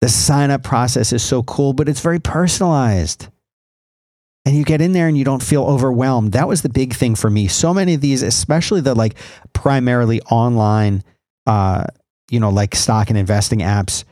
The 0.00 0.08
sign 0.08 0.50
up 0.50 0.62
process 0.62 1.12
is 1.12 1.22
so 1.22 1.42
cool, 1.44 1.72
but 1.72 1.88
it's 1.88 2.00
very 2.00 2.18
personalized. 2.18 3.28
And 4.44 4.54
you 4.54 4.64
get 4.64 4.80
in 4.80 4.92
there 4.92 5.08
and 5.08 5.18
you 5.18 5.24
don't 5.24 5.42
feel 5.42 5.64
overwhelmed. 5.64 6.32
That 6.32 6.48
was 6.48 6.62
the 6.62 6.68
big 6.68 6.94
thing 6.94 7.14
for 7.14 7.30
me. 7.30 7.48
So 7.48 7.74
many 7.74 7.94
of 7.94 8.00
these, 8.00 8.22
especially 8.22 8.80
the 8.80 8.94
like 8.94 9.16
primarily 9.52 10.20
online, 10.22 11.02
uh, 11.46 11.84
you 12.30 12.40
know, 12.40 12.50
like 12.50 12.74
stock 12.74 13.08
and 13.08 13.18
investing 13.18 13.60
apps, 13.60 14.04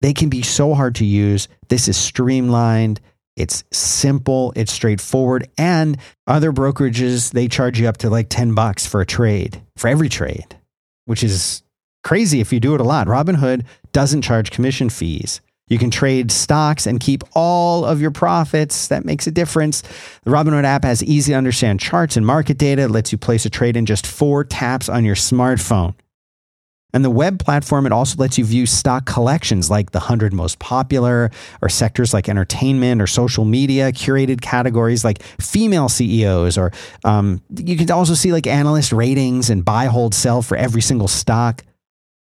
they 0.00 0.12
can 0.12 0.28
be 0.28 0.42
so 0.42 0.74
hard 0.74 0.94
to 0.96 1.04
use. 1.04 1.48
This 1.68 1.88
is 1.88 1.96
streamlined. 1.96 3.00
It's 3.36 3.62
simple, 3.70 4.52
it's 4.56 4.72
straightforward, 4.72 5.48
and 5.56 5.96
other 6.26 6.52
brokerages 6.52 7.30
they 7.30 7.46
charge 7.46 7.78
you 7.78 7.88
up 7.88 7.98
to 7.98 8.10
like 8.10 8.28
10 8.28 8.54
bucks 8.54 8.84
for 8.84 9.00
a 9.00 9.06
trade, 9.06 9.62
for 9.76 9.86
every 9.86 10.08
trade, 10.08 10.56
which 11.04 11.22
is 11.22 11.62
crazy 12.02 12.40
if 12.40 12.52
you 12.52 12.58
do 12.58 12.74
it 12.74 12.80
a 12.80 12.84
lot. 12.84 13.06
Robinhood 13.06 13.64
doesn't 13.92 14.22
charge 14.22 14.50
commission 14.50 14.88
fees. 14.88 15.40
You 15.68 15.78
can 15.78 15.90
trade 15.90 16.32
stocks 16.32 16.86
and 16.86 16.98
keep 16.98 17.22
all 17.34 17.84
of 17.84 18.00
your 18.00 18.10
profits. 18.10 18.88
That 18.88 19.04
makes 19.04 19.26
a 19.26 19.30
difference. 19.30 19.82
The 20.24 20.30
Robinhood 20.30 20.64
app 20.64 20.82
has 20.84 21.04
easy 21.04 21.32
to 21.32 21.38
understand 21.38 21.78
charts 21.78 22.16
and 22.16 22.26
market 22.26 22.58
data. 22.58 22.82
It 22.82 22.90
lets 22.90 23.12
you 23.12 23.18
place 23.18 23.46
a 23.46 23.50
trade 23.50 23.76
in 23.76 23.86
just 23.86 24.06
four 24.06 24.42
taps 24.44 24.88
on 24.88 25.04
your 25.04 25.14
smartphone. 25.14 25.94
And 26.94 27.04
the 27.04 27.10
web 27.10 27.38
platform, 27.38 27.84
it 27.84 27.92
also 27.92 28.16
lets 28.16 28.38
you 28.38 28.46
view 28.46 28.64
stock 28.64 29.04
collections 29.04 29.68
like 29.68 29.90
the 29.90 29.98
100 29.98 30.32
most 30.32 30.58
popular, 30.58 31.30
or 31.60 31.68
sectors 31.68 32.14
like 32.14 32.30
entertainment 32.30 33.02
or 33.02 33.06
social 33.06 33.44
media, 33.44 33.92
curated 33.92 34.40
categories 34.40 35.04
like 35.04 35.22
female 35.22 35.90
CEOs, 35.90 36.56
or 36.56 36.72
um, 37.04 37.42
you 37.54 37.76
can 37.76 37.90
also 37.90 38.14
see 38.14 38.32
like 38.32 38.46
analyst 38.46 38.92
ratings 38.92 39.50
and 39.50 39.64
buy, 39.64 39.86
hold, 39.86 40.14
sell 40.14 40.40
for 40.40 40.56
every 40.56 40.80
single 40.80 41.08
stock. 41.08 41.62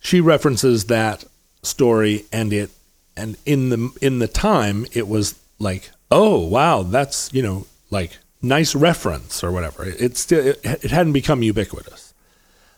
she 0.00 0.20
references 0.20 0.86
that 0.86 1.24
story, 1.62 2.24
and 2.32 2.52
it, 2.52 2.70
and 3.16 3.36
in 3.46 3.68
the 3.70 3.90
in 4.00 4.18
the 4.18 4.26
time, 4.28 4.86
it 4.92 5.06
was 5.06 5.34
like, 5.58 5.90
oh 6.10 6.38
wow, 6.46 6.82
that's 6.82 7.32
you 7.32 7.42
know 7.42 7.66
like 7.90 8.18
nice 8.40 8.74
reference 8.74 9.44
or 9.44 9.52
whatever. 9.52 9.84
It, 9.84 10.00
it's 10.00 10.20
still 10.20 10.44
it, 10.48 10.60
it 10.64 10.90
hadn't 10.90 11.12
become 11.12 11.42
ubiquitous. 11.42 12.12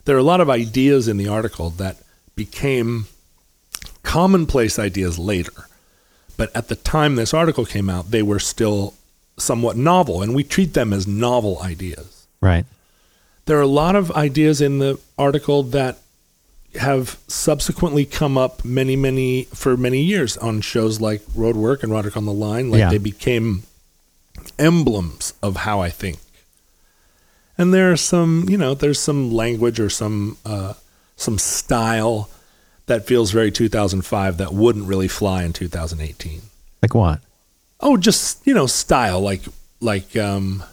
There 0.03 0.15
are 0.15 0.19
a 0.19 0.23
lot 0.23 0.41
of 0.41 0.49
ideas 0.49 1.07
in 1.07 1.17
the 1.17 1.27
article 1.27 1.71
that 1.71 1.97
became 2.35 3.07
commonplace 4.03 4.77
ideas 4.77 5.17
later. 5.17 5.53
But 6.37 6.55
at 6.55 6.67
the 6.67 6.75
time 6.75 7.15
this 7.15 7.33
article 7.33 7.65
came 7.65 7.89
out, 7.89 8.11
they 8.11 8.21
were 8.21 8.39
still 8.39 8.93
somewhat 9.37 9.77
novel, 9.77 10.21
and 10.21 10.33
we 10.35 10.43
treat 10.43 10.73
them 10.73 10.93
as 10.93 11.07
novel 11.07 11.61
ideas. 11.61 12.27
Right. 12.41 12.65
There 13.45 13.57
are 13.57 13.61
a 13.61 13.67
lot 13.67 13.95
of 13.95 14.11
ideas 14.11 14.61
in 14.61 14.79
the 14.79 14.99
article 15.17 15.63
that 15.63 15.99
have 16.79 17.17
subsequently 17.27 18.05
come 18.05 18.37
up 18.37 18.65
many, 18.65 18.95
many 18.95 19.43
for 19.53 19.77
many 19.77 20.01
years 20.01 20.35
on 20.37 20.61
shows 20.61 20.99
like 20.99 21.21
Roadwork 21.27 21.83
and 21.83 21.91
Roderick 21.91 22.17
on 22.17 22.25
the 22.25 22.33
Line. 22.33 22.69
Like 22.69 22.79
Yeah. 22.79 22.89
they 22.89 22.97
became 22.97 23.63
emblems 24.59 25.33
of 25.41 25.57
how 25.57 25.79
I 25.81 25.89
think. 25.89 26.17
And 27.57 27.73
there 27.73 27.91
are 27.91 27.97
some, 27.97 28.47
you 28.49 28.57
know, 28.57 28.73
there's 28.73 28.99
some 28.99 29.31
language 29.31 29.79
or 29.79 29.89
some 29.89 30.37
uh, 30.45 30.73
some 31.15 31.37
style 31.37 32.29
that 32.87 33.05
feels 33.05 33.31
very 33.31 33.51
2005 33.51 34.37
that 34.37 34.53
wouldn't 34.53 34.87
really 34.87 35.07
fly 35.07 35.43
in 35.43 35.53
2018. 35.53 36.41
Like 36.81 36.93
what? 36.93 37.19
Oh, 37.79 37.97
just 37.97 38.45
you 38.45 38.53
know, 38.53 38.67
style 38.67 39.19
like 39.21 39.41
like 39.79 40.15
um, 40.15 40.63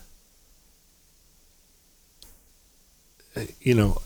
you 3.60 3.74
know, 3.74 4.00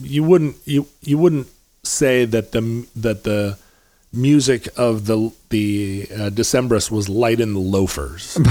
you 0.00 0.22
wouldn't 0.22 0.56
you 0.64 0.86
you 1.00 1.18
wouldn't 1.18 1.48
say 1.82 2.24
that 2.24 2.52
the 2.52 2.86
that 2.96 3.24
the 3.24 3.58
music 4.12 4.68
of 4.76 5.06
the 5.06 5.32
the 5.48 6.06
uh, 6.12 6.16
Decemberists 6.30 6.90
was 6.90 7.08
light 7.08 7.40
in 7.40 7.54
the 7.54 7.60
loafers. 7.60 8.38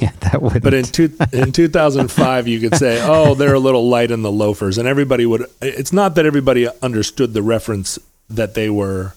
yeah, 0.00 0.12
that 0.20 0.40
would. 0.40 0.62
But 0.62 0.74
in 0.74 0.84
two, 0.84 1.12
in 1.32 1.52
2005, 1.52 2.48
you 2.48 2.60
could 2.60 2.76
say, 2.76 3.00
"Oh, 3.02 3.34
they're 3.34 3.54
a 3.54 3.60
little 3.60 3.88
light 3.88 4.10
in 4.10 4.22
the 4.22 4.32
loafers," 4.32 4.78
and 4.78 4.86
everybody 4.86 5.26
would. 5.26 5.46
It's 5.60 5.92
not 5.92 6.14
that 6.16 6.26
everybody 6.26 6.68
understood 6.82 7.34
the 7.34 7.42
reference 7.42 7.98
that 8.28 8.54
they 8.54 8.70
were 8.70 9.14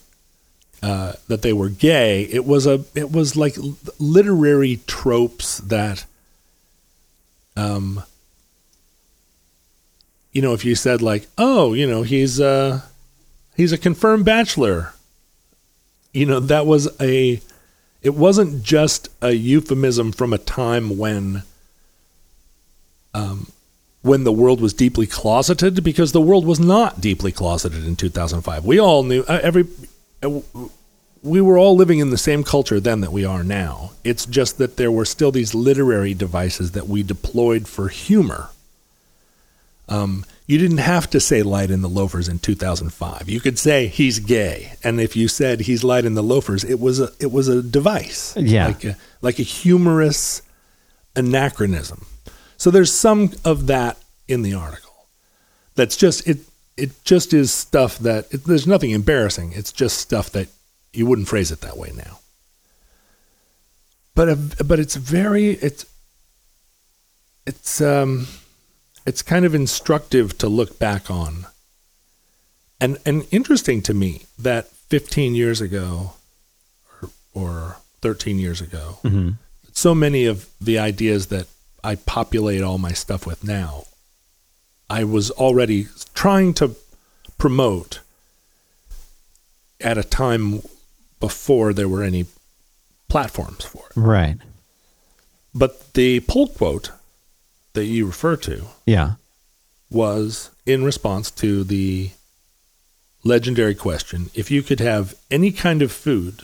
uh, 0.81 1.13
that 1.27 1.41
they 1.41 1.53
were 1.53 1.69
gay. 1.69 2.23
It 2.23 2.45
was 2.45 2.65
a 2.67 2.83
it 2.95 3.11
was 3.11 3.35
like 3.35 3.55
literary 3.99 4.79
tropes 4.87 5.57
that, 5.59 6.05
um, 7.55 8.03
you 10.31 10.41
know, 10.41 10.53
if 10.53 10.63
you 10.63 10.75
said 10.75 11.01
like, 11.01 11.27
"Oh, 11.37 11.73
you 11.73 11.87
know, 11.87 12.03
he's 12.03 12.39
uh 12.39 12.81
he's 13.55 13.71
a 13.71 13.77
confirmed 13.77 14.25
bachelor," 14.25 14.93
you 16.17 16.25
know, 16.25 16.39
that 16.39 16.65
was 16.65 16.89
a 16.99 17.41
it 18.01 18.15
wasn't 18.15 18.63
just 18.63 19.09
a 19.21 19.31
euphemism 19.31 20.11
from 20.11 20.33
a 20.33 20.37
time 20.37 20.97
when 20.97 21.43
um, 23.13 23.51
when 24.01 24.23
the 24.23 24.31
world 24.31 24.61
was 24.61 24.73
deeply 24.73 25.07
closeted 25.07 25.83
because 25.83 26.11
the 26.11 26.21
world 26.21 26.45
was 26.45 26.59
not 26.59 27.01
deeply 27.01 27.31
closeted 27.31 27.83
in 27.83 27.95
2005 27.95 28.63
we 28.63 28.79
all 28.79 29.03
knew 29.03 29.23
uh, 29.27 29.39
every 29.41 29.65
uh, 30.23 30.39
we 31.23 31.41
were 31.41 31.57
all 31.57 31.75
living 31.75 31.99
in 31.99 32.09
the 32.09 32.17
same 32.17 32.43
culture 32.43 32.79
then 32.79 33.01
that 33.01 33.11
we 33.11 33.25
are 33.25 33.43
now. 33.43 33.91
It's 34.03 34.25
just 34.25 34.57
that 34.59 34.77
there 34.77 34.91
were 34.91 35.05
still 35.05 35.31
these 35.31 35.53
literary 35.53 36.13
devices 36.13 36.71
that 36.71 36.87
we 36.87 37.03
deployed 37.03 37.67
for 37.67 37.89
humor. 37.89 38.49
Um, 39.89 40.25
you 40.47 40.57
didn't 40.57 40.77
have 40.79 41.09
to 41.09 41.19
say 41.19 41.43
light 41.43 41.69
in 41.69 41.81
the 41.81 41.89
loafers 41.89 42.27
in 42.29 42.39
2005. 42.39 43.27
You 43.29 43.39
could 43.41 43.59
say 43.59 43.87
he's 43.87 44.19
gay, 44.19 44.73
and 44.83 44.99
if 44.99 45.15
you 45.15 45.27
said 45.27 45.59
he's 45.61 45.83
light 45.83 46.05
in 46.05 46.13
the 46.15 46.23
loafers, 46.23 46.63
it 46.63 46.79
was 46.79 46.99
a 46.99 47.11
it 47.19 47.31
was 47.31 47.47
a 47.49 47.61
device, 47.61 48.33
Yeah. 48.37 48.67
like 48.67 48.83
a, 48.85 48.97
like 49.21 49.39
a 49.39 49.43
humorous 49.43 50.41
anachronism. 51.15 52.05
So 52.57 52.71
there's 52.71 52.91
some 52.93 53.31
of 53.45 53.67
that 53.67 53.97
in 54.27 54.41
the 54.41 54.53
article. 54.53 55.07
That's 55.75 55.97
just 55.97 56.27
it. 56.27 56.39
It 56.77 57.03
just 57.03 57.33
is 57.33 57.51
stuff 57.51 57.97
that 57.99 58.27
it, 58.31 58.43
there's 58.45 58.67
nothing 58.67 58.91
embarrassing. 58.91 59.51
It's 59.53 59.71
just 59.73 59.97
stuff 59.97 60.29
that 60.31 60.47
you 60.93 61.05
wouldn't 61.05 61.27
phrase 61.27 61.51
it 61.51 61.61
that 61.61 61.75
way 61.77 61.91
now. 61.95 62.19
But 64.15 64.29
a, 64.29 64.35
but 64.63 64.79
it's 64.79 64.95
very 64.95 65.49
it's 65.51 65.85
it's 67.45 67.81
um 67.81 68.27
it's 69.07 69.21
kind 69.23 69.45
of 69.45 69.55
instructive 69.55 70.37
to 70.37 70.47
look 70.49 70.77
back 70.77 71.09
on. 71.09 71.47
And 72.79 72.97
and 73.05 73.25
interesting 73.31 73.81
to 73.83 73.93
me 73.93 74.23
that 74.37 74.67
15 74.89 75.33
years 75.33 75.61
ago 75.61 76.13
or, 77.01 77.09
or 77.33 77.77
13 78.01 78.37
years 78.37 78.61
ago, 78.61 78.99
Mhm. 79.03 79.37
so 79.73 79.95
many 79.95 80.25
of 80.25 80.47
the 80.61 80.77
ideas 80.77 81.27
that 81.27 81.47
I 81.83 81.95
populate 81.95 82.61
all 82.61 82.77
my 82.77 82.91
stuff 82.93 83.25
with 83.25 83.43
now, 83.43 83.85
I 84.89 85.03
was 85.03 85.31
already 85.31 85.87
trying 86.13 86.53
to 86.55 86.75
promote 87.37 87.99
at 89.81 89.97
a 89.97 90.03
time 90.03 90.61
before 91.19 91.73
there 91.73 91.87
were 91.89 92.03
any 92.03 92.25
platforms 93.09 93.63
for 93.63 93.85
it. 93.89 93.95
Right. 93.95 94.37
But 95.53 95.93
the 95.93 96.19
pull 96.21 96.47
quote 96.49 96.91
that 97.73 97.85
you 97.85 98.05
refer 98.05 98.35
to 98.37 98.65
Yeah. 98.85 99.15
was 99.89 100.49
in 100.65 100.83
response 100.83 101.31
to 101.31 101.63
the 101.63 102.11
legendary 103.23 103.75
question 103.75 104.29
if 104.33 104.49
you 104.51 104.61
could 104.63 104.79
have 104.79 105.15
any 105.29 105.51
kind 105.51 105.81
of 105.81 105.91
food, 105.91 106.43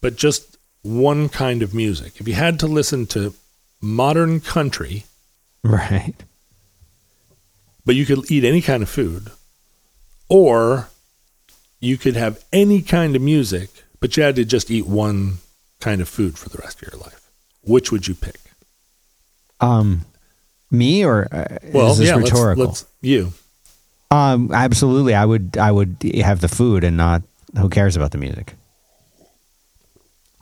but 0.00 0.16
just 0.16 0.56
one 0.82 1.28
kind 1.28 1.62
of 1.62 1.74
music, 1.74 2.14
if 2.20 2.26
you 2.28 2.34
had 2.34 2.58
to 2.60 2.66
listen 2.66 3.06
to 3.06 3.34
modern 3.80 4.40
country, 4.40 5.04
Right. 5.62 6.14
but 7.84 7.94
you 7.96 8.06
could 8.06 8.30
eat 8.30 8.44
any 8.44 8.62
kind 8.62 8.82
of 8.82 8.88
food, 8.88 9.30
or 10.28 10.88
you 11.80 11.96
could 11.98 12.16
have 12.16 12.44
any 12.52 12.82
kind 12.82 13.16
of 13.16 13.22
music, 13.22 13.70
but 14.00 14.16
you 14.16 14.22
had 14.22 14.36
to 14.36 14.44
just 14.44 14.70
eat 14.70 14.86
one 14.86 15.38
kind 15.80 16.00
of 16.00 16.08
food 16.08 16.38
for 16.38 16.48
the 16.50 16.58
rest 16.58 16.80
of 16.82 16.92
your 16.92 17.00
life, 17.00 17.30
which 17.62 17.90
would 17.90 18.06
you 18.06 18.14
pick? 18.14 18.38
Um, 19.60 20.04
me 20.70 21.04
or 21.04 21.28
uh, 21.32 21.58
Well, 21.72 21.92
is 21.92 21.98
this 21.98 22.08
yeah, 22.08 22.16
let's- 22.16 22.30
rhetorical? 22.30 22.64
let's- 22.66 22.84
you. 23.00 23.32
Um, 24.12 24.50
absolutely. 24.52 25.14
I 25.14 25.24
would. 25.24 25.56
I 25.56 25.70
would 25.70 25.96
have 26.22 26.40
the 26.40 26.48
food 26.48 26.82
and 26.82 26.96
not. 26.96 27.22
Who 27.58 27.68
cares 27.68 27.94
about 27.96 28.10
the 28.10 28.18
music? 28.18 28.54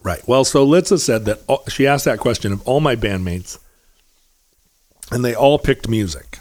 Right. 0.02 0.26
Well, 0.26 0.44
so 0.44 0.66
Litsa 0.66 0.98
said 0.98 1.24
that 1.26 1.40
all, 1.46 1.64
she 1.68 1.86
asked 1.86 2.04
that 2.06 2.18
question 2.18 2.52
of 2.52 2.66
all 2.66 2.80
my 2.80 2.96
bandmates, 2.96 3.58
and 5.10 5.24
they 5.24 5.34
all 5.34 5.58
picked 5.58 5.88
music. 5.88 6.38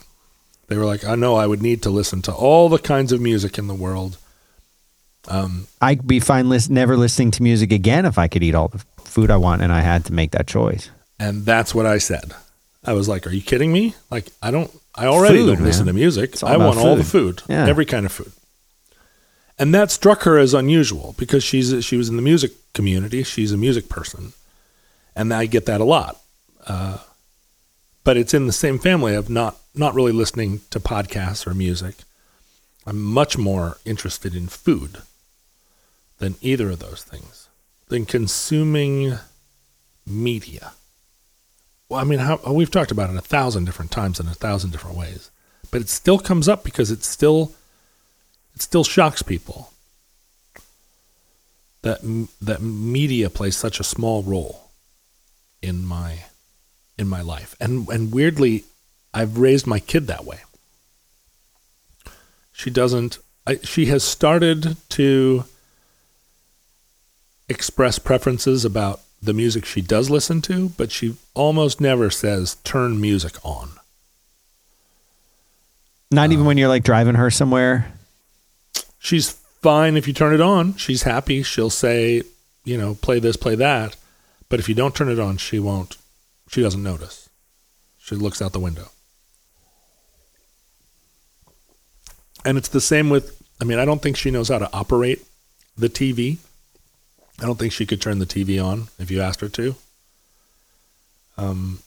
They 0.67 0.77
were 0.77 0.85
like, 0.85 1.03
"I 1.03 1.15
know 1.15 1.35
I 1.35 1.47
would 1.47 1.61
need 1.61 1.81
to 1.83 1.89
listen 1.89 2.21
to 2.23 2.33
all 2.33 2.69
the 2.69 2.77
kinds 2.79 3.11
of 3.11 3.19
music 3.19 3.57
in 3.57 3.67
the 3.67 3.75
world." 3.75 4.17
Um, 5.27 5.67
I'd 5.81 6.07
be 6.07 6.21
fine 6.21 6.47
lis- 6.47 6.69
never 6.69 6.95
listening 6.95 7.31
to 7.31 7.43
music 7.43 7.73
again 7.73 8.05
if 8.05 8.17
I 8.17 8.29
could 8.29 8.43
eat 8.43 8.55
all 8.55 8.69
the 8.69 8.81
food 9.03 9.29
I 9.29 9.35
want 9.35 9.61
and 9.61 9.73
I 9.73 9.81
had 9.81 10.05
to 10.05 10.13
make 10.13 10.31
that 10.31 10.47
choice. 10.47 10.89
and 11.19 11.45
that's 11.45 11.75
what 11.75 11.85
I 11.85 11.97
said. 11.97 12.33
I 12.88 12.93
was 12.93 13.07
like, 13.07 13.27
"Are 13.27 13.31
you 13.31 13.41
kidding 13.41 13.71
me? 13.73 13.93
Like, 14.09 14.27
I 14.41 14.49
don't. 14.51 14.71
I 14.95 15.05
already 15.05 15.38
Food, 15.39 15.57
don't 15.57 15.63
listen 15.65 15.85
to 15.88 15.93
music. 15.93 16.41
I 16.43 16.57
want 16.57 16.79
all 16.79 16.95
the 16.95 17.03
food. 17.03 17.41
food, 17.41 17.51
Yeah. 17.53 17.67
every 17.67 17.85
kind 17.85 18.05
of 18.05 18.11
food." 18.11 18.31
And 19.59 19.73
that 19.73 19.91
struck 19.91 20.23
her 20.23 20.38
as 20.38 20.53
unusual 20.53 21.15
because 21.17 21.43
she's 21.43 21.83
she 21.83 21.97
was 21.97 22.09
in 22.09 22.15
the 22.15 22.21
music 22.21 22.51
community. 22.73 23.23
She's 23.23 23.51
a 23.51 23.57
music 23.57 23.89
person, 23.89 24.33
and 25.15 25.33
I 25.33 25.45
get 25.47 25.65
that 25.65 25.81
a 25.81 25.83
lot. 25.83 26.21
Uh, 26.65 26.99
but 28.03 28.17
it's 28.17 28.33
in 28.33 28.47
the 28.47 28.53
same 28.53 28.79
family 28.79 29.15
of 29.15 29.29
not 29.29 29.57
not 29.75 29.93
really 29.95 30.11
listening 30.11 30.61
to 30.69 30.79
podcasts 30.79 31.45
or 31.45 31.53
music. 31.53 31.95
I'm 32.85 33.01
much 33.03 33.38
more 33.38 33.77
interested 33.83 34.33
in 34.33 34.47
food 34.47 35.01
than 36.19 36.35
either 36.41 36.69
of 36.71 36.79
those 36.79 37.03
things. 37.03 37.47
Than 37.89 38.05
consuming 38.05 39.17
media. 40.05 40.71
Well, 41.89 41.99
I 41.99 42.03
mean, 42.03 42.19
how, 42.19 42.39
uh, 42.45 42.51
we've 42.51 42.71
talked 42.71 42.91
about 42.91 43.09
it 43.09 43.15
a 43.15 43.21
thousand 43.21 43.65
different 43.65 43.91
times 43.91 44.19
in 44.19 44.27
a 44.27 44.33
thousand 44.33 44.71
different 44.71 44.97
ways, 44.97 45.31
but 45.71 45.81
it 45.81 45.89
still 45.89 46.19
comes 46.19 46.47
up 46.47 46.63
because 46.63 46.91
it 46.91 47.03
still 47.03 47.53
it 48.53 48.61
still 48.61 48.83
shocks 48.83 49.21
people 49.21 49.71
that 51.83 51.99
that 52.41 52.61
media 52.61 53.29
plays 53.29 53.55
such 53.55 53.79
a 53.79 53.83
small 53.83 54.23
role 54.23 54.69
in 55.61 55.85
my 55.85 56.25
in 56.97 57.07
my 57.07 57.21
life, 57.21 57.55
and 57.59 57.88
and 57.89 58.11
weirdly, 58.11 58.65
I've 59.13 59.38
raised 59.38 59.65
my 59.65 59.79
kid 59.79 60.07
that 60.07 60.25
way. 60.25 60.39
She 62.51 62.69
doesn't. 62.69 63.19
I, 63.45 63.59
she 63.63 63.85
has 63.85 64.03
started 64.03 64.75
to 64.89 65.45
express 67.47 67.97
preferences 67.97 68.65
about 68.65 68.99
the 69.22 69.34
music 69.34 69.65
she 69.65 69.82
does 69.82 70.09
listen 70.09 70.41
to, 70.43 70.70
but 70.70 70.91
she 70.91 71.15
almost 71.34 71.82
never 71.82 72.09
says 72.09 72.55
turn 72.63 73.01
music 73.01 73.43
on. 73.43 73.72
Not 76.11 76.32
even 76.32 76.45
uh, 76.45 76.47
when 76.47 76.57
you're 76.57 76.68
like 76.68 76.84
driving 76.84 77.15
her 77.15 77.30
somewhere. 77.30 77.91
She's 78.99 79.32
fine 79.61 79.97
if 79.97 80.07
you 80.07 80.13
turn 80.13 80.34
it 80.34 80.41
on. 80.41 80.76
She's 80.76 81.03
happy. 81.03 81.43
She'll 81.43 81.70
say, 81.70 82.24
you 82.63 82.78
know, 82.78 82.95
play 82.95 83.20
this, 83.20 83.38
play 83.38 83.55
that. 83.55 83.95
But 84.49 84.59
if 84.59 84.70
you 84.70 84.76
don't 84.76 84.95
turn 84.95 85.09
it 85.09 85.20
on, 85.20 85.38
she 85.38 85.59
won't. 85.59 85.97
She 86.49 86.61
doesn't 86.61 86.84
notice. 86.84 87.30
She 87.97 88.15
looks 88.15 88.41
out 88.41 88.53
the 88.53 88.59
window. 88.59 88.89
And 92.45 92.57
it's 92.57 92.70
the 92.70 92.80
same 92.80 93.09
with, 93.09 93.41
I 93.59 93.65
mean, 93.65 93.80
I 93.80 93.84
don't 93.84 94.01
think 94.01 94.15
she 94.15 94.32
knows 94.32 94.47
how 94.47 94.59
to 94.59 94.70
operate 94.72 95.26
the 95.78 95.89
TV. 95.89 96.38
I 97.39 97.45
don't 97.45 97.57
think 97.59 97.71
she 97.73 97.85
could 97.85 98.01
turn 98.01 98.19
the 98.19 98.25
TV 98.25 98.63
on 98.63 98.88
if 98.97 99.11
you 99.11 99.21
asked 99.21 99.41
her 99.41 99.49
to. 99.49 99.75
Um, 101.38 101.79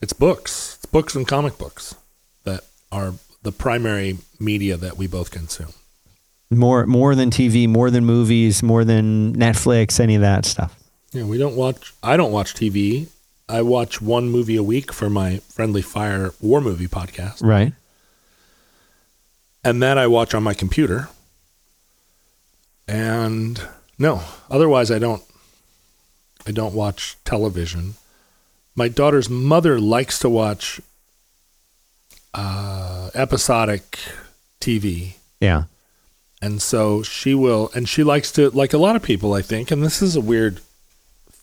it's 0.00 0.12
books, 0.12 0.76
it's 0.76 0.86
books 0.86 1.14
and 1.14 1.26
comic 1.28 1.58
books 1.58 1.94
that 2.44 2.64
are 2.90 3.14
the 3.42 3.52
primary 3.52 4.18
media 4.40 4.76
that 4.76 4.96
we 4.96 5.06
both 5.06 5.30
consume. 5.30 5.74
More 6.50 6.86
more 6.86 7.14
than 7.14 7.30
TV, 7.30 7.68
more 7.68 7.90
than 7.90 8.04
movies, 8.04 8.62
more 8.62 8.84
than 8.84 9.34
Netflix, 9.34 9.98
any 10.00 10.14
of 10.14 10.20
that 10.22 10.44
stuff. 10.46 10.78
Yeah, 11.12 11.24
we 11.24 11.38
don't 11.38 11.56
watch. 11.56 11.92
I 12.02 12.16
don't 12.16 12.32
watch 12.32 12.54
TV. 12.54 13.08
I 13.48 13.60
watch 13.62 14.00
one 14.00 14.30
movie 14.30 14.56
a 14.56 14.62
week 14.62 14.92
for 14.92 15.10
my 15.10 15.38
Friendly 15.48 15.82
Fire 15.82 16.32
war 16.40 16.60
movie 16.60 16.86
podcast, 16.88 17.42
Right. 17.42 17.72
and 19.62 19.82
that 19.82 19.98
I 19.98 20.06
watch 20.06 20.34
on 20.34 20.42
my 20.42 20.54
computer. 20.54 21.08
And 22.86 23.60
no, 23.98 24.22
otherwise 24.50 24.90
I 24.90 24.98
don't. 24.98 25.22
I 26.46 26.50
don't 26.50 26.74
watch 26.74 27.16
television. 27.24 27.94
My 28.74 28.88
daughter's 28.88 29.30
mother 29.30 29.80
likes 29.80 30.18
to 30.18 30.28
watch 30.28 30.80
uh, 32.34 33.10
episodic 33.14 33.98
TV. 34.60 35.14
Yeah. 35.40 35.64
And 36.42 36.60
so 36.60 37.02
she 37.02 37.34
will, 37.34 37.70
and 37.74 37.88
she 37.88 38.04
likes 38.04 38.30
to, 38.32 38.50
like 38.50 38.74
a 38.74 38.78
lot 38.78 38.96
of 38.96 39.02
people, 39.02 39.32
I 39.32 39.40
think, 39.40 39.70
and 39.70 39.82
this 39.82 40.02
is 40.02 40.16
a 40.16 40.20
weird 40.20 40.60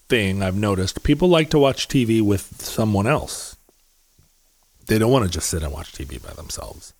thing 0.07 0.43
I've 0.43 0.55
noticed. 0.55 1.01
People 1.01 1.27
like 1.29 1.49
to 1.51 1.57
watch 1.57 1.87
TV 1.87 2.21
with 2.21 2.61
someone 2.61 3.07
else. 3.07 3.55
They 4.85 4.99
don't 4.99 5.11
want 5.11 5.25
to 5.25 5.31
just 5.31 5.49
sit 5.49 5.63
and 5.63 5.73
watch 5.73 5.93
TV 5.93 6.21
by 6.21 6.33
themselves. 6.33 6.93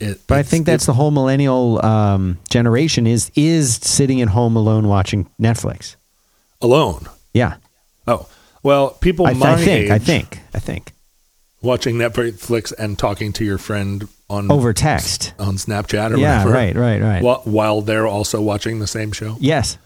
It, 0.00 0.20
But 0.26 0.38
I 0.38 0.42
think 0.42 0.66
that's 0.66 0.86
the 0.86 0.92
whole 0.94 1.10
millennial 1.10 1.84
um, 1.84 2.38
generation 2.50 3.06
is 3.06 3.30
is 3.36 3.76
sitting 3.76 4.20
at 4.22 4.28
home 4.28 4.56
alone 4.56 4.88
watching 4.88 5.28
Netflix. 5.40 5.96
alone. 6.62 7.06
Yeah. 7.32 7.56
Oh, 8.06 8.28
well, 8.62 8.90
people 8.90 9.26
I, 9.26 9.32
th- 9.34 9.44
I 9.44 9.56
think. 9.56 9.90
I 9.90 9.98
think. 9.98 10.40
I 10.54 10.58
think. 10.58 10.92
watching 11.62 11.96
Netflix 11.96 12.72
and 12.78 12.98
talking 12.98 13.32
to 13.34 13.44
your 13.44 13.58
friend 13.58 14.08
on 14.30 14.50
Over 14.50 14.72
text. 14.72 15.32
on 15.38 15.56
Snapchat 15.56 16.12
or 16.12 16.18
Yeah. 16.18 16.38
whatever, 16.44 16.50
Right. 16.52 16.74
Right. 16.76 17.00
Right. 17.02 17.22
While, 17.22 17.42
while 17.44 17.80
they're 17.82 18.06
also 18.06 18.40
watching 18.40 18.78
the 18.80 18.86
same 18.86 19.12
show. 19.12 19.36
yes. 19.40 19.78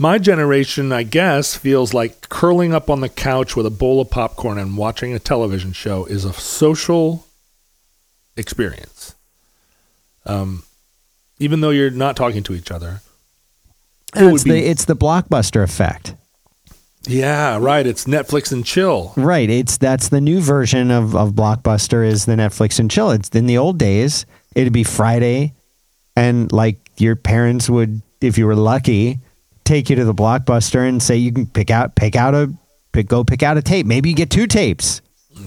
My 0.00 0.18
generation, 0.18 0.92
I 0.92 1.02
guess, 1.02 1.56
feels 1.56 1.92
like 1.92 2.28
curling 2.28 2.72
up 2.72 2.88
on 2.88 3.00
the 3.00 3.08
couch 3.08 3.56
with 3.56 3.66
a 3.66 3.70
bowl 3.70 4.00
of 4.00 4.10
popcorn 4.10 4.56
and 4.58 4.76
watching 4.76 5.12
a 5.12 5.18
television 5.18 5.72
show 5.72 6.04
is 6.06 6.24
a 6.24 6.32
social 6.32 7.26
experience. 8.36 9.14
Um, 10.28 10.62
even 11.38 11.60
though 11.60 11.70
you're 11.70 11.90
not 11.90 12.16
talking 12.16 12.42
to 12.44 12.54
each 12.54 12.70
other. 12.70 13.00
It 14.14 14.22
It's 14.32 14.44
be- 14.44 14.50
the 14.50 14.66
it's 14.66 14.84
the 14.86 14.96
blockbuster 14.96 15.62
effect. 15.62 16.14
Yeah, 17.06 17.58
right. 17.58 17.86
It's 17.86 18.04
Netflix 18.04 18.52
and 18.52 18.64
chill. 18.64 19.12
Right. 19.16 19.48
It's 19.48 19.78
that's 19.78 20.08
the 20.08 20.20
new 20.20 20.40
version 20.40 20.90
of, 20.90 21.14
of 21.16 21.32
Blockbuster 21.32 22.06
is 22.06 22.26
the 22.26 22.34
Netflix 22.34 22.78
and 22.78 22.90
chill. 22.90 23.12
It's 23.12 23.30
in 23.30 23.46
the 23.46 23.56
old 23.56 23.78
days, 23.78 24.26
it'd 24.54 24.72
be 24.72 24.84
Friday 24.84 25.54
and 26.16 26.50
like 26.52 26.78
your 26.98 27.16
parents 27.16 27.70
would, 27.70 28.02
if 28.20 28.36
you 28.36 28.46
were 28.46 28.56
lucky, 28.56 29.20
take 29.64 29.88
you 29.88 29.96
to 29.96 30.04
the 30.04 30.14
Blockbuster 30.14 30.86
and 30.86 31.02
say 31.02 31.16
you 31.16 31.32
can 31.32 31.46
pick 31.46 31.70
out 31.70 31.94
pick 31.94 32.16
out 32.16 32.34
a 32.34 32.52
pick, 32.92 33.06
go 33.08 33.24
pick 33.24 33.42
out 33.42 33.56
a 33.56 33.62
tape. 33.62 33.86
Maybe 33.86 34.10
you 34.10 34.16
get 34.16 34.28
two 34.30 34.46
tapes 34.46 35.00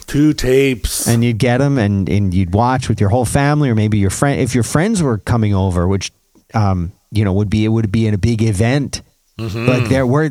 Two 0.08 0.34
tapes. 0.34 1.08
and 1.08 1.24
you'd 1.24 1.38
get 1.38 1.58
them 1.58 1.78
and, 1.78 2.08
and 2.10 2.34
you'd 2.34 2.54
watch 2.54 2.88
with 2.90 3.00
your 3.00 3.10
whole 3.10 3.26
family 3.26 3.70
or 3.70 3.76
maybe 3.76 3.98
your 3.98 4.10
friend 4.10 4.40
if 4.42 4.54
your 4.56 4.64
friends 4.64 5.02
were 5.04 5.18
coming 5.18 5.54
over, 5.54 5.88
which 5.88 6.12
um, 6.54 6.92
you 7.12 7.24
know 7.26 7.34
would 7.34 7.50
be 7.50 7.66
it 7.66 7.70
would 7.70 7.92
be 7.92 8.08
in 8.08 8.14
a 8.14 8.18
big 8.18 8.42
event. 8.42 9.02
Like 9.38 9.90
there, 9.90 10.06
we're 10.06 10.30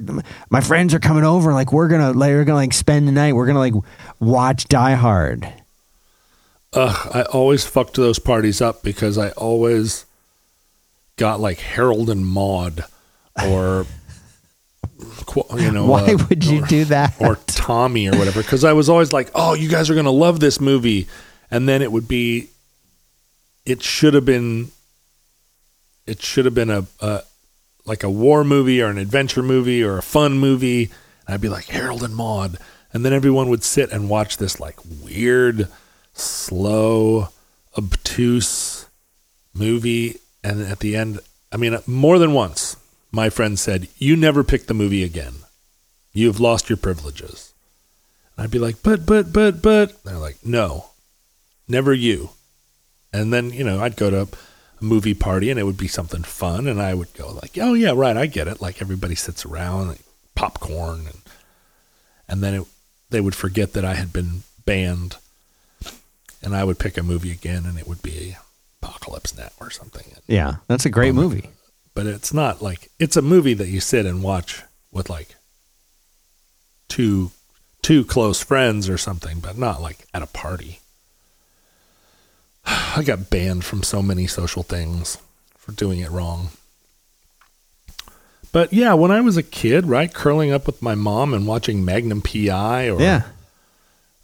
my 0.50 0.60
friends 0.60 0.94
are 0.94 1.00
coming 1.00 1.24
over. 1.24 1.52
Like 1.52 1.72
we're 1.72 1.88
gonna, 1.88 2.12
like, 2.12 2.30
we're 2.30 2.44
gonna 2.44 2.58
like 2.58 2.72
spend 2.72 3.08
the 3.08 3.12
night. 3.12 3.32
We're 3.32 3.46
gonna 3.46 3.58
like 3.58 3.74
watch 4.20 4.66
Die 4.68 4.94
Hard. 4.94 5.52
Ugh, 6.74 7.10
I 7.12 7.22
always 7.22 7.66
fucked 7.66 7.94
those 7.96 8.20
parties 8.20 8.60
up 8.60 8.84
because 8.84 9.18
I 9.18 9.30
always 9.30 10.04
got 11.16 11.40
like 11.40 11.58
Harold 11.58 12.08
and 12.08 12.24
Maude 12.24 12.84
or, 13.44 13.86
you 15.56 15.70
know, 15.70 15.86
Why 15.86 16.12
uh, 16.12 16.18
would 16.28 16.44
you 16.44 16.62
or- 16.62 16.66
do 16.66 16.84
that? 16.86 17.14
or 17.20 17.36
Tommy 17.46 18.08
or 18.08 18.16
whatever 18.18 18.42
because 18.42 18.64
I 18.64 18.72
was 18.72 18.88
always 18.88 19.12
like, 19.12 19.30
"Oh, 19.34 19.54
you 19.54 19.68
guys 19.68 19.90
are 19.90 19.94
going 19.94 20.04
to 20.06 20.10
love 20.10 20.40
this 20.40 20.60
movie." 20.60 21.06
And 21.50 21.68
then 21.68 21.82
it 21.82 21.90
would 21.92 22.06
be 22.08 22.48
it 23.66 23.82
should 23.82 24.14
have 24.14 24.24
been 24.24 24.70
it 26.06 26.22
should 26.22 26.44
have 26.44 26.54
been 26.54 26.70
a, 26.70 26.86
a 27.00 27.22
like 27.84 28.02
a 28.02 28.10
war 28.10 28.44
movie 28.44 28.80
or 28.82 28.88
an 28.88 28.98
adventure 28.98 29.42
movie 29.42 29.82
or 29.82 29.98
a 29.98 30.02
fun 30.02 30.38
movie. 30.38 30.84
And 31.26 31.34
I'd 31.34 31.40
be 31.40 31.48
like, 31.48 31.66
"Harold 31.66 32.02
and 32.02 32.14
Maude." 32.14 32.56
And 32.92 33.04
then 33.04 33.12
everyone 33.12 33.48
would 33.50 33.62
sit 33.62 33.92
and 33.92 34.08
watch 34.08 34.36
this 34.38 34.58
like 34.58 34.76
weird, 35.04 35.68
slow, 36.12 37.28
obtuse 37.78 38.86
movie 39.54 40.16
and 40.42 40.60
at 40.62 40.78
the 40.80 40.96
end, 40.96 41.20
I 41.52 41.56
mean, 41.56 41.76
more 41.86 42.18
than 42.18 42.32
once, 42.32 42.76
my 43.12 43.30
friend 43.30 43.58
said, 43.58 43.88
"You 43.96 44.16
never 44.16 44.44
pick 44.44 44.66
the 44.66 44.74
movie 44.74 45.04
again." 45.04 45.34
You've 46.12 46.40
lost 46.40 46.68
your 46.68 46.76
privileges. 46.76 47.52
And 48.36 48.44
I'd 48.44 48.50
be 48.50 48.58
like, 48.58 48.82
but, 48.82 49.06
but, 49.06 49.32
but, 49.32 49.62
but. 49.62 49.90
And 49.90 49.98
they're 50.04 50.18
like, 50.18 50.44
no, 50.44 50.86
never 51.68 51.92
you. 51.92 52.30
And 53.12 53.32
then, 53.32 53.50
you 53.50 53.64
know, 53.64 53.80
I'd 53.80 53.96
go 53.96 54.10
to 54.10 54.22
a 54.22 54.28
movie 54.84 55.14
party 55.14 55.50
and 55.50 55.58
it 55.58 55.64
would 55.64 55.76
be 55.76 55.88
something 55.88 56.22
fun. 56.22 56.66
And 56.66 56.80
I 56.80 56.94
would 56.94 57.12
go 57.14 57.32
like, 57.32 57.58
oh, 57.60 57.74
yeah, 57.74 57.92
right, 57.94 58.16
I 58.16 58.26
get 58.26 58.48
it. 58.48 58.60
Like 58.60 58.82
everybody 58.82 59.14
sits 59.14 59.44
around, 59.44 59.88
like, 59.88 60.00
popcorn. 60.34 61.06
And, 61.06 61.22
and 62.28 62.42
then 62.42 62.54
it, 62.54 62.66
they 63.10 63.20
would 63.20 63.34
forget 63.34 63.72
that 63.74 63.84
I 63.84 63.94
had 63.94 64.12
been 64.12 64.42
banned. 64.64 65.16
And 66.42 66.56
I 66.56 66.64
would 66.64 66.78
pick 66.78 66.96
a 66.96 67.02
movie 67.02 67.30
again 67.30 67.66
and 67.66 67.78
it 67.78 67.86
would 67.86 68.02
be 68.02 68.36
Apocalypse 68.82 69.36
Now 69.36 69.50
or 69.60 69.70
something. 69.70 70.06
Yeah, 70.26 70.56
that's 70.68 70.86
a 70.86 70.90
great 70.90 71.10
oh 71.10 71.14
movie. 71.14 71.50
But 71.94 72.06
it's 72.06 72.32
not 72.32 72.62
like, 72.62 72.90
it's 72.98 73.16
a 73.16 73.22
movie 73.22 73.54
that 73.54 73.68
you 73.68 73.80
sit 73.80 74.06
and 74.06 74.22
watch 74.22 74.62
with 74.92 75.10
like 75.10 75.34
two 76.88 77.30
two 77.82 78.04
close 78.04 78.42
friends 78.42 78.88
or 78.90 78.98
something, 78.98 79.40
but 79.40 79.56
not 79.56 79.80
like 79.80 80.06
at 80.12 80.22
a 80.22 80.26
party. 80.26 80.80
I 82.66 83.02
got 83.04 83.30
banned 83.30 83.64
from 83.64 83.82
so 83.82 84.02
many 84.02 84.26
social 84.26 84.62
things 84.62 85.18
for 85.56 85.72
doing 85.72 86.00
it 86.00 86.10
wrong. 86.10 86.50
But 88.52 88.72
yeah, 88.72 88.94
when 88.94 89.10
I 89.10 89.20
was 89.20 89.36
a 89.36 89.42
kid, 89.42 89.86
right, 89.86 90.12
curling 90.12 90.52
up 90.52 90.66
with 90.66 90.82
my 90.82 90.94
mom 90.94 91.32
and 91.34 91.46
watching 91.46 91.84
Magnum 91.84 92.20
PI 92.20 92.88
or 92.90 93.00
Yeah, 93.00 93.22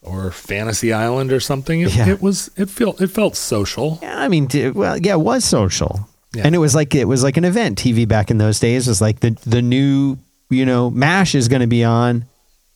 or 0.03 0.31
Fantasy 0.33 0.93
Island 0.93 1.33
or 1.33 1.41
something, 1.41 1.81
it, 1.81 1.95
Yeah. 1.95 2.09
it 2.09 2.21
was 2.21 2.51
it 2.57 2.69
felt 2.69 3.01
it 3.01 3.09
felt 3.09 3.37
social. 3.37 3.99
yeah. 4.03 4.19
I 4.21 4.29
mean, 4.29 4.49
well, 4.75 4.99
yeah, 4.99 5.13
it 5.13 5.21
was 5.21 5.45
social, 5.45 6.09
Yeah. 6.37 6.43
and 6.47 6.55
it 6.55 6.59
was 6.59 6.75
like 6.75 6.95
it 6.95 7.07
was 7.07 7.23
like 7.23 7.37
an 7.37 7.45
event. 7.45 7.79
TV 7.79 8.07
back 8.07 8.31
in 8.31 8.39
those 8.39 8.61
days 8.61 8.87
was 8.87 9.01
like 9.01 9.21
the 9.21 9.31
the 9.47 9.63
new, 9.63 10.19
you 10.51 10.67
know, 10.67 10.91
Mash 10.91 11.35
is 11.35 11.49
going 11.49 11.63
to 11.63 11.67
be 11.67 11.85
on. 11.85 12.25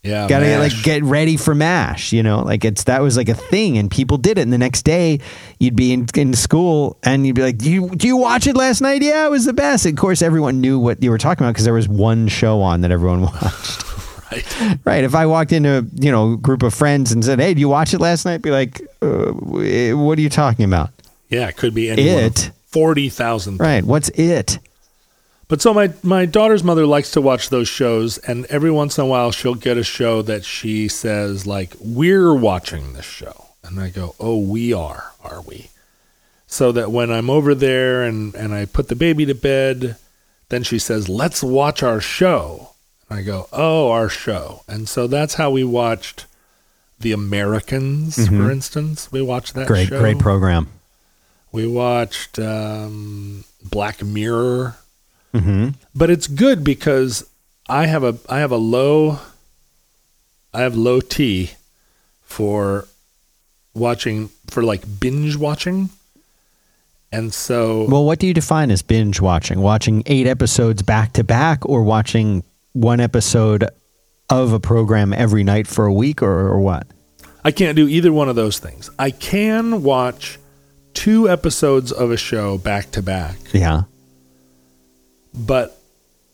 Yeah, 0.03 0.27
Gotta 0.29 0.47
get, 0.47 0.59
like 0.61 0.83
get 0.83 1.03
ready 1.05 1.37
for 1.37 1.55
Mash, 1.55 2.11
you 2.15 2.23
know, 2.23 2.41
like 2.41 2.65
it's 2.65 2.85
that 2.85 3.03
was 3.03 3.19
like 3.19 3.29
a 3.29 3.35
thing, 3.35 3.77
and 3.77 3.91
people 3.91 4.17
did 4.17 4.39
it. 4.39 4.41
And 4.41 4.51
the 4.51 4.57
next 4.57 4.81
day, 4.83 5.21
you'd 5.59 5.77
be 5.77 5.93
in, 5.93 6.07
in 6.17 6.33
school, 6.33 6.97
and 7.03 7.27
you'd 7.27 7.37
be 7.37 7.43
like, 7.43 7.59
"Do 7.59 7.71
you 7.71 7.91
do 7.91 8.07
you 8.07 8.17
watch 8.17 8.47
it 8.47 8.57
last 8.57 8.81
night? 8.81 9.03
Yeah, 9.03 9.27
it 9.27 9.31
was 9.31 9.45
the 9.45 9.53
best." 9.53 9.85
of 9.85 9.95
course, 9.97 10.23
everyone 10.23 10.63
knew 10.63 10.79
what 10.79 11.03
you 11.03 11.11
were 11.11 11.19
talking 11.19 11.45
about 11.45 11.53
because 11.53 11.67
there 11.67 11.75
was 11.75 11.87
one 11.87 12.29
show 12.29 12.63
on 12.63 12.81
that 12.81 12.91
everyone 12.91 13.21
watched. 13.43 13.85
right. 14.33 14.79
right? 14.87 15.05
If 15.05 15.15
I 15.15 15.27
walked 15.27 15.53
into 15.53 15.87
you 15.97 16.11
know 16.11 16.33
a 16.33 16.37
group 16.39 16.63
of 16.63 16.73
friends 16.73 17.13
and 17.13 17.23
said, 17.23 17.39
"Hey, 17.39 17.53
do 17.53 17.61
you 17.61 17.69
watch 17.69 17.93
it 17.93 17.99
last 18.01 18.25
night?" 18.25 18.41
Be 18.41 18.51
like, 18.51 18.81
uh, 19.03 19.33
"What 19.33 20.17
are 20.19 20.23
you 20.23 20.31
talking 20.31 20.65
about?" 20.65 20.93
Yeah, 21.29 21.47
it 21.49 21.59
could 21.59 21.75
be 21.75 21.91
any 21.91 22.09
one 22.09 22.25
of 22.25 22.37
It. 22.39 22.51
Forty 22.71 23.09
thousand 23.09 23.59
Right? 23.59 23.85
What's 23.85 24.09
it? 24.11 24.59
But 25.49 25.61
so 25.61 25.75
my 25.75 25.93
my 26.03 26.27
daughter's 26.27 26.63
mother 26.63 26.87
likes 26.87 27.11
to 27.13 27.21
watch 27.21 27.49
those 27.51 27.67
shows, 27.69 28.19
and 28.19 28.47
every 28.47 28.71
once 28.71 28.99
in 28.99 29.05
a 29.05 29.07
while 29.07 29.33
she'll 29.33 29.55
get 29.57 29.77
a 29.77 29.83
show 29.85 30.23
that 30.23 30.45
she 30.45 30.87
says 30.89 31.47
like 31.47 31.75
we're 31.81 32.33
watching 32.35 32.93
this 32.93 33.05
show, 33.05 33.47
and 33.65 33.81
I 33.81 33.91
go, 33.91 34.15
oh, 34.21 34.39
we 34.39 34.73
are, 34.73 35.13
are 35.25 35.41
we? 35.43 35.71
So 36.47 36.71
that 36.73 36.91
when 36.93 37.11
I'm 37.11 37.29
over 37.31 37.55
there 37.55 38.03
and 38.05 38.35
and 38.37 38.55
I 38.55 38.65
put 38.67 38.89
the 38.89 38.95
baby 38.97 39.27
to 39.27 39.35
bed, 39.35 39.97
then 40.51 40.63
she 40.63 40.79
says, 40.79 41.09
"Let's 41.09 41.43
watch 41.43 41.83
our 41.83 42.01
show." 42.01 42.71
And 43.09 43.19
I 43.19 43.23
go, 43.23 43.49
"Oh, 43.53 43.91
our 43.91 44.09
show." 44.09 44.63
And 44.69 44.89
so 44.89 45.09
that's 45.09 45.35
how 45.35 45.51
we 45.51 45.65
watched 45.65 46.27
The 47.01 47.11
Americans, 47.13 48.29
for 48.29 48.51
instance. 48.51 49.11
We 49.11 49.21
watched 49.23 49.55
that 49.55 49.63
Mm-hmm. 49.63 49.73
Great, 49.73 49.89
show. 49.89 50.01
great 50.01 50.19
program. 50.21 50.69
We 51.53 51.67
watched 51.67 52.39
um, 52.39 53.45
Black 53.63 54.03
Mirror, 54.03 54.77
hmm 55.35 55.69
but 55.95 56.11
it's 56.11 56.27
good 56.27 56.65
because 56.65 57.29
I 57.69 57.87
have 57.87 58.03
a 58.05 58.17
I 58.29 58.39
have 58.39 58.51
a 58.53 58.57
low 58.57 59.19
I 60.53 60.63
have 60.63 60.75
low 60.75 61.01
T 61.01 61.53
for 62.23 62.87
watching 63.75 64.31
for 64.49 64.63
like 64.63 64.83
binge 65.01 65.37
watching, 65.37 65.91
and 67.13 67.33
so 67.33 67.87
Well, 67.89 68.05
what 68.05 68.19
do 68.19 68.27
you 68.27 68.35
define 68.35 68.71
as 68.71 68.83
binge 68.83 69.21
watching? 69.21 69.61
Watching 69.61 70.03
eight 70.07 70.27
episodes 70.27 70.83
back 70.83 71.13
to 71.15 71.25
back, 71.25 71.65
or 71.69 71.83
watching 71.83 72.43
one 72.73 73.01
episode 73.01 73.69
of 74.29 74.53
a 74.53 74.61
program 74.61 75.13
every 75.13 75.45
night 75.45 75.67
for 75.67 75.87
a 75.87 75.93
week, 75.93 76.23
or, 76.23 76.49
or 76.49 76.61
what? 76.61 76.87
I 77.45 77.53
can't 77.53 77.75
do 77.77 77.89
either 77.89 78.13
one 78.13 78.29
of 78.29 78.37
those 78.37 78.59
things. 78.59 78.91
I 78.99 79.11
can 79.13 79.83
watch 79.83 80.39
two 80.95 81.29
episodes 81.29 81.93
of 81.93 82.11
a 82.11 82.17
show 82.17 82.59
back 82.59 82.91
to 82.93 83.03
back, 83.03 83.37
Yeah. 83.53 83.83
but 85.35 85.81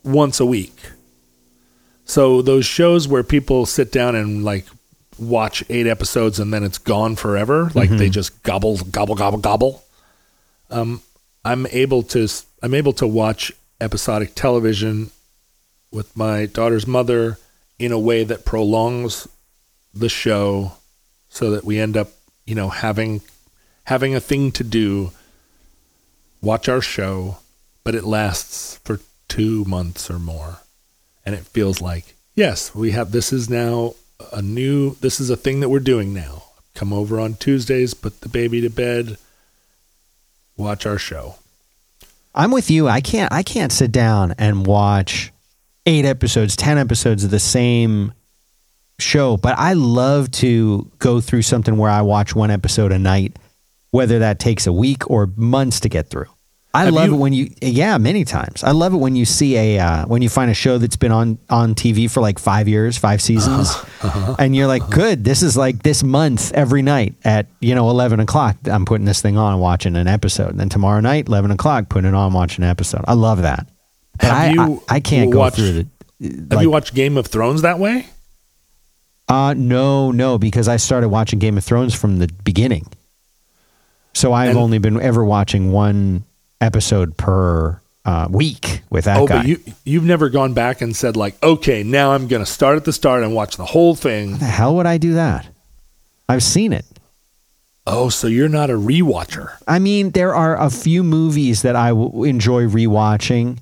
once 0.05 0.41
a 0.41 0.47
week. 0.47 0.77
So 2.05 2.41
those 2.43 2.65
shows 2.65 3.09
where 3.09 3.23
people 3.23 3.67
sit 3.67 3.91
down 3.91 4.15
and 4.15 4.45
like 4.45 4.67
watch 5.19 5.65
eight 5.69 5.87
episodes 5.87 6.39
and 6.39 6.53
then 6.53 6.63
it's 6.63 6.79
gone 6.79 7.17
forever, 7.17 7.71
like 7.75 7.91
they 7.91 8.09
just 8.09 8.43
gobble, 8.43 8.77
gobble, 8.77 9.15
gobble, 9.17 9.39
gobble. 9.39 9.85
Um, 10.71 11.01
I'm 11.45 11.67
able 11.69 12.03
to 12.05 12.29
I'm 12.63 12.75
able 12.75 12.93
to 12.95 13.07
watch 13.07 13.53
episodic 13.81 14.35
television 14.35 15.11
with 15.91 16.17
my 16.17 16.47
daughter's 16.47 16.87
mother 16.87 17.39
in 17.79 17.93
a 17.93 17.99
way 17.99 18.25
that 18.25 18.45
prolongs 18.45 19.29
the 19.93 20.09
show, 20.09 20.73
so 21.29 21.51
that 21.53 21.65
we 21.65 21.79
end 21.79 21.97
up, 21.97 22.09
you 22.47 22.55
know, 22.55 22.69
having 22.69 23.21
having 23.87 24.15
a 24.15 24.21
thing 24.21 24.53
to 24.53 24.65
do. 24.65 25.13
Watch 26.41 26.69
our 26.69 26.81
show, 26.81 27.39
but 27.83 27.95
it 27.95 28.05
lasts 28.05 28.79
for 28.85 29.01
two 29.29 29.65
months 29.65 30.09
or 30.11 30.19
more 30.19 30.61
and 31.25 31.35
it 31.35 31.45
feels 31.45 31.81
like 31.81 32.15
yes 32.37 32.73
we 32.73 32.93
have 32.93 33.11
this 33.11 33.33
is 33.33 33.51
now 33.51 33.93
a 34.33 34.41
new 34.41 34.95
this 35.01 35.19
is 35.19 35.29
a 35.29 35.37
thing 35.37 35.59
that 35.59 35.69
we're 35.69 35.81
doing 35.81 36.15
now 36.15 36.45
come 36.75 36.93
over 36.93 37.19
on 37.19 37.35
tuesdays 37.35 37.93
put 37.93 38.21
the 38.21 38.29
baby 38.29 38.61
to 38.61 38.71
bed 38.71 39.19
watch 40.57 40.87
our 40.87 40.97
show 40.97 41.35
I'm 42.37 42.51
with 42.51 42.71
you. 42.71 42.87
I 42.87 43.01
can't. 43.01 43.33
I 43.33 43.43
can't 43.43 43.73
sit 43.73 43.91
down 43.91 44.35
and 44.37 44.67
watch 44.67 45.33
eight 45.87 46.05
episodes, 46.05 46.55
ten 46.55 46.77
episodes 46.77 47.25
of 47.25 47.31
the 47.31 47.41
same 47.41 48.13
show. 48.99 49.39
But 49.39 49.59
I 49.59 49.73
love 49.73 50.31
to 50.33 50.91
go 50.99 51.23
through 51.23 51.43
something 51.43 51.79
where 51.79 51.91
I 51.91 52.03
watch 52.03 52.35
one 52.35 52.51
episode 52.51 52.93
a 52.93 52.99
night, 52.99 53.39
whether 53.91 54.19
that 54.21 54.39
takes 54.39 54.67
a 54.67 54.73
week 54.73 55.09
or 55.11 55.31
months 55.37 55.81
to 55.81 55.89
get 55.89 56.09
through. 56.11 56.27
I 56.75 56.85
Have 56.85 56.95
love 56.95 57.09
you- 57.09 57.15
it 57.15 57.19
when 57.19 57.33
you, 57.33 57.51
yeah, 57.63 57.97
many 57.97 58.27
times. 58.27 58.63
I 58.63 58.73
love 58.73 58.93
it 58.93 58.99
when 58.99 59.17
you 59.17 59.25
see 59.25 59.57
a 59.57 59.79
uh, 59.79 60.05
when 60.07 60.21
you 60.21 60.29
find 60.29 60.51
a 60.51 60.55
show 60.55 60.77
that's 60.77 60.97
been 60.97 61.11
on 61.13 61.39
on 61.49 61.75
TV 61.75 62.11
for 62.11 62.21
like 62.21 62.39
five 62.39 62.69
years, 62.69 62.99
five 62.99 63.23
seasons, 63.23 63.71
Uh-huh. 64.03 64.37
and 64.39 64.55
you're 64.55 64.67
like, 64.67 64.87
good. 64.91 65.25
This 65.25 65.43
is 65.43 65.57
like 65.57 65.83
this 65.83 66.03
month 66.03 66.53
every 66.53 66.83
night 66.83 67.15
at 67.25 67.47
you 67.61 67.75
know 67.75 67.89
eleven 67.89 68.21
o'clock. 68.21 68.57
I'm 68.67 68.85
putting 68.85 69.07
this 69.07 69.23
thing 69.23 69.39
on 69.39 69.59
watching 69.59 69.97
an 69.97 70.07
episode, 70.07 70.51
and 70.51 70.61
then 70.61 70.69
tomorrow 70.69 71.01
night 71.01 71.29
eleven 71.29 71.51
o'clock 71.51 71.89
putting 71.89 72.09
it 72.11 72.15
on 72.15 72.35
watching 72.35 72.63
an 72.63 72.69
episode. 72.71 73.07
I 73.09 73.15
love 73.15 73.41
that. 73.41 73.67
But 74.19 74.27
Have 74.27 74.37
I, 74.37 74.51
you 74.51 74.83
I, 74.91 74.97
I 74.97 75.01
can't 75.01 75.31
go 75.33 75.39
watched- 75.39 75.57
through 75.57 75.73
the. 76.21 76.55
have 76.55 76.61
you 76.63 76.69
watched 76.69 76.93
game 76.95 77.17
of 77.17 77.27
thrones 77.27 77.63
that 77.63 77.79
way 77.79 78.07
Uh, 79.29 79.55
no, 79.57 80.11
no, 80.13 80.37
because 80.39 80.69
I 80.69 80.77
started 80.77 81.09
watching 81.09 81.39
Game 81.39 81.57
of 81.59 81.65
Thrones 81.65 81.95
from 81.95 82.19
the 82.19 82.29
beginning. 82.45 82.87
So 84.17 84.33
I've 84.33 84.51
And- 84.51 84.59
only 84.59 84.79
been 84.79 85.01
ever 85.01 85.23
watching 85.25 85.73
one 85.73 86.25
episode 86.61 87.17
per 87.19 87.79
uh, 88.07 88.29
week 88.31 88.81
with 88.89 89.05
that 89.05 89.19
oh 89.19 89.27
guy. 89.27 89.39
but 89.39 89.47
you 89.47 89.61
you've 89.85 90.05
never 90.05 90.29
gone 90.31 90.55
back 90.55 90.81
and 90.81 90.95
said 90.97 91.17
like 91.17 91.35
okay 91.43 91.83
now 91.83 92.13
i'm 92.13 92.29
gonna 92.29 92.47
start 92.47 92.77
at 92.77 92.85
the 92.85 92.93
start 92.93 93.25
and 93.25 93.35
watch 93.35 93.57
the 93.57 93.65
whole 93.65 93.97
thing 93.97 94.31
How 94.31 94.39
the 94.39 94.45
hell 94.45 94.77
would 94.77 94.87
I 94.87 94.97
do 94.97 95.15
that? 95.15 95.47
I've 96.29 96.43
seen 96.45 96.73
it. 96.73 96.87
oh 97.87 98.09
so 98.09 98.27
you're 98.29 98.49
not 98.49 98.71
a 98.71 98.75
rewatcher 98.75 99.51
I 99.67 99.81
mean, 99.81 100.13
there 100.13 100.35
are 100.35 100.57
a 100.59 100.71
few 100.71 101.03
movies 101.03 101.63
that 101.63 101.75
I 101.77 101.89
w- 101.89 102.23
enjoy 102.25 102.67
rewatching. 102.69 103.59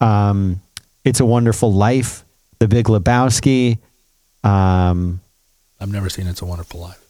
Um, 0.00 0.60
it's 1.04 1.18
a 1.20 1.24
Wonderful 1.26 1.72
Life, 1.72 2.22
The 2.58 2.68
Big 2.68 2.86
Lebowski. 2.86 3.78
Um, 4.44 5.20
i've 5.80 5.90
never 5.90 6.08
seen 6.10 6.26
it's 6.28 6.42
a 6.42 6.46
wonderful 6.46 6.80
life 6.80 7.00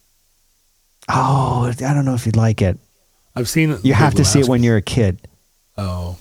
oh, 1.09 1.67
I 1.67 1.93
don't 1.93 2.05
know 2.05 2.15
if 2.15 2.25
you'd 2.25 2.35
like 2.35 2.61
it. 2.61 2.77
I've 3.37 3.49
seen 3.49 3.71
it 3.71 3.85
You 3.85 3.93
have 3.93 4.15
to 4.15 4.25
see 4.25 4.39
it 4.39 4.47
when 4.47 4.63
you're 4.63 4.77
a 4.77 4.81
kid. 4.81 5.27
oh 5.77 6.17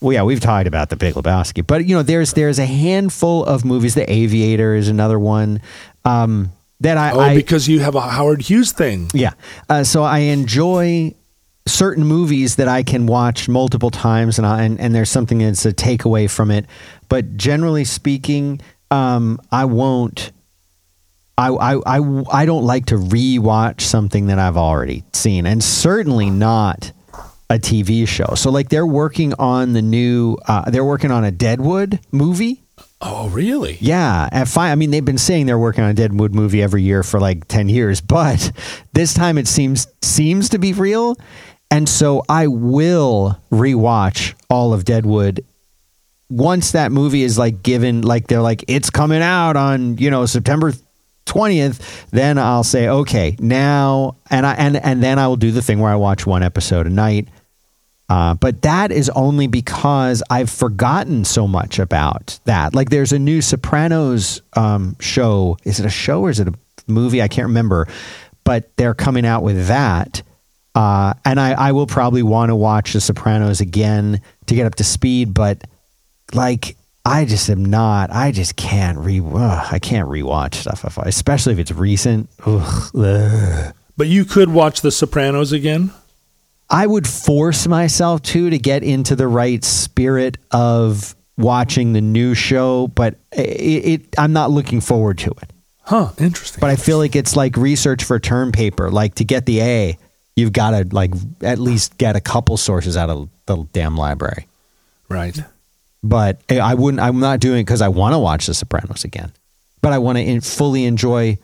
Well, 0.00 0.12
yeah, 0.12 0.22
we've 0.22 0.40
talked 0.40 0.66
about 0.68 0.90
the 0.90 0.96
Big 0.96 1.14
Lebowski, 1.14 1.66
but 1.66 1.86
you 1.86 1.96
know, 1.96 2.02
there's 2.02 2.34
there's 2.34 2.58
a 2.58 2.66
handful 2.66 3.44
of 3.44 3.64
movies. 3.64 3.94
The 3.94 4.04
Aviator 4.10 4.74
is 4.74 4.88
another 4.88 5.18
one 5.18 5.60
um, 6.04 6.52
that 6.80 6.98
I, 6.98 7.12
oh 7.12 7.20
I 7.20 7.34
because 7.34 7.66
you 7.68 7.80
have 7.80 7.94
a 7.94 8.02
howard 8.02 8.42
hughes 8.42 8.72
thing 8.72 9.08
yeah. 9.14 9.32
Uh, 9.70 9.84
so 9.84 10.02
I 10.02 10.18
enjoy 10.18 11.14
certain 11.66 12.04
movies 12.04 12.56
that 12.56 12.68
I 12.68 12.82
can 12.82 13.06
watch 13.06 13.48
multiple 13.48 13.90
times, 13.90 14.38
and 14.38 14.46
I, 14.46 14.64
and 14.64 14.78
and 14.78 14.94
there's 14.94 15.10
something 15.10 15.38
that's 15.38 15.64
a 15.64 15.72
takeaway 15.72 16.28
from 16.28 16.50
it. 16.50 16.66
But 17.08 17.38
generally 17.38 17.84
speaking, 17.84 18.60
um, 18.90 19.40
I 19.50 19.64
won't. 19.64 20.32
I, 21.36 21.48
I, 21.48 21.98
I, 21.98 22.22
I 22.32 22.46
don't 22.46 22.64
like 22.64 22.86
to 22.86 22.96
rewatch 22.96 23.80
something 23.80 24.26
that 24.28 24.38
I've 24.38 24.56
already 24.56 25.04
seen, 25.12 25.46
and 25.46 25.62
certainly 25.62 26.30
not 26.30 26.92
a 27.50 27.58
TV 27.58 28.06
show. 28.06 28.34
So, 28.36 28.50
like, 28.50 28.68
they're 28.68 28.86
working 28.86 29.34
on 29.38 29.72
the 29.72 29.82
new, 29.82 30.36
uh, 30.46 30.70
they're 30.70 30.84
working 30.84 31.10
on 31.10 31.24
a 31.24 31.30
Deadwood 31.30 31.98
movie. 32.12 32.62
oh 33.00 33.28
really 33.28 33.76
Yeah, 33.80 34.28
at 34.30 34.56
I 34.56 34.74
mean, 34.76 34.90
they've 34.90 35.04
been 35.04 35.18
saying 35.18 35.46
they're 35.46 35.58
working 35.58 35.84
on 35.84 35.90
a 35.90 35.94
Deadwood 35.94 36.34
movie 36.34 36.62
every 36.62 36.82
year 36.82 37.02
for 37.02 37.18
like 37.18 37.48
ten 37.48 37.68
years, 37.68 38.00
but 38.00 38.52
this 38.92 39.12
time 39.12 39.36
it 39.36 39.48
seems 39.48 39.88
seems 40.02 40.50
to 40.50 40.58
be 40.58 40.72
real, 40.72 41.16
and 41.70 41.88
so 41.88 42.22
I 42.28 42.46
will 42.46 43.38
rewatch 43.50 44.34
all 44.48 44.72
of 44.72 44.84
Deadwood 44.84 45.44
once 46.30 46.72
that 46.72 46.90
movie 46.90 47.22
is 47.22 47.38
like 47.38 47.62
given, 47.62 48.02
like 48.02 48.26
they're 48.26 48.40
like 48.40 48.64
it's 48.68 48.90
coming 48.90 49.22
out 49.22 49.56
on 49.56 49.98
you 49.98 50.10
know 50.10 50.26
September 50.26 50.72
twentieth. 51.24 52.10
Then 52.10 52.38
I'll 52.38 52.64
say 52.64 52.88
okay 52.88 53.36
now, 53.38 54.16
and 54.30 54.46
I 54.46 54.54
and 54.54 54.76
and 54.76 55.02
then 55.02 55.18
I 55.18 55.28
will 55.28 55.36
do 55.36 55.50
the 55.50 55.62
thing 55.62 55.78
where 55.78 55.92
I 55.92 55.96
watch 55.96 56.26
one 56.26 56.42
episode 56.42 56.86
a 56.86 56.90
night. 56.90 57.28
Uh, 58.06 58.34
but 58.34 58.60
that 58.60 58.92
is 58.92 59.08
only 59.10 59.46
because 59.46 60.22
I've 60.28 60.50
forgotten 60.50 61.24
so 61.24 61.48
much 61.48 61.78
about 61.78 62.38
that. 62.44 62.74
Like, 62.74 62.90
there's 62.90 63.12
a 63.12 63.18
new 63.18 63.40
Sopranos 63.40 64.42
um, 64.52 64.94
show. 65.00 65.56
Is 65.64 65.80
it 65.80 65.86
a 65.86 65.90
show 65.90 66.20
or 66.20 66.28
is 66.28 66.38
it 66.38 66.46
a 66.46 66.52
movie? 66.86 67.22
I 67.22 67.28
can't 67.28 67.48
remember. 67.48 67.88
But 68.44 68.76
they're 68.76 68.94
coming 68.94 69.24
out 69.24 69.42
with 69.42 69.68
that. 69.68 70.22
Uh, 70.74 71.14
and 71.24 71.40
I, 71.40 71.52
I 71.52 71.72
will 71.72 71.86
probably 71.86 72.22
want 72.22 72.50
to 72.50 72.56
watch 72.56 72.92
The 72.92 73.00
Sopranos 73.00 73.62
again 73.62 74.20
to 74.46 74.54
get 74.54 74.66
up 74.66 74.74
to 74.74 74.84
speed. 74.84 75.32
But, 75.32 75.64
like, 76.34 76.76
I 77.04 77.24
just 77.26 77.50
am 77.50 77.64
not. 77.64 78.10
I 78.10 78.32
just 78.32 78.56
can't 78.56 78.98
re. 78.98 79.20
Ugh, 79.20 79.68
I 79.70 79.78
can't 79.78 80.08
rewatch 80.08 80.54
stuff, 80.54 80.84
if 80.84 80.98
I, 80.98 81.02
especially 81.04 81.52
if 81.52 81.58
it's 81.58 81.72
recent. 81.72 82.30
Ugh, 82.46 82.90
ugh. 82.96 83.74
but 83.96 84.06
you 84.06 84.24
could 84.24 84.48
watch 84.48 84.80
the 84.80 84.90
sopranos 84.90 85.52
again 85.52 85.92
I 86.70 86.86
would 86.86 87.06
force 87.06 87.66
myself 87.66 88.22
to 88.22 88.50
to 88.50 88.58
get 88.58 88.82
into 88.82 89.16
the 89.16 89.28
right 89.28 89.62
spirit 89.62 90.38
of 90.50 91.14
watching 91.36 91.92
the 91.92 92.00
new 92.00 92.34
show, 92.34 92.88
but 92.88 93.16
it, 93.32 93.40
it 93.40 94.14
I'm 94.18 94.32
not 94.32 94.50
looking 94.50 94.80
forward 94.80 95.18
to 95.18 95.30
it. 95.30 95.50
huh 95.82 96.10
interesting 96.18 96.60
But 96.60 96.70
I 96.70 96.76
feel 96.76 96.98
like 96.98 97.14
it's 97.14 97.36
like 97.36 97.56
research 97.56 98.04
for 98.04 98.18
term 98.18 98.52
paper. 98.52 98.90
Like 98.90 99.16
to 99.16 99.24
get 99.24 99.46
the 99.46 99.60
A, 99.60 99.98
you've 100.36 100.52
got 100.52 100.70
to 100.70 100.88
like 100.90 101.12
at 101.42 101.58
least 101.58 101.98
get 101.98 102.16
a 102.16 102.20
couple 102.20 102.56
sources 102.56 102.96
out 102.96 103.10
of 103.10 103.28
the 103.46 103.64
damn 103.72 103.96
library. 103.96 104.46
right 105.08 105.44
But 106.04 106.40
I- 106.50 106.74
wouldn't. 106.74 107.00
I'm 107.00 107.18
not 107.18 107.40
doing 107.40 107.60
it 107.60 107.64
because 107.64 107.80
I 107.82 107.88
want 107.88 108.12
to 108.12 108.18
watch 108.18 108.46
The 108.46 108.54
Sopranos 108.54 109.04
again. 109.04 109.32
But 109.80 109.92
I 109.92 109.98
want 109.98 110.18
to 110.18 110.40
fully 110.42 110.84
enjoy 110.84 111.38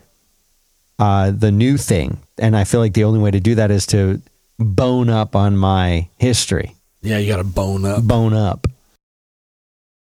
uh, 0.98 1.30
the 1.30 1.50
new 1.50 1.76
thing, 1.78 2.18
and 2.38 2.54
I 2.56 2.64
feel 2.64 2.80
like 2.80 2.92
the 2.92 3.04
only 3.04 3.18
way 3.20 3.30
to 3.30 3.40
do 3.40 3.54
that 3.56 3.70
is 3.70 3.86
to 3.86 4.20
bone 4.58 5.08
up 5.08 5.34
on 5.34 5.56
my 5.56 6.08
history. 6.18 6.74
yeah 7.00 7.16
you 7.16 7.26
gotta 7.32 7.44
bone 7.44 7.86
up 7.86 8.06
bone 8.06 8.34
up. 8.34 8.66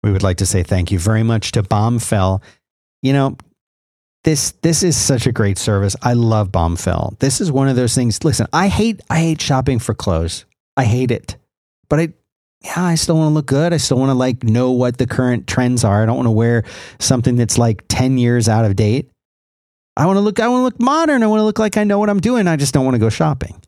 We 0.02 0.12
would 0.12 0.22
like 0.22 0.36
to 0.38 0.46
say 0.46 0.62
thank 0.62 0.90
you 0.90 0.98
very 0.98 1.22
much 1.22 1.52
to 1.52 1.62
Bombfell. 1.62 2.42
You 3.02 3.12
know, 3.14 3.36
this 4.24 4.52
this 4.62 4.82
is 4.82 4.96
such 4.96 5.26
a 5.26 5.32
great 5.32 5.56
service. 5.58 5.96
I 6.02 6.12
love 6.12 6.50
Bombfell. 6.52 7.18
This 7.20 7.40
is 7.40 7.50
one 7.50 7.68
of 7.68 7.76
those 7.76 7.94
things. 7.94 8.22
Listen, 8.24 8.46
I 8.52 8.68
hate 8.68 9.00
I 9.08 9.20
hate 9.20 9.40
shopping 9.40 9.78
for 9.78 9.94
clothes. 9.94 10.44
I 10.76 10.84
hate 10.84 11.10
it. 11.10 11.36
But 11.88 12.00
I 12.00 12.12
yeah, 12.64 12.84
I 12.84 12.94
still 12.94 13.16
want 13.16 13.30
to 13.30 13.34
look 13.34 13.46
good. 13.46 13.72
I 13.72 13.76
still 13.76 13.98
want 13.98 14.10
to 14.10 14.14
like 14.14 14.44
know 14.44 14.70
what 14.70 14.98
the 14.98 15.06
current 15.06 15.46
trends 15.46 15.84
are. 15.84 16.02
I 16.02 16.06
don't 16.06 16.16
want 16.16 16.26
to 16.26 16.32
wear 16.32 16.64
something 16.98 17.36
that's 17.36 17.58
like 17.58 17.84
10 17.88 18.18
years 18.18 18.48
out 18.48 18.64
of 18.64 18.76
date. 18.76 19.10
I 19.96 20.06
want 20.06 20.16
to 20.16 20.20
look 20.20 20.40
I 20.40 20.48
want 20.48 20.60
to 20.60 20.64
look 20.64 20.80
modern. 20.80 21.22
I 21.22 21.26
want 21.26 21.40
to 21.40 21.44
look 21.44 21.58
like 21.58 21.76
I 21.76 21.84
know 21.84 21.98
what 21.98 22.08
I'm 22.08 22.20
doing. 22.20 22.48
I 22.48 22.56
just 22.56 22.72
don't 22.72 22.84
want 22.84 22.94
to 22.94 23.00
go 23.00 23.08
shopping. 23.08 23.60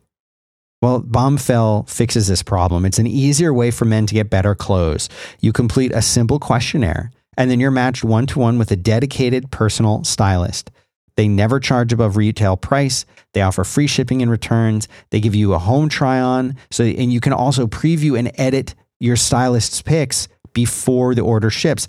Well, 0.81 1.03
Bombfell 1.03 1.89
fixes 1.89 2.29
this 2.29 2.43
problem. 2.43 2.85
It's 2.85 2.99
an 2.99 3.07
easier 3.07 3.53
way 3.53 3.71
for 3.71 3.85
men 3.85 4.07
to 4.07 4.15
get 4.15 4.31
better 4.31 4.55
clothes. 4.55 5.09
You 5.41 5.53
complete 5.53 5.93
a 5.93 6.03
simple 6.03 6.39
questionnaire 6.39 7.11
and 7.37 7.51
then 7.51 7.61
you're 7.61 7.71
matched 7.71 8.05
one 8.05 8.27
to 8.27 8.39
one 8.39 8.59
with 8.59 8.71
a 8.71 8.77
dedicated 8.77 9.51
personal 9.51 10.05
stylist. 10.05 10.71
They 11.17 11.29
never 11.29 11.61
charge 11.61 11.93
above 11.93 12.17
retail 12.17 12.57
price. 12.57 13.07
They 13.33 13.43
offer 13.43 13.65
free 13.65 13.87
shipping 13.87 14.21
and 14.21 14.31
returns. 14.31 14.89
They 15.11 15.21
give 15.21 15.35
you 15.35 15.55
a 15.55 15.59
home 15.59 15.89
try 15.89 16.21
on. 16.21 16.57
So, 16.71 16.85
and 16.85 17.13
you 17.13 17.21
can 17.21 17.33
also 17.33 17.67
preview 17.67 18.19
and 18.19 18.31
edit 18.35 18.75
your 19.05 19.17
stylist's 19.17 19.83
picks 19.83 20.29
before 20.53 21.15
the 21.15 21.23
order 21.23 21.51
ships. 21.51 21.89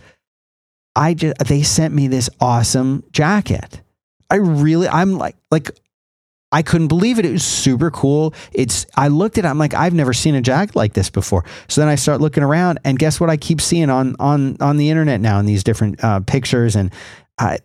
I 0.96 1.14
just, 1.14 1.38
they 1.40 1.64
sent 1.64 1.94
me 1.94 2.08
this 2.08 2.30
awesome 2.40 3.04
jacket. 3.12 3.82
I 4.30 4.36
really, 4.36 4.88
I'm 4.88 5.18
like, 5.18 5.36
like, 5.52 5.72
I 6.52 6.62
couldn't 6.62 6.88
believe 6.88 7.20
it. 7.20 7.26
It 7.26 7.32
was 7.32 7.44
super 7.44 7.92
cool. 7.92 8.34
It's, 8.54 8.86
I 8.96 9.10
looked 9.10 9.38
at 9.38 9.46
it, 9.46 9.48
I'm 9.48 9.58
like, 9.58 9.74
I've 9.74 9.94
never 9.94 10.14
seen 10.14 10.36
a 10.36 10.42
jacket 10.42 10.76
like 10.76 10.94
this 10.94 11.10
before. 11.10 11.44
So 11.68 11.82
then 11.82 11.90
I 11.90 11.96
start 11.96 12.22
looking 12.22 12.44
around 12.44 12.80
and 12.86 12.98
guess 12.98 13.20
what 13.20 13.30
I 13.30 13.38
keep 13.38 13.60
seeing 13.60 13.90
on, 13.90 14.16
on, 14.20 14.58
on 14.62 14.78
the 14.78 14.90
internet 14.90 15.20
now 15.22 15.40
in 15.40 15.46
these 15.46 15.64
different 15.64 16.04
uh, 16.04 16.22
pictures 16.22 16.76
and, 16.76 16.92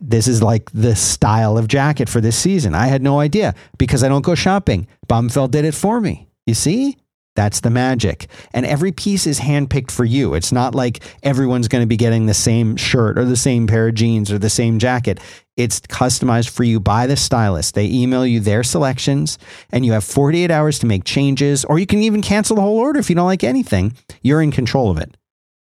this 0.01 0.27
is 0.27 0.43
like 0.43 0.69
the 0.73 0.97
style 0.97 1.57
of 1.57 1.69
jacket 1.69 2.09
for 2.09 2.21
this 2.21 2.37
season. 2.37 2.75
I 2.75 2.89
had 2.89 3.03
no 3.03 3.21
idea 3.21 3.55
because 3.79 4.03
I 4.03 4.09
don't 4.09 4.25
go 4.25 4.35
shopping. 4.35 4.89
Bombfell 5.09 5.49
did 5.49 5.65
it 5.65 5.75
for 5.75 6.01
me. 6.01 6.27
You 6.45 6.55
see? 6.55 6.97
That's 7.37 7.61
the 7.61 7.71
magic. 7.71 8.29
And 8.53 8.67
every 8.67 8.93
piece 8.93 9.27
is 9.27 9.41
handpicked 9.41 9.91
for 9.91 10.05
you. 10.05 10.35
It's 10.35 10.53
not 10.53 10.75
like 10.75 11.01
everyone's 11.23 11.69
going 11.69 11.83
to 11.83 11.87
be 11.87 11.97
getting 11.97 12.27
the 12.27 12.35
same 12.35 12.77
shirt 12.77 13.19
or 13.19 13.25
the 13.25 13.37
same 13.37 13.67
pair 13.67 13.89
of 13.89 13.95
jeans 13.95 14.33
or 14.33 14.39
the 14.39 14.51
same 14.51 14.79
jacket. 14.79 15.21
It's 15.57 15.81
customized 15.81 16.51
for 16.51 16.65
you 16.65 16.81
by 16.81 17.07
the 17.07 17.17
stylist. 17.17 17.75
They 17.75 17.87
email 17.87 18.27
you 18.27 18.41
their 18.41 18.63
selections 18.63 19.39
and 19.71 19.87
you 19.87 19.93
have 19.93 20.05
48 20.05 20.51
hours 20.51 20.79
to 20.81 20.87
make 20.87 21.05
changes, 21.05 21.65
or 21.65 21.79
you 21.79 21.87
can 21.87 22.01
even 22.01 22.23
cancel 22.23 22.57
the 22.57 22.63
whole 22.63 22.79
order 22.79 22.99
if 22.99 23.09
you 23.09 23.17
don't 23.17 23.27
like 23.27 23.45
anything. 23.45 23.95
You're 24.23 24.43
in 24.43 24.51
control 24.51 24.91
of 24.91 24.99
it. 24.99 25.17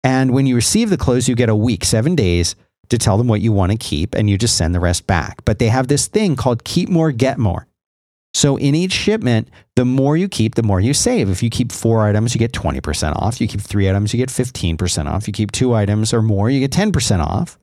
And 0.03 0.33
when 0.33 0.45
you 0.47 0.55
receive 0.55 0.89
the 0.89 0.97
clothes, 0.97 1.27
you 1.27 1.35
get 1.35 1.49
a 1.49 1.55
week, 1.55 1.83
seven 1.83 2.15
days 2.15 2.55
to 2.89 2.97
tell 2.97 3.17
them 3.17 3.27
what 3.27 3.41
you 3.41 3.51
want 3.51 3.71
to 3.71 3.77
keep, 3.77 4.15
and 4.15 4.29
you 4.29 4.37
just 4.37 4.57
send 4.57 4.75
the 4.75 4.79
rest 4.79 5.07
back. 5.07 5.43
But 5.45 5.59
they 5.59 5.67
have 5.67 5.87
this 5.87 6.07
thing 6.07 6.35
called 6.35 6.63
keep 6.63 6.89
more, 6.89 7.11
get 7.11 7.37
more. 7.37 7.67
So 8.33 8.55
in 8.55 8.75
each 8.75 8.93
shipment, 8.93 9.49
the 9.75 9.85
more 9.85 10.15
you 10.15 10.29
keep, 10.29 10.55
the 10.55 10.63
more 10.63 10.79
you 10.79 10.93
save. 10.93 11.29
If 11.29 11.43
you 11.43 11.49
keep 11.49 11.71
four 11.71 12.05
items, 12.05 12.33
you 12.33 12.39
get 12.39 12.53
20% 12.53 13.15
off. 13.17 13.41
You 13.41 13.47
keep 13.47 13.61
three 13.61 13.89
items, 13.89 14.13
you 14.13 14.17
get 14.17 14.29
15% 14.29 15.07
off. 15.07 15.27
You 15.27 15.33
keep 15.33 15.51
two 15.51 15.73
items 15.73 16.13
or 16.13 16.21
more, 16.21 16.49
you 16.49 16.59
get 16.59 16.71
10% 16.71 17.19
off. 17.19 17.57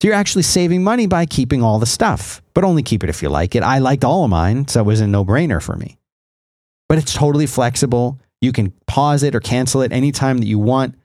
So 0.00 0.08
you're 0.08 0.16
actually 0.16 0.42
saving 0.42 0.84
money 0.84 1.06
by 1.06 1.24
keeping 1.24 1.62
all 1.62 1.78
the 1.78 1.86
stuff, 1.86 2.42
but 2.52 2.64
only 2.64 2.82
keep 2.82 3.02
it 3.04 3.10
if 3.10 3.22
you 3.22 3.30
like 3.30 3.54
it. 3.54 3.62
I 3.62 3.78
liked 3.78 4.04
all 4.04 4.24
of 4.24 4.30
mine, 4.30 4.68
so 4.68 4.80
it 4.80 4.86
was 4.86 5.00
a 5.00 5.06
no 5.06 5.24
brainer 5.24 5.62
for 5.62 5.76
me. 5.76 5.98
But 6.88 6.98
it's 6.98 7.14
totally 7.14 7.46
flexible. 7.46 8.20
You 8.40 8.52
can 8.52 8.72
pause 8.86 9.22
it 9.22 9.34
or 9.34 9.40
cancel 9.40 9.80
it 9.80 9.92
anytime 9.92 10.38
that 10.38 10.46
you 10.46 10.58
want. 10.58 10.96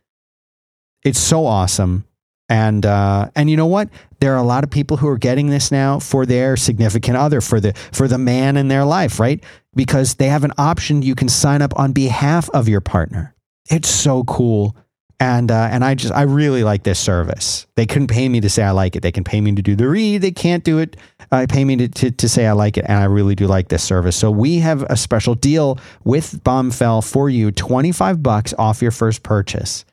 It's 1.05 1.19
so 1.19 1.45
awesome. 1.45 2.03
And 2.49 2.83
uh, 2.83 3.29
and 3.35 3.49
you 3.49 3.55
know 3.55 3.67
what? 3.67 3.89
There 4.19 4.33
are 4.33 4.37
a 4.37 4.43
lot 4.43 4.63
of 4.63 4.71
people 4.71 4.97
who 4.97 5.07
are 5.07 5.19
getting 5.19 5.49
this 5.49 5.71
now 5.71 5.99
for 5.99 6.25
their 6.25 6.57
significant 6.57 7.15
other, 7.15 7.41
for 7.41 7.59
the 7.59 7.73
for 7.91 8.07
the 8.07 8.17
man 8.17 8.57
in 8.57 8.67
their 8.67 8.85
life, 8.85 9.19
right? 9.19 9.43
Because 9.75 10.15
they 10.15 10.27
have 10.27 10.43
an 10.43 10.53
option. 10.57 11.03
You 11.03 11.13
can 11.13 11.29
sign 11.29 11.61
up 11.61 11.77
on 11.77 11.93
behalf 11.93 12.49
of 12.49 12.67
your 12.67 12.81
partner. 12.81 13.35
It's 13.69 13.87
so 13.87 14.23
cool. 14.23 14.75
And 15.21 15.51
uh, 15.51 15.67
and 15.71 15.83
I 15.85 15.93
just 15.93 16.13
I 16.13 16.23
really 16.23 16.63
like 16.63 16.83
this 16.83 16.97
service. 16.97 17.67
They 17.75 17.85
couldn't 17.85 18.07
pay 18.07 18.27
me 18.29 18.41
to 18.41 18.49
say 18.49 18.63
I 18.63 18.71
like 18.71 18.95
it. 18.95 19.01
They 19.01 19.11
can 19.11 19.23
pay 19.23 19.41
me 19.41 19.53
to 19.53 19.61
do 19.61 19.75
the 19.75 19.87
read. 19.87 20.21
They 20.21 20.31
can't 20.31 20.63
do 20.63 20.79
it. 20.79 20.97
Uh, 21.31 21.45
pay 21.47 21.63
me 21.65 21.75
to, 21.75 21.87
to, 21.87 22.09
to 22.09 22.29
say 22.29 22.47
I 22.47 22.53
like 22.53 22.77
it, 22.77 22.85
and 22.87 22.97
I 22.97 23.03
really 23.03 23.35
do 23.35 23.45
like 23.45 23.67
this 23.67 23.83
service. 23.83 24.15
So 24.15 24.31
we 24.31 24.59
have 24.59 24.81
a 24.83 24.97
special 24.97 25.35
deal 25.35 25.77
with 26.03 26.41
Bombfell 26.43 27.07
for 27.07 27.29
you: 27.29 27.51
twenty 27.51 27.91
five 27.91 28.23
bucks 28.23 28.53
off 28.57 28.81
your 28.81 28.91
first 28.91 29.21
purchase 29.21 29.85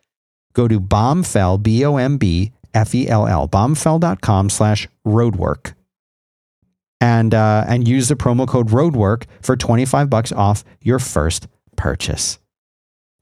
go 0.56 0.66
to 0.66 0.80
bombfell, 0.80 1.62
B 1.62 1.84
O 1.84 1.96
M 1.98 2.16
B 2.16 2.50
F 2.74 2.94
E 2.94 3.08
L 3.08 3.28
L, 3.28 3.46
bombfell.com 3.46 4.50
slash 4.50 4.88
roadwork. 5.06 5.74
And, 6.98 7.34
uh, 7.34 7.64
and 7.68 7.86
use 7.86 8.08
the 8.08 8.16
promo 8.16 8.48
code 8.48 8.68
roadwork 8.68 9.24
for 9.42 9.54
25 9.54 10.08
bucks 10.08 10.32
off 10.32 10.64
your 10.80 10.98
first 10.98 11.46
purchase. 11.76 12.38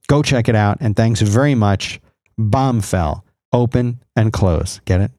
Go 0.06 0.22
check 0.22 0.48
it 0.48 0.54
out. 0.54 0.78
And 0.80 0.94
thanks 0.94 1.20
very 1.20 1.56
much. 1.56 2.00
Bombfell, 2.38 3.22
open 3.52 4.00
and 4.14 4.32
close. 4.32 4.80
Get 4.84 5.00
it? 5.00 5.10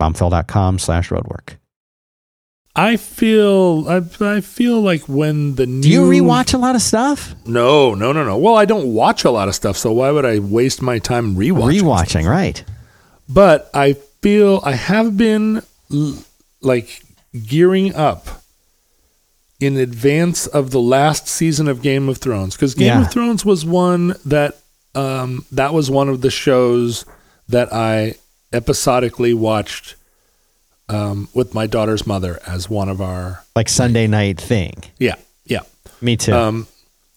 Bombfell.com 0.00 0.78
slash 0.78 1.08
roadwork. 1.08 1.56
I 2.78 2.96
feel 2.96 3.86
I, 3.88 4.02
I 4.36 4.40
feel 4.40 4.80
like 4.80 5.08
when 5.08 5.56
the 5.56 5.66
new 5.66 5.82
Do 5.82 5.88
you 5.90 6.02
rewatch 6.02 6.54
a 6.54 6.58
lot 6.58 6.74
of 6.76 6.82
stuff? 6.82 7.34
No, 7.46 7.94
no, 7.94 8.12
no, 8.12 8.24
no. 8.24 8.38
Well, 8.38 8.54
I 8.56 8.64
don't 8.64 8.94
watch 8.94 9.24
a 9.24 9.30
lot 9.30 9.48
of 9.48 9.54
stuff, 9.54 9.76
so 9.76 9.92
why 9.92 10.10
would 10.10 10.24
I 10.24 10.38
waste 10.38 10.80
my 10.80 10.98
time 10.98 11.34
rewatching? 11.34 11.80
Rewatching, 11.82 12.08
stuff? 12.22 12.24
right. 12.26 12.64
But 13.28 13.70
I 13.74 13.94
feel 14.22 14.60
I 14.64 14.72
have 14.72 15.16
been 15.16 15.62
l- 15.92 16.18
like 16.60 17.02
gearing 17.46 17.94
up 17.94 18.42
in 19.60 19.76
advance 19.76 20.46
of 20.46 20.70
the 20.70 20.80
last 20.80 21.26
season 21.26 21.66
of 21.68 21.82
Game 21.82 22.08
of 22.08 22.18
Thrones 22.18 22.54
because 22.54 22.74
Game 22.74 22.86
Yeah. 22.88 23.00
of 23.02 23.10
Thrones 23.10 23.44
was 23.44 23.64
one 23.64 24.14
that 24.24 24.56
um, 24.94 25.44
that 25.52 25.74
was 25.74 25.90
one 25.90 26.08
of 26.08 26.20
the 26.20 26.30
shows 26.30 27.04
that 27.48 27.72
I 27.72 28.14
episodically 28.52 29.34
watched 29.34 29.94
um, 30.88 31.28
with 31.34 31.54
my 31.54 31.66
daughter's 31.66 32.06
mother 32.06 32.40
as 32.46 32.68
one 32.70 32.88
of 32.88 33.00
our 33.00 33.44
Like 33.56 33.68
Sunday 33.68 34.06
night 34.06 34.40
thing. 34.40 34.74
yeah 34.98 35.16
yeah 35.44 35.60
Me 36.00 36.16
too. 36.16 36.32
um, 36.32 36.66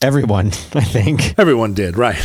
Everyone, 0.01 0.47
I 0.73 0.83
think. 0.83 1.35
Everyone 1.37 1.73
did, 1.75 1.95
right? 1.95 2.17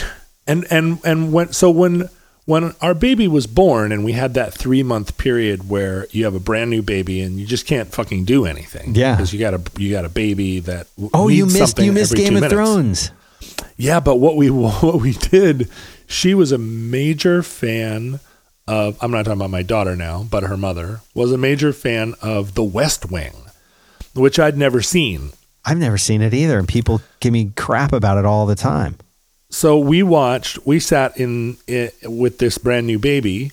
And 0.47 0.65
and 0.71 0.99
and 1.05 1.31
when 1.33 1.53
so 1.53 1.71
when 1.71 2.09
when 2.47 2.75
our 2.81 2.95
baby 2.95 3.29
was 3.29 3.47
born 3.47 3.93
and 3.93 4.03
we 4.05 4.13
had 4.13 4.33
that 4.35 4.55
three 4.55 4.83
month 4.83 5.19
period 5.19 5.69
where 5.69 6.07
you 6.11 6.25
have 6.25 6.35
a 6.35 6.41
brand 6.41 6.71
new 6.71 6.81
baby 6.81 7.21
and 7.21 7.39
you 7.39 7.45
just 7.45 7.67
can't 7.67 7.93
fucking 7.93 8.25
do 8.25 8.47
anything, 8.47 8.95
Yeah. 8.95 9.15
because 9.17 9.33
you 9.33 9.39
got 9.41 9.53
a 9.55 9.61
you 9.79 9.91
got 9.91 10.05
a 10.07 10.09
baby 10.09 10.61
that 10.61 10.87
Oh, 11.13 11.29
you 11.29 11.45
missed 11.47 11.79
you 11.79 11.93
missed 11.93 12.15
Game 12.17 12.29
of 12.37 12.43
minutes. 12.43 12.53
Thrones. 12.55 13.11
Yeah, 13.77 14.01
but 14.01 14.17
what 14.17 14.37
we 14.37 14.49
what 14.51 15.01
we 15.03 15.13
did, 15.13 15.69
she 16.07 16.33
was 16.35 16.53
a 16.53 16.59
major 16.59 17.43
fan 17.43 18.21
of. 18.67 18.97
I'm 19.03 19.11
not 19.11 19.25
talking 19.25 19.41
about 19.41 19.51
my 19.51 19.63
daughter 19.63 19.95
now, 19.97 20.25
but 20.29 20.43
her 20.45 20.57
mother 20.57 21.01
was 21.15 21.33
a 21.33 21.39
major 21.39 21.73
fan 21.73 22.15
of 22.23 22.55
The 22.55 22.65
West 22.65 23.11
Wing, 23.11 23.35
which 24.15 24.39
I'd 24.39 24.57
never 24.59 24.83
seen. 24.83 25.31
I've 25.65 25.79
never 25.79 25.99
seen 25.99 26.23
it 26.23 26.33
either, 26.35 26.59
and 26.59 26.69
people 26.69 27.01
give 27.21 27.33
me 27.33 27.53
crap 27.57 27.93
about 27.93 28.19
it 28.19 28.25
all 28.25 28.47
the 28.47 28.55
time. 28.55 28.97
so 29.51 29.79
we 29.79 30.03
watched 30.03 30.59
we 30.67 30.79
sat 30.81 31.17
in, 31.17 31.57
with 32.03 32.39
this 32.39 32.59
brand 32.59 32.87
new 32.87 32.99
baby 32.99 33.53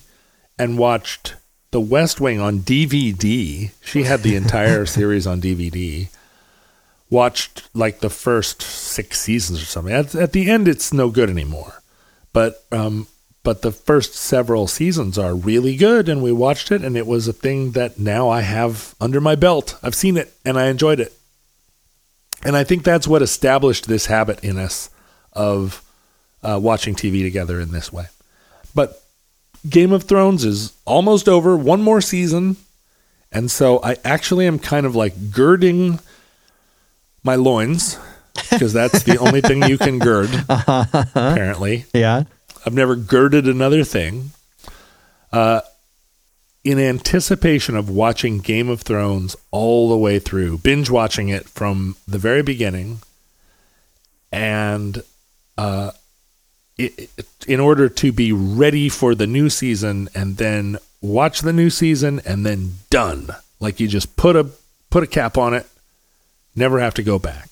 and 0.57 0.77
watched 0.77 1.35
the 1.71 1.79
west 1.81 2.19
wing 2.21 2.39
on 2.39 2.59
dvd 2.59 3.71
she 3.83 4.03
had 4.03 4.21
the 4.21 4.35
entire 4.35 4.85
series 4.97 5.25
on 5.27 5.39
dvd 5.41 6.07
watched 7.09 7.69
like 7.75 7.99
the 7.99 8.09
first 8.09 8.61
six 8.61 9.19
seasons 9.21 9.61
or 9.61 9.65
something 9.65 9.93
at, 9.93 10.15
at 10.15 10.31
the 10.33 10.49
end 10.49 10.67
it's 10.67 10.91
no 10.93 11.09
good 11.09 11.29
anymore 11.29 11.81
but 12.33 12.63
um 12.71 13.07
but 13.43 13.61
the 13.61 13.71
first 13.71 14.15
several 14.15 14.67
seasons 14.67 15.17
are 15.17 15.35
really 15.35 15.75
good 15.75 16.07
and 16.09 16.23
we 16.23 16.31
watched 16.31 16.71
it 16.71 16.83
and 16.83 16.95
it 16.95 17.05
was 17.05 17.27
a 17.27 17.33
thing 17.33 17.71
that 17.71 17.99
now 17.99 18.29
i 18.29 18.41
have 18.41 18.95
under 18.99 19.19
my 19.21 19.35
belt 19.35 19.77
i've 19.83 19.95
seen 19.95 20.17
it 20.17 20.33
and 20.45 20.57
i 20.57 20.67
enjoyed 20.67 20.99
it 20.99 21.13
and 22.43 22.55
i 22.55 22.63
think 22.63 22.83
that's 22.83 23.07
what 23.07 23.21
established 23.21 23.87
this 23.87 24.05
habit 24.07 24.43
in 24.43 24.57
us 24.57 24.89
of 25.33 25.83
uh, 26.43 26.59
watching 26.61 26.95
TV 26.95 27.21
together 27.23 27.59
in 27.59 27.71
this 27.71 27.91
way. 27.91 28.05
But 28.75 29.01
Game 29.67 29.91
of 29.91 30.03
Thrones 30.03 30.43
is 30.43 30.73
almost 30.85 31.29
over, 31.29 31.55
one 31.55 31.81
more 31.81 32.01
season. 32.01 32.57
And 33.31 33.49
so 33.49 33.79
I 33.83 33.97
actually 34.03 34.45
am 34.45 34.59
kind 34.59 34.85
of 34.85 34.95
like 34.95 35.31
girding 35.31 35.99
my 37.23 37.35
loins 37.35 37.97
because 38.51 38.73
that's 38.73 39.03
the 39.03 39.17
only 39.17 39.41
thing 39.41 39.63
you 39.63 39.77
can 39.77 39.99
gird, 39.99 40.29
apparently. 40.49 41.85
Yeah. 41.93 42.23
I've 42.65 42.73
never 42.73 42.95
girded 42.95 43.47
another 43.47 43.83
thing. 43.83 44.31
Uh, 45.31 45.61
in 46.63 46.79
anticipation 46.79 47.75
of 47.75 47.89
watching 47.89 48.39
Game 48.39 48.69
of 48.69 48.81
Thrones 48.81 49.35
all 49.51 49.89
the 49.89 49.97
way 49.97 50.19
through, 50.19 50.59
binge 50.59 50.89
watching 50.89 51.29
it 51.29 51.49
from 51.49 51.97
the 52.07 52.17
very 52.17 52.41
beginning, 52.41 52.99
and 54.31 55.03
uh, 55.57 55.91
it, 56.77 57.11
in 57.47 57.59
order 57.59 57.89
to 57.89 58.11
be 58.11 58.31
ready 58.31 58.87
for 58.87 59.13
the 59.13 59.27
new 59.27 59.49
season, 59.49 60.07
and 60.15 60.37
then 60.37 60.77
watch 61.01 61.41
the 61.41 61.53
new 61.53 61.69
season, 61.69 62.21
and 62.25 62.45
then 62.45 62.75
done. 62.89 63.29
Like 63.59 63.79
you 63.79 63.87
just 63.87 64.15
put 64.15 64.35
a 64.35 64.49
put 64.89 65.03
a 65.03 65.07
cap 65.07 65.37
on 65.37 65.53
it, 65.53 65.67
never 66.55 66.79
have 66.79 66.93
to 66.93 67.03
go 67.03 67.19
back. 67.19 67.49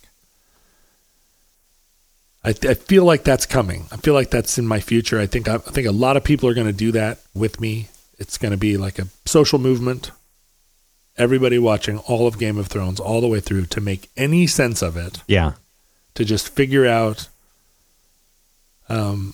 I, 2.44 2.50
I 2.50 2.74
feel 2.74 3.06
like 3.06 3.24
that's 3.24 3.46
coming. 3.46 3.86
I 3.92 3.98
feel 3.98 4.14
like 4.16 4.32
that's 4.32 4.58
in 4.58 4.66
my 4.66 4.80
future. 4.80 5.20
I 5.20 5.28
think 5.28 5.48
I, 5.48 5.56
I 5.56 5.58
think 5.60 5.88
a 5.88 5.92
lot 5.92 6.18
of 6.18 6.24
people 6.24 6.50
are 6.50 6.54
going 6.56 6.68
to 6.68 6.74
do 6.74 6.92
that 6.94 7.20
with 7.36 7.60
me. 7.62 7.90
It's 8.18 8.38
going 8.38 8.52
to 8.52 8.58
be 8.58 8.78
like 8.78 8.98
a 9.00 9.08
social 9.26 9.60
movement. 9.60 10.12
Everybody 11.18 11.60
watching 11.60 11.98
all 12.00 12.26
of 12.28 12.40
Game 12.40 12.58
of 12.58 12.68
Thrones 12.68 13.00
all 13.00 13.22
the 13.22 13.28
way 13.28 13.40
through 13.42 13.66
to 13.68 13.82
make 13.82 14.10
any 14.18 14.48
sense 14.48 14.82
of 14.82 14.98
it, 14.98 15.22
Yeah. 15.28 15.54
to 16.16 16.26
just 16.26 16.50
figure 16.50 16.88
out 16.88 17.28
um, 18.90 19.34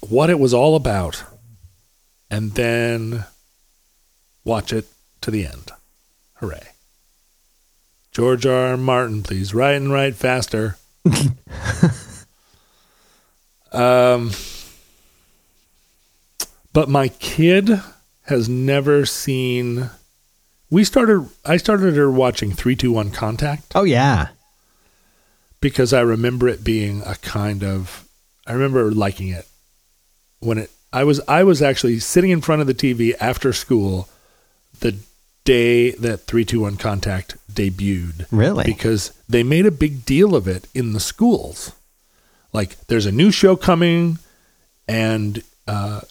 what 0.00 0.30
it 0.30 0.38
was 0.38 0.54
all 0.54 0.74
about, 0.76 1.24
and 2.30 2.52
then 2.54 3.24
watch 4.44 4.72
it 4.72 4.86
to 5.20 5.30
the 5.30 5.44
end. 5.46 5.70
Hooray! 6.34 6.68
George 8.10 8.46
R. 8.46 8.68
R. 8.70 8.76
Martin, 8.76 9.22
please 9.22 9.54
write 9.54 9.76
and 9.76 9.92
write 9.92 10.14
faster. 10.16 10.76
Um, 13.72 14.30
but 16.72 16.88
my 16.88 17.08
kid 17.08 17.80
has 18.24 18.48
never 18.48 19.04
seen. 19.06 19.90
We 20.70 20.84
started. 20.84 21.28
I 21.44 21.56
started 21.56 21.96
her 21.96 22.10
watching 22.10 22.52
Three 22.52 22.76
Two 22.76 22.92
One 22.92 23.10
Contact 23.10 23.72
Oh 23.74 23.84
yeah. 23.84 24.28
because 25.60 25.92
I 25.92 26.00
remember 26.00 26.48
it 26.48 26.64
being 26.64 27.02
a 27.02 27.16
kind 27.16 27.62
of. 27.62 28.08
I 28.46 28.52
remember 28.52 28.90
liking 28.90 29.28
it 29.28 29.46
when 30.40 30.58
it. 30.58 30.70
I 30.92 31.04
was 31.04 31.20
I 31.26 31.42
was 31.44 31.62
actually 31.62 31.98
sitting 32.00 32.30
in 32.30 32.40
front 32.42 32.60
of 32.60 32.66
the 32.66 32.74
TV 32.74 33.14
after 33.20 33.52
school, 33.52 34.08
the 34.80 34.96
day 35.44 35.90
that 35.92 36.22
Three 36.22 36.44
Two 36.44 36.60
One 36.60 36.76
Contact 36.76 37.36
debuted 37.52 38.26
Really? 38.30 38.64
because 38.64 39.12
they 39.28 39.42
made 39.42 39.66
a 39.66 39.70
big 39.70 40.04
deal 40.04 40.34
of 40.34 40.46
it 40.48 40.68
in 40.74 40.92
the 40.92 41.00
schools. 41.00 41.72
Like, 42.52 42.78
there's 42.86 43.06
a 43.06 43.12
new 43.12 43.30
show 43.30 43.56
coming, 43.56 44.18
and 44.86 45.42
uh, 45.66 46.02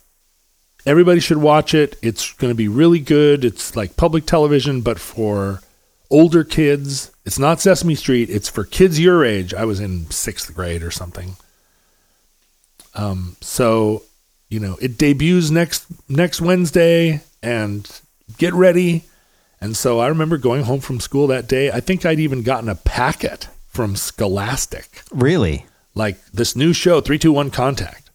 everybody 0.86 1.20
should 1.20 1.38
watch 1.38 1.74
it. 1.74 1.98
It's 2.02 2.34
going 2.34 2.52
to 2.52 2.56
be 2.56 2.68
really 2.68 3.00
good. 3.00 3.46
It's 3.46 3.76
like 3.76 3.96
public 3.96 4.26
television, 4.26 4.82
but 4.82 5.00
for 5.00 5.62
older 6.10 6.44
kids. 6.44 7.12
It's 7.26 7.38
not 7.40 7.62
Sesame 7.62 7.96
Street. 7.96 8.30
It's 8.30 8.50
for 8.50 8.64
kids 8.64 9.00
your 9.00 9.24
age. 9.24 9.54
I 9.54 9.66
was 9.66 9.80
in 9.80 10.10
sixth 10.10 10.54
grade 10.54 10.82
or 10.84 10.90
something. 10.92 11.36
Um, 12.96 13.38
so, 13.40 14.04
you 14.50 14.60
know, 14.60 14.78
it 14.82 14.98
debuts 14.98 15.50
next 15.52 15.86
next 16.10 16.42
Wednesday, 16.42 17.22
and 17.42 17.90
get 18.38 18.54
ready. 18.54 19.04
And 19.62 19.78
so 19.78 19.99
I 19.99 20.07
remember 20.07 20.38
going 20.38 20.64
home 20.64 20.80
from 20.80 20.99
school 20.99 21.28
that 21.28 21.47
day. 21.47 21.70
I 21.72 21.80
think 21.80 22.05
I'd 22.05 22.20
even 22.20 22.41
gotten 22.43 22.68
a 22.70 22.76
packet 22.76 23.47
from 23.68 23.95
Scholastic, 23.95 25.03
Really? 25.12 25.66
like 25.93 26.18
this 26.32 26.55
new 26.55 26.74
show, 26.74 26.99
321 26.99 27.51
Contact. 27.51 28.09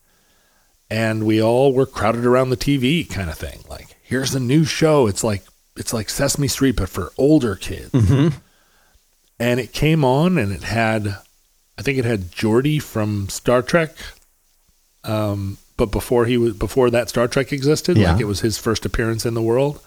And 0.90 1.24
we 1.24 1.40
all 1.42 1.72
were 1.72 1.86
crowded 1.86 2.24
around 2.26 2.51
the 2.51 2.57
TV 2.57 3.09
kind 3.09 3.30
of 3.30 3.38
thing. 3.38 3.61
Like, 3.68 3.97
here's 4.03 4.32
the 4.32 4.40
new 4.40 4.64
show. 4.64 5.07
It's 5.07 5.24
like 5.24 5.42
it's 5.76 5.92
like 5.92 6.09
Sesame 6.09 6.49
Street, 6.49 6.76
but 6.76 6.88
for 6.88 7.12
older 7.18 7.55
kids. 7.57 7.90
And 9.38 9.61
it 9.61 9.72
came 9.72 10.05
on 10.05 10.38
and 10.38 10.53
it 10.53 10.62
had 10.62 11.16
I 11.78 11.82
think 11.82 11.99
it 11.99 12.05
had 12.05 12.30
Geordi 12.32 12.80
from 12.82 13.28
Star 13.28 13.62
Trek. 13.62 13.94
Um, 15.05 15.59
but 15.76 15.86
before 15.90 16.24
he 16.26 16.36
was 16.36 16.55
before 16.55 16.88
that 16.90 17.09
Star 17.09 17.28
Trek 17.28 17.53
existed, 17.53 17.97
Yeah. 17.97 18.12
like 18.12 18.20
it 18.20 18.24
was 18.26 18.40
his 18.40 18.57
first 18.59 18.84
appearance 18.86 19.26
in 19.26 19.34
the 19.34 19.42
world. 19.42 19.80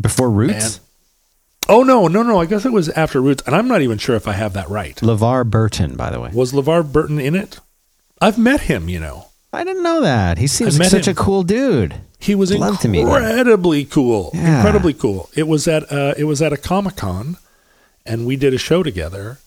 Before 0.00 0.30
Roots? 0.30 0.76
And 0.76 0.80
oh 1.68 1.82
no, 1.82 2.08
no, 2.08 2.22
no! 2.22 2.40
I 2.40 2.46
guess 2.46 2.64
it 2.64 2.72
was 2.72 2.88
after 2.90 3.20
Roots, 3.20 3.42
and 3.46 3.54
I'm 3.54 3.68
not 3.68 3.82
even 3.82 3.98
sure 3.98 4.16
if 4.16 4.26
I 4.28 4.32
have 4.32 4.52
that 4.54 4.68
right. 4.68 4.96
LeVar 4.96 5.48
Burton, 5.48 5.96
by 5.96 6.10
the 6.10 6.20
way. 6.20 6.30
Was 6.32 6.52
LeVar 6.52 6.90
Burton 6.92 7.18
in 7.20 7.34
it? 7.34 7.60
I've 8.20 8.38
met 8.38 8.62
him. 8.62 8.88
You 8.88 9.00
know, 9.00 9.26
I 9.52 9.64
didn't 9.64 9.82
know 9.82 10.00
that. 10.02 10.38
He 10.38 10.46
seems 10.46 10.78
like 10.78 10.88
such 10.88 11.06
him. 11.08 11.12
a 11.12 11.14
cool 11.14 11.42
dude. 11.42 11.94
he 12.18 12.34
was 12.34 12.52
Love 12.52 12.80
to 12.80 12.88
meet 12.88 13.00
him. 13.02 13.08
incredibly 13.08 13.84
cool. 13.84 14.30
Yeah. 14.34 14.56
Incredibly 14.56 14.94
cool. 14.94 15.30
It 15.34 15.46
was 15.48 15.68
at 15.68 15.90
uh, 15.92 16.14
it 16.16 16.24
was 16.24 16.42
at 16.42 16.52
a 16.52 16.56
Comic 16.56 16.96
Con, 16.96 17.36
and 18.04 18.26
we 18.26 18.36
did 18.36 18.52
a 18.54 18.58
show 18.58 18.82
together. 18.82 19.38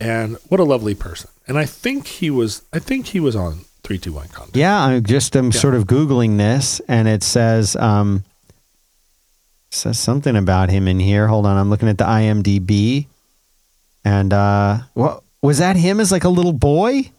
And 0.00 0.36
what 0.48 0.58
a 0.58 0.64
lovely 0.64 0.96
person. 0.96 1.30
And 1.46 1.56
I 1.56 1.64
think 1.64 2.06
he 2.08 2.28
was. 2.28 2.62
I 2.72 2.80
think 2.80 3.06
he 3.08 3.20
was 3.20 3.36
on 3.36 3.66
three 3.84 3.98
two 3.98 4.12
one 4.12 4.28
contact. 4.28 4.56
Yeah, 4.56 4.80
I'm 4.82 5.04
just 5.04 5.36
I'm 5.36 5.52
sort 5.52 5.74
of 5.74 5.86
googling 5.86 6.38
this, 6.38 6.80
and 6.88 7.06
it 7.06 7.22
says 7.22 7.76
um 7.76 8.24
says 9.74 9.98
something 9.98 10.36
about 10.36 10.70
him 10.70 10.86
in 10.86 11.00
here. 11.00 11.26
Hold 11.28 11.46
on, 11.46 11.56
I'm 11.56 11.70
looking 11.70 11.88
at 11.88 11.98
the 11.98 12.04
IMDb, 12.04 13.06
and 14.04 14.32
uh, 14.32 14.78
what 14.94 15.22
was 15.40 15.58
that? 15.58 15.76
Him 15.76 16.00
as 16.00 16.12
like 16.12 16.24
a 16.24 16.28
little 16.28 16.52
boy? 16.52 17.10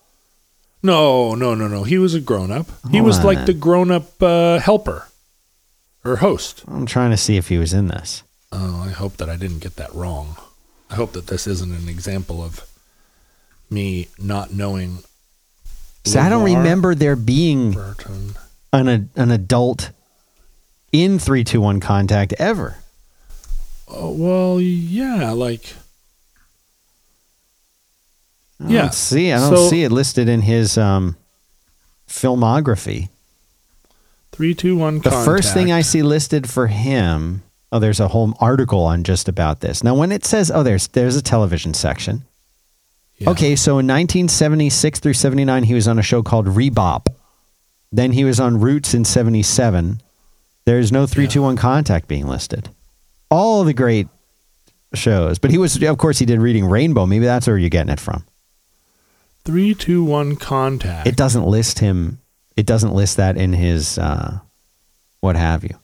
No, 0.82 1.34
no, 1.34 1.56
no, 1.56 1.68
no. 1.68 1.84
He 1.84 1.98
was 1.98 2.14
a 2.14 2.20
grown 2.20 2.52
up. 2.52 2.68
He 2.92 2.98
Hold 2.98 3.06
was 3.08 3.20
on 3.20 3.26
like 3.26 3.46
the 3.46 3.54
grown 3.54 3.90
up 3.90 4.22
uh, 4.22 4.60
helper 4.60 5.08
or 6.04 6.18
host. 6.18 6.64
I'm 6.68 6.86
trying 6.86 7.12
to 7.12 7.18
see 7.18 7.38
if 7.38 7.48
he 7.48 7.58
was 7.58 7.74
in 7.74 7.88
this. 7.88 8.24
Oh, 8.52 8.84
I 8.86 8.90
hope 8.92 9.18
that 9.18 9.30
I 9.30 9.36
didn't 9.36 9.60
get 9.60 9.78
that 9.78 9.94
wrong. 9.94 10.36
I 10.90 10.96
hope 10.96 11.14
that 11.14 11.28
this 11.28 11.48
isn't 11.48 11.72
an 11.74 11.90
example 11.90 12.44
of 12.44 12.68
me 13.70 14.10
not 14.20 14.54
knowing. 14.54 15.00
So 16.06 16.20
I 16.20 16.30
don't 16.30 16.44
remember 16.44 16.94
there 16.94 17.16
being 17.16 17.72
Burton. 17.72 18.34
an 18.74 19.10
an 19.16 19.32
adult 19.32 19.92
in 20.94 21.20
three 21.20 21.44
two 21.44 21.60
one 21.60 21.82
contact 21.82 22.34
ever. 22.40 22.78
Oh, 23.90 24.12
well, 24.12 24.62
yeah, 24.62 25.32
like 25.32 25.76
I 28.64 28.70
Yeah. 28.70 28.82
don't 28.84 28.94
see. 28.94 29.32
I 29.32 29.40
don't 29.40 29.50
So- 29.56 29.70
see 29.70 29.84
it 29.84 29.92
listed 29.92 30.30
in 30.30 30.42
his 30.44 30.78
um, 30.78 31.18
filmography. 32.08 33.10
three, 34.32 34.56
two, 34.56 34.76
one. 34.78 35.00
The 35.00 35.12
first 35.12 35.54
thing 35.54 35.72
I 35.72 35.82
see 35.82 36.02
listed 36.02 36.50
for 36.50 36.66
him, 36.68 37.44
oh, 37.72 37.78
there's 37.80 38.00
a 38.00 38.08
whole 38.08 38.34
article 38.40 38.82
on 38.84 39.04
just 39.04 39.28
about 39.30 39.60
this. 39.60 39.84
Now, 39.84 39.94
when 39.94 40.12
it 40.12 40.26
says, 40.26 40.50
oh, 40.50 40.64
there's 40.64 40.88
there's 40.88 41.16
a 41.16 41.22
television 41.22 41.74
section. 41.74 42.24
Okay, 43.28 43.56
so 43.56 43.74
in 43.78 43.86
1976 43.88 45.00
through 45.00 45.14
79, 45.14 45.64
he 45.64 45.74
was 45.76 45.88
on 45.88 45.98
a 46.00 46.02
show 46.02 46.22
called 46.24 46.48
Rebop. 46.48 47.08
Then 47.92 48.12
he 48.14 48.24
was 48.26 48.40
on 48.40 48.60
Roots 48.60 48.94
in 48.96 49.06
77. 49.06 50.02
There's 50.66 50.92
no 50.92 51.06
321 51.06 51.58
Contact 51.58 52.08
being 52.08 52.28
listed. 52.28 52.70
All 53.30 53.64
the 53.64 53.74
great 53.74 54.08
shows. 54.94 55.40
But 55.40 55.52
he 55.52 55.58
was, 55.58 55.82
of 55.82 55.98
course, 55.98 56.20
he 56.20 56.26
did 56.26 56.40
Reading 56.40 56.66
Rainbow. 56.66 57.06
Maybe 57.06 57.26
that's 57.26 57.48
where 57.48 57.58
you're 57.58 57.70
getting 57.70 57.92
it 57.92 58.00
from. 58.00 58.24
three, 59.44 59.74
two, 59.74 60.04
one. 60.04 60.36
Contact. 60.36 61.08
It 61.08 61.16
doesn't 61.16 61.46
list 61.46 61.80
him, 61.80 62.20
it 62.56 62.66
doesn't 62.66 62.94
list 62.94 63.18
that 63.18 63.36
in 63.38 63.54
his, 63.54 63.98
uh, 63.98 64.40
what 65.20 65.36
have 65.36 65.64
you. 65.64 65.76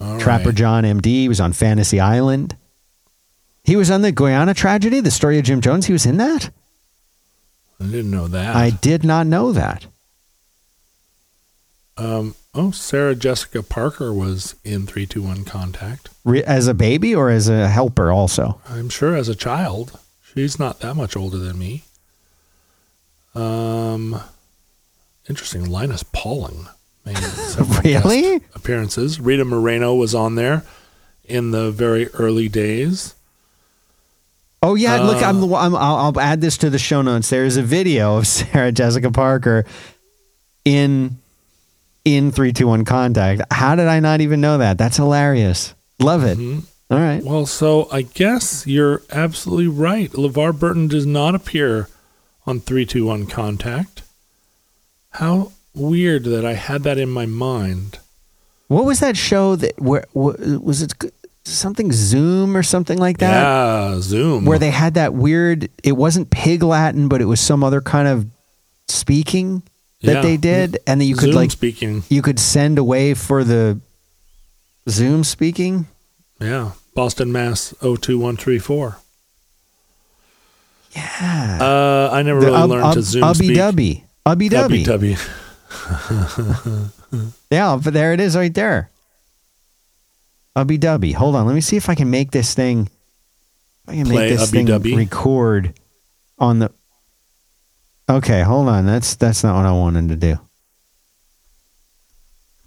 All 0.00 0.18
Trapper 0.18 0.46
right. 0.46 0.54
John 0.54 0.84
MD 0.84 1.04
he 1.04 1.28
was 1.28 1.40
on 1.40 1.52
Fantasy 1.52 2.00
Island. 2.00 2.56
He 3.64 3.76
was 3.76 3.90
on 3.90 4.02
the 4.02 4.12
Guyana 4.12 4.54
tragedy, 4.54 5.00
the 5.00 5.10
story 5.10 5.38
of 5.38 5.44
Jim 5.44 5.60
Jones. 5.60 5.86
He 5.86 5.92
was 5.92 6.06
in 6.06 6.16
that? 6.18 6.50
I 7.80 7.84
didn't 7.84 8.10
know 8.10 8.28
that. 8.28 8.54
I 8.54 8.70
did 8.70 9.04
not 9.04 9.26
know 9.26 9.52
that. 9.52 9.86
Um. 11.96 12.34
Oh, 12.56 12.70
Sarah 12.70 13.16
Jessica 13.16 13.64
Parker 13.64 14.12
was 14.14 14.54
in 14.62 14.86
three, 14.86 15.06
two, 15.06 15.22
one. 15.22 15.44
Contact. 15.44 16.10
Re- 16.24 16.44
as 16.44 16.68
a 16.68 16.74
baby 16.74 17.12
or 17.14 17.28
as 17.30 17.48
a 17.48 17.68
helper 17.68 18.12
also? 18.12 18.60
I'm 18.68 18.88
sure 18.88 19.16
as 19.16 19.28
a 19.28 19.34
child. 19.34 19.98
She's 20.32 20.56
not 20.58 20.78
that 20.80 20.94
much 20.94 21.16
older 21.16 21.38
than 21.38 21.58
me. 21.58 21.82
Um, 23.34 24.20
interesting. 25.28 25.68
Linus 25.68 26.04
Pauling 26.04 26.68
made 27.04 27.16
several 27.18 27.80
Really? 27.82 28.36
appearances. 28.54 29.20
Rita 29.20 29.44
Moreno 29.44 29.94
was 29.94 30.14
on 30.14 30.36
there 30.36 30.62
in 31.24 31.50
the 31.50 31.70
very 31.72 32.08
early 32.10 32.48
days. 32.48 33.14
Oh 34.62 34.76
yeah, 34.76 35.02
look, 35.02 35.22
Uh, 35.22 35.26
I'm, 35.26 35.42
I'm 35.54 35.74
I'll, 35.74 35.96
I'll 35.96 36.20
add 36.20 36.40
this 36.40 36.56
to 36.58 36.70
the 36.70 36.78
show 36.78 37.02
notes. 37.02 37.28
There 37.30 37.44
is 37.44 37.56
a 37.56 37.62
video 37.62 38.16
of 38.16 38.26
Sarah 38.28 38.72
Jessica 38.72 39.10
Parker 39.10 39.64
in 40.64 41.18
in 42.04 42.30
321 42.30 42.84
contact. 42.84 43.42
How 43.50 43.74
did 43.76 43.86
I 43.88 44.00
not 44.00 44.20
even 44.20 44.40
know 44.40 44.58
that? 44.58 44.78
That's 44.78 44.96
hilarious. 44.96 45.74
Love 45.98 46.24
it. 46.24 46.38
Mm-hmm. 46.38 46.60
All 46.92 46.98
right. 47.00 47.24
Well, 47.24 47.46
so 47.46 47.88
I 47.90 48.02
guess 48.02 48.66
you're 48.66 49.02
absolutely 49.10 49.68
right. 49.68 50.10
LeVar 50.12 50.58
Burton 50.58 50.86
does 50.86 51.06
not 51.06 51.34
appear 51.34 51.88
on 52.46 52.60
321 52.60 53.26
Contact. 53.26 54.02
How 55.12 55.52
weird 55.74 56.24
that 56.24 56.44
I 56.44 56.54
had 56.54 56.82
that 56.82 56.98
in 56.98 57.08
my 57.08 57.26
mind. 57.26 57.98
What 58.68 58.84
was 58.84 59.00
that 59.00 59.16
show 59.16 59.56
that 59.56 59.80
where 59.80 60.04
was 60.12 60.82
it 60.82 60.92
something 61.44 61.92
Zoom 61.92 62.56
or 62.56 62.62
something 62.62 62.98
like 62.98 63.18
that? 63.18 63.42
yeah, 63.42 64.00
Zoom. 64.00 64.44
where 64.44 64.58
they 64.58 64.70
had 64.70 64.94
that 64.94 65.14
weird 65.14 65.68
it 65.82 65.92
wasn't 65.92 66.30
pig 66.30 66.62
latin 66.62 67.06
but 67.06 67.20
it 67.20 67.26
was 67.26 67.38
some 67.38 67.62
other 67.62 67.82
kind 67.82 68.08
of 68.08 68.26
speaking 68.88 69.62
that 70.04 70.14
Yeah. 70.16 70.22
they 70.22 70.36
did 70.36 70.78
and 70.86 71.00
that 71.00 71.04
you 71.06 71.14
could 71.16 71.26
Zoom 71.26 71.34
like 71.34 71.50
speaking. 71.50 72.02
you 72.08 72.22
could 72.22 72.38
send 72.38 72.78
away 72.78 73.14
for 73.14 73.42
the 73.44 73.80
zoom 74.88 75.24
speaking 75.24 75.86
Yeah, 76.40 76.72
Boston, 76.94 77.32
Mass. 77.32 77.74
02134. 77.80 78.98
Yeah. 80.94 81.58
Uh, 81.60 82.08
I 82.12 82.22
never 82.22 82.40
The 82.40 82.46
really 82.46 82.58
Ub- 82.58 82.70
learned 82.70 82.84
Ub- 82.84 82.94
to 82.94 83.02
Zoom 83.02 83.22
Ubby 83.24 83.34
speak. 83.36 83.56
Dubby. 83.56 84.02
Ubby 84.26 84.48
Ubby 84.50 84.84
Dubby. 84.84 85.16
Dubby. 85.16 86.90
Yeah, 87.50 87.78
but 87.82 87.92
there 87.94 88.12
it 88.12 88.20
is 88.20 88.36
right 88.36 88.52
there. 88.54 88.90
Ubby 90.56 90.78
Dubby. 90.78 91.14
Hold 91.14 91.34
on. 91.36 91.46
Let 91.46 91.54
me 91.54 91.60
see 91.60 91.76
if 91.76 91.88
I 91.88 91.94
can 91.94 92.10
make 92.10 92.30
this 92.30 92.54
thing. 92.54 92.88
I 93.88 93.94
can 93.96 94.06
Play 94.06 94.16
make 94.28 94.38
this 94.38 94.48
Ubby 94.48 94.52
thing 94.52 94.66
Dubby. 94.66 94.96
record 94.96 95.74
on 96.38 96.58
the. 96.60 96.70
Okay, 98.08 98.42
hold 98.42 98.68
on. 98.68 98.86
That's 98.86 99.14
that's 99.14 99.42
not 99.42 99.56
what 99.56 99.66
I 99.66 99.72
wanted 99.72 100.08
to 100.08 100.16
do. 100.16 100.38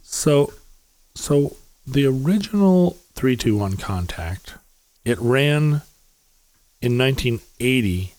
So, 0.02 0.54
so 1.14 1.56
the 1.86 2.06
original 2.06 2.98
three 3.14 3.36
two 3.38 3.56
one 3.58 3.78
contact, 3.78 4.56
it 5.06 5.20
ran 5.20 5.82
in 6.82 6.98
1980, 6.98 8.14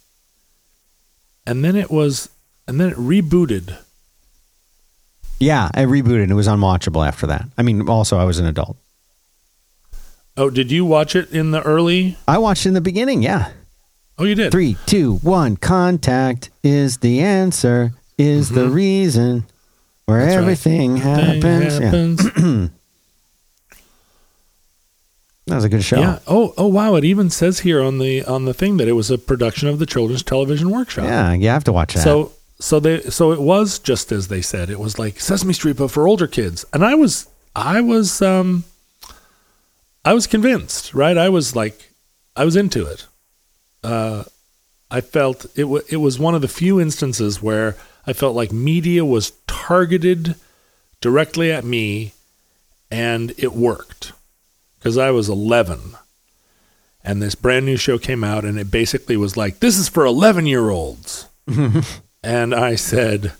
and 1.47 1.65
then 1.65 1.75
it 1.77 1.91
was, 1.91 2.29
and 2.67 2.81
then 2.81 2.91
it 2.91 2.97
rebooted. 2.97 3.79
Yeah, 5.41 5.69
it 5.75 5.89
rebooted. 5.89 6.31
It 6.31 6.35
was 6.35 6.49
unwatchable 6.49 7.07
after 7.07 7.27
that. 7.27 7.47
I 7.57 7.63
mean, 7.63 7.89
also 7.89 8.19
I 8.19 8.25
was 8.25 8.39
an 8.39 8.47
adult. 8.47 8.77
Oh, 10.37 10.51
did 10.51 10.71
you 10.71 10.85
watch 10.85 11.17
it 11.17 11.33
in 11.33 11.51
the 11.51 11.63
early? 11.63 12.17
I 12.29 12.39
watched 12.39 12.65
in 12.65 12.75
the 12.75 12.81
beginning. 12.81 13.23
Yeah. 13.23 13.51
Oh, 14.19 14.25
you 14.25 14.35
did. 14.35 14.51
Three, 14.53 14.77
two, 14.87 15.17
one. 15.17 15.57
Contact 15.57 16.51
is 16.63 16.99
the 16.99 17.21
answer. 17.21 17.93
Is 18.17 18.49
the 18.51 18.69
reason 18.69 19.45
where 20.07 20.21
Mm-hmm. 20.21 20.29
That's 20.29 20.37
everything 20.37 20.97
Thing 20.97 21.03
happens. 21.03 21.79
Yeah. 21.79 21.85
happens. 21.85 22.71
That 25.49 25.55
was 25.55 25.65
a 25.65 25.69
good 25.71 25.83
show. 25.83 25.99
Yeah. 25.99 26.19
Oh, 26.27 26.53
oh, 26.59 26.67
wow! 26.67 26.95
It 26.97 27.05
even 27.05 27.31
says 27.31 27.61
here 27.61 27.81
on 27.83 27.99
the 27.99 28.23
on 28.25 28.45
the 28.45 28.53
thing 28.53 28.77
that 28.77 28.87
it 28.87 28.93
was 28.93 29.11
a 29.11 29.17
production 29.17 29.67
of 29.67 29.79
the 29.79 29.87
Children's 29.87 30.23
Television 30.23 30.69
Workshop. 30.71 31.05
Yeah, 31.05 31.33
you 31.33 31.49
have 31.49 31.65
to 31.65 31.73
watch 31.73 31.95
that. 31.95 32.03
So 32.03 32.33
so 32.61 32.79
they 32.79 33.01
so 33.03 33.33
it 33.33 33.41
was 33.41 33.79
just 33.79 34.13
as 34.13 34.29
they 34.29 34.43
said. 34.43 34.69
It 34.69 34.79
was 34.79 34.99
like 34.99 35.21
Sesame 35.21 35.55
Street 35.55 35.79
but 35.79 35.89
for 35.89 36.07
older 36.07 36.27
kids. 36.27 36.67
And 36.75 36.85
I 36.85 36.95
was 36.95 37.29
I 37.57 37.81
was 37.81 38.21
um 38.21 38.65
I 40.05 40.13
was 40.13 40.27
convinced, 40.27 40.93
right? 40.93 41.17
I 41.17 41.31
was 41.31 41.57
like 41.57 41.93
I 42.37 42.45
was 42.45 42.55
into 42.55 42.85
it. 42.85 43.07
Uh 43.83 44.25
I 44.91 45.01
felt 45.01 45.47
it 45.55 45.65
wa 45.65 45.81
it 45.89 45.99
was 45.99 46.19
one 46.19 46.35
of 46.35 46.41
the 46.43 46.49
few 46.49 46.81
instances 46.81 47.43
where 47.43 47.77
I 48.07 48.13
felt 48.13 48.35
like 48.37 48.53
media 48.53 49.05
was 49.05 49.33
targeted 49.47 50.37
directly 51.01 51.53
at 51.53 51.65
me 51.65 52.13
and 52.91 53.35
it 53.37 53.53
worked. 53.53 54.13
Cuz 54.81 54.97
I 54.97 55.11
was 55.11 55.29
11 55.29 55.97
and 57.05 57.23
this 57.23 57.35
brand 57.35 57.67
new 57.67 57.77
show 57.77 57.99
came 57.99 58.25
out 58.25 58.45
and 58.45 58.59
it 58.59 58.71
basically 58.71 59.17
was 59.17 59.37
like 59.37 59.61
this 59.61 59.79
is 59.79 59.89
for 59.89 60.05
11 60.05 60.47
year 60.47 60.71
olds 60.71 61.27
and 62.23 62.55
I 62.55 62.75
said, 62.75 63.33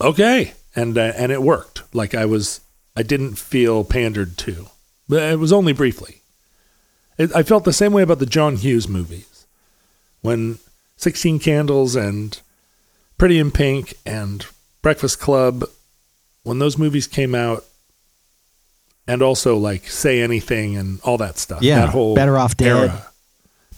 "Okay," 0.00 0.52
and 0.74 0.96
uh, 0.96 1.12
and 1.16 1.32
it 1.32 1.42
worked. 1.42 1.82
Like 1.94 2.14
I 2.14 2.24
was, 2.24 2.60
I 2.96 3.02
didn't 3.02 3.36
feel 3.36 3.84
pandered 3.84 4.36
to, 4.38 4.68
but 5.08 5.22
it 5.22 5.38
was 5.38 5.52
only 5.52 5.72
briefly. 5.72 6.22
It, 7.16 7.34
I 7.34 7.42
felt 7.42 7.64
the 7.64 7.72
same 7.72 7.92
way 7.92 8.02
about 8.02 8.18
the 8.18 8.26
John 8.26 8.56
Hughes 8.56 8.88
movies, 8.88 9.37
when 10.22 10.58
Sixteen 10.96 11.38
Candles 11.38 11.94
and 11.96 12.40
Pretty 13.18 13.38
in 13.38 13.50
Pink 13.50 13.94
and 14.06 14.46
Breakfast 14.82 15.18
Club, 15.20 15.64
when 16.44 16.58
those 16.60 16.78
movies 16.78 17.06
came 17.06 17.34
out, 17.34 17.64
and 19.06 19.22
also 19.22 19.56
like 19.56 19.88
Say 19.88 20.20
Anything 20.20 20.76
and 20.76 21.00
all 21.02 21.18
that 21.18 21.38
stuff. 21.38 21.62
Yeah, 21.62 21.80
that 21.80 21.88
whole 21.90 22.14
Better 22.14 22.38
Off 22.38 22.56
Dead. 22.56 22.68
era, 22.68 23.06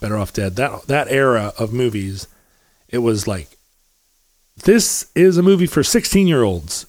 Better 0.01 0.17
Off 0.19 0.33
Dead. 0.33 0.57
That 0.57 0.87
that 0.89 1.09
era 1.09 1.53
of 1.59 1.73
movies, 1.73 2.27
it 2.89 2.99
was 2.99 3.27
like 3.27 3.57
this 4.65 5.11
is 5.15 5.39
a 5.39 5.43
movie 5.43 5.67
for 5.67 5.83
16 5.83 6.27
year 6.27 6.43
olds 6.43 6.85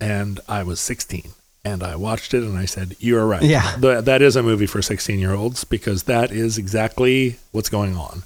and 0.00 0.40
i 0.48 0.60
was 0.64 0.80
16 0.80 1.30
and 1.64 1.80
i 1.84 1.94
watched 1.94 2.34
it 2.34 2.42
and 2.42 2.58
i 2.58 2.64
said 2.64 2.96
you're 2.98 3.24
right 3.24 3.44
Yeah. 3.44 3.76
Th- 3.80 4.02
that 4.04 4.22
is 4.22 4.34
a 4.34 4.42
movie 4.42 4.66
for 4.66 4.82
16 4.82 5.20
year 5.20 5.32
olds 5.32 5.62
because 5.62 6.02
that 6.04 6.32
is 6.32 6.58
exactly 6.58 7.36
what's 7.52 7.68
going 7.68 7.94
on 7.96 8.24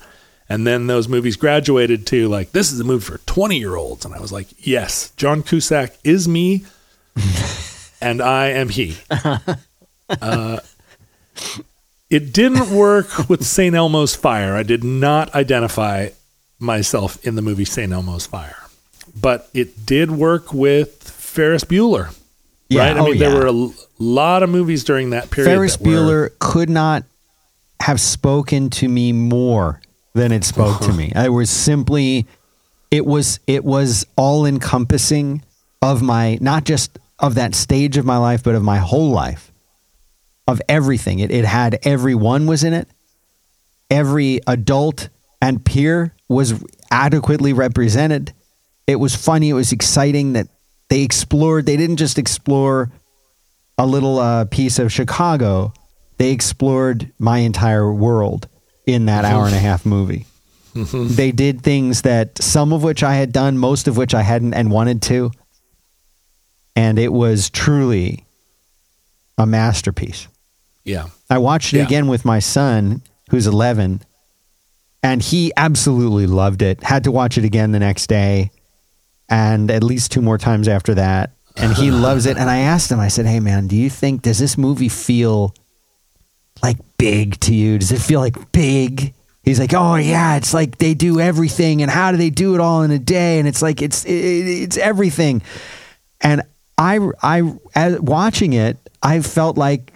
and 0.49 0.67
then 0.67 0.87
those 0.87 1.09
movies 1.09 1.37
graduated 1.37 2.07
to 2.07 2.29
like 2.29 2.53
this 2.53 2.73
is 2.73 2.81
a 2.81 2.85
movie 2.85 3.05
for 3.05 3.19
20 3.19 3.59
year 3.59 3.77
olds 3.77 4.05
and 4.05 4.15
i 4.15 4.21
was 4.21 4.33
like 4.33 4.49
yes 4.59 5.11
john 5.17 5.43
cusack 5.43 5.97
is 6.05 6.29
me 6.29 6.65
and 8.01 8.21
i 8.21 8.49
am 8.49 8.69
he 8.69 8.97
uh, 10.21 10.59
it 12.11 12.33
didn't 12.33 12.71
work 12.71 13.29
with 13.29 13.45
st 13.45 13.75
elmo's 13.75 14.15
fire 14.15 14.55
i 14.55 14.63
did 14.63 14.85
not 14.85 15.35
identify 15.35 16.09
myself 16.59 17.25
in 17.27 17.35
the 17.35 17.43
movie 17.43 17.65
st 17.65 17.93
elmo's 17.93 18.27
fire 18.27 18.57
but 19.21 19.49
it 19.55 19.87
did 19.87 20.11
work 20.11 20.53
with 20.53 21.03
Ferris 21.37 21.65
Bueller. 21.65 22.15
Yeah, 22.69 22.87
right? 22.87 22.97
I 22.97 23.01
oh, 23.01 23.05
mean, 23.05 23.19
there 23.19 23.35
were 23.35 23.47
a 23.47 23.71
lot 23.99 24.43
of 24.43 24.51
movies 24.51 24.85
during 24.85 25.11
that 25.11 25.31
period. 25.31 25.51
Ferris 25.51 25.77
that 25.77 25.87
were- 25.87 25.93
Bueller 25.93 26.39
could 26.39 26.71
not 26.71 27.05
have 27.81 28.01
spoken 28.01 28.71
to 28.71 28.89
me 28.89 29.13
more 29.13 29.81
than 30.17 30.33
it 30.33 30.45
spoke 30.45 30.81
to 30.81 30.93
me. 31.01 31.13
I 31.15 31.29
was 31.29 31.51
simply 31.51 32.27
it 32.91 33.07
was 33.07 33.39
it 33.47 33.65
was 33.65 34.07
all 34.17 34.47
encompassing 34.47 35.45
of 35.83 36.03
my 36.03 36.39
not 36.41 36.65
just 36.65 36.99
of 37.19 37.37
that 37.37 37.55
stage 37.55 37.97
of 37.97 38.05
my 38.05 38.17
life, 38.17 38.43
but 38.43 38.55
of 38.55 38.63
my 38.63 38.79
whole 38.79 39.11
life. 39.11 39.53
Of 40.49 40.61
everything. 40.69 41.19
It 41.19 41.31
it 41.31 41.45
had 41.45 41.79
everyone 41.83 42.47
was 42.47 42.65
in 42.65 42.73
it. 42.73 42.89
Every 43.91 44.41
adult 44.47 45.09
and 45.41 45.65
peer 45.65 46.15
was 46.29 46.65
adequately 46.91 47.53
represented. 47.53 48.33
It 48.87 48.97
was 48.97 49.15
funny, 49.15 49.51
it 49.51 49.55
was 49.55 49.73
exciting 49.73 50.33
that 50.35 50.49
they 50.89 51.03
explored 51.03 51.67
they 51.67 51.77
didn't 51.77 51.97
just 51.97 52.19
explore 52.19 52.91
a 53.79 53.87
little 53.87 54.19
uh, 54.19 54.47
piece 54.47 54.79
of 54.79 54.91
Chicago, 54.93 55.75
they 56.17 56.31
explored 56.31 57.13
my 57.19 57.39
entire 57.39 57.93
world 57.93 58.49
in 58.87 59.07
that 59.07 59.25
hour 59.25 59.45
and 59.47 59.55
a 59.55 59.59
half 59.69 59.85
movie. 59.85 60.27
Mm-hmm. 60.75 61.15
they 61.15 61.33
did 61.33 61.63
things 61.63 62.03
that 62.03 62.37
some 62.43 62.71
of 62.75 62.83
which 62.83 63.03
I 63.03 63.15
had 63.15 63.33
done, 63.33 63.57
most 63.57 63.89
of 63.89 63.97
which 63.97 64.13
I 64.15 64.21
hadn't 64.21 64.53
and 64.53 64.71
wanted 64.71 65.01
to. 65.03 65.31
And 66.75 66.99
it 66.99 67.13
was 67.13 67.49
truly 67.49 68.27
a 69.39 69.47
masterpiece. 69.47 70.29
Yeah. 70.85 71.07
I 71.31 71.39
watched 71.39 71.73
it 71.73 71.79
Yeah. 71.79 71.85
again 71.85 72.09
with 72.09 72.25
my 72.27 72.39
son, 72.41 73.01
who's 73.31 73.47
11, 73.47 74.03
and 75.03 75.23
he 75.23 75.51
absolutely 75.57 76.27
loved 76.27 76.61
it. 76.63 76.83
Had 76.83 77.05
to 77.05 77.11
watch 77.11 77.39
it 77.39 77.45
again 77.45 77.73
the 77.73 77.79
next 77.79 78.09
day 78.09 78.51
and 79.29 79.71
at 79.71 79.83
least 79.83 80.13
two 80.13 80.21
more 80.23 80.39
times 80.39 80.69
after 80.69 80.95
that. 80.95 81.31
And 81.57 81.73
he 81.73 81.91
loves 82.07 82.27
it. 82.27 82.37
And 82.37 82.51
I 82.51 82.59
asked 82.59 82.93
him, 82.93 83.01
I 83.01 83.09
said, 83.09 83.25
Hey, 83.27 83.41
man, 83.41 83.67
do 83.67 83.77
you 83.77 83.89
think, 83.89 84.21
does 84.23 84.39
this 84.39 84.59
movie 84.59 84.91
feel 84.91 85.55
like 86.63 86.77
big 86.99 87.39
to 87.41 87.55
you? 87.55 87.79
Does 87.79 87.93
it 87.93 88.01
feel 88.01 88.21
like 88.21 88.53
big? 88.53 89.15
He's 89.43 89.61
like, 89.61 89.75
Oh, 89.75 89.97
yeah, 89.97 90.37
it's 90.37 90.53
like 90.55 90.79
they 90.79 90.95
do 90.95 91.21
everything. 91.21 91.83
And 91.83 91.91
how 91.91 92.11
do 92.11 92.17
they 92.17 92.31
do 92.31 92.55
it 92.55 92.61
all 92.61 92.83
in 92.83 92.91
a 92.91 92.99
day? 92.99 93.39
And 93.39 93.47
it's 93.47 93.63
like, 93.63 93.81
it's, 93.83 94.05
it, 94.05 94.11
it's 94.11 94.77
everything. 94.77 95.43
And 96.21 96.43
I, 96.79 96.99
I, 97.23 97.55
as 97.75 98.01
watching 98.01 98.53
it, 98.55 98.79
I 99.03 99.21
felt 99.21 99.57
like 99.57 99.93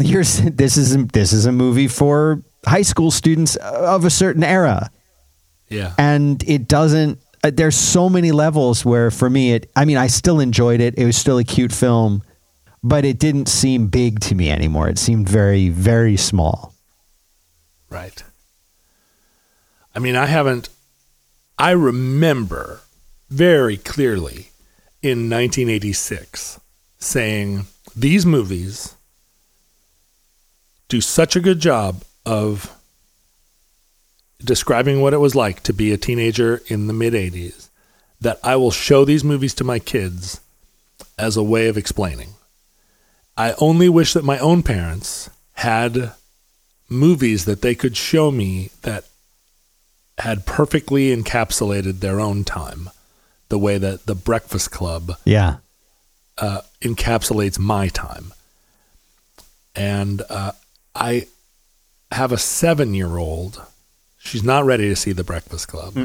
here's 0.00 0.40
this 0.56 0.76
is 0.76 0.96
this 1.08 1.32
is 1.32 1.46
a 1.46 1.52
movie 1.52 1.88
for 1.88 2.42
high 2.66 2.82
school 2.82 3.10
students 3.10 3.56
of 3.56 4.04
a 4.04 4.10
certain 4.10 4.42
era 4.42 4.90
Yeah. 5.68 5.92
and 5.98 6.42
it 6.48 6.66
doesn't 6.66 7.18
uh, 7.44 7.50
there's 7.52 7.76
so 7.76 8.08
many 8.08 8.32
levels 8.32 8.84
where 8.84 9.10
for 9.10 9.28
me 9.28 9.52
it 9.52 9.70
i 9.76 9.84
mean 9.84 9.96
i 9.98 10.06
still 10.06 10.40
enjoyed 10.40 10.80
it 10.80 10.94
it 10.98 11.04
was 11.04 11.16
still 11.16 11.36
a 11.38 11.44
cute 11.44 11.72
film 11.72 12.22
but 12.84 13.04
it 13.04 13.18
didn't 13.18 13.48
seem 13.48 13.88
big 13.88 14.20
to 14.20 14.36
me 14.36 14.48
anymore 14.50 14.88
it 14.88 14.98
seemed 14.98 15.28
very 15.28 15.68
very 15.68 16.16
small 16.16 16.74
Right. 17.94 18.24
I 19.94 20.00
mean, 20.00 20.16
I 20.16 20.26
haven't. 20.26 20.68
I 21.56 21.70
remember 21.70 22.80
very 23.30 23.76
clearly 23.76 24.50
in 25.00 25.30
1986 25.30 26.58
saying 26.98 27.66
these 27.94 28.26
movies 28.26 28.96
do 30.88 31.00
such 31.00 31.36
a 31.36 31.40
good 31.40 31.60
job 31.60 32.02
of 32.26 32.76
describing 34.44 35.00
what 35.00 35.14
it 35.14 35.18
was 35.18 35.36
like 35.36 35.62
to 35.62 35.72
be 35.72 35.92
a 35.92 35.96
teenager 35.96 36.62
in 36.66 36.88
the 36.88 36.92
mid 36.92 37.12
80s 37.12 37.68
that 38.20 38.40
I 38.42 38.56
will 38.56 38.72
show 38.72 39.04
these 39.04 39.22
movies 39.22 39.54
to 39.54 39.64
my 39.64 39.78
kids 39.78 40.40
as 41.16 41.36
a 41.36 41.44
way 41.44 41.68
of 41.68 41.78
explaining. 41.78 42.30
I 43.36 43.54
only 43.58 43.88
wish 43.88 44.12
that 44.12 44.24
my 44.24 44.38
own 44.38 44.62
parents 44.62 45.30
had 45.54 46.12
movies 46.88 47.44
that 47.44 47.62
they 47.62 47.74
could 47.74 47.96
show 47.96 48.30
me 48.30 48.70
that 48.82 49.04
had 50.18 50.46
perfectly 50.46 51.14
encapsulated 51.14 52.00
their 52.00 52.20
own 52.20 52.44
time, 52.44 52.90
the 53.48 53.58
way 53.58 53.78
that 53.78 54.06
The 54.06 54.14
Breakfast 54.14 54.70
Club 54.70 55.16
yeah 55.24 55.56
uh, 56.38 56.60
encapsulates 56.80 57.58
my 57.58 57.88
time. 57.88 58.32
And 59.74 60.22
uh, 60.28 60.52
I 60.94 61.26
have 62.12 62.32
a 62.32 62.38
seven 62.38 62.94
year 62.94 63.16
old. 63.16 63.60
She's 64.18 64.44
not 64.44 64.64
ready 64.64 64.88
to 64.88 64.96
see 64.96 65.12
The 65.12 65.24
Breakfast 65.24 65.68
Club. 65.68 65.96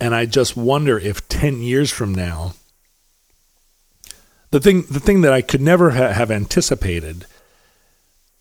And 0.00 0.14
I 0.14 0.26
just 0.26 0.56
wonder 0.56 0.98
if 0.98 1.26
10 1.28 1.60
years 1.60 1.90
from 1.90 2.14
now, 2.14 2.54
the 4.52 4.60
thing, 4.60 4.82
the 4.88 5.00
thing 5.00 5.22
that 5.22 5.32
I 5.32 5.42
could 5.42 5.60
never 5.60 5.90
ha- 5.90 6.12
have 6.12 6.30
anticipated 6.30 7.26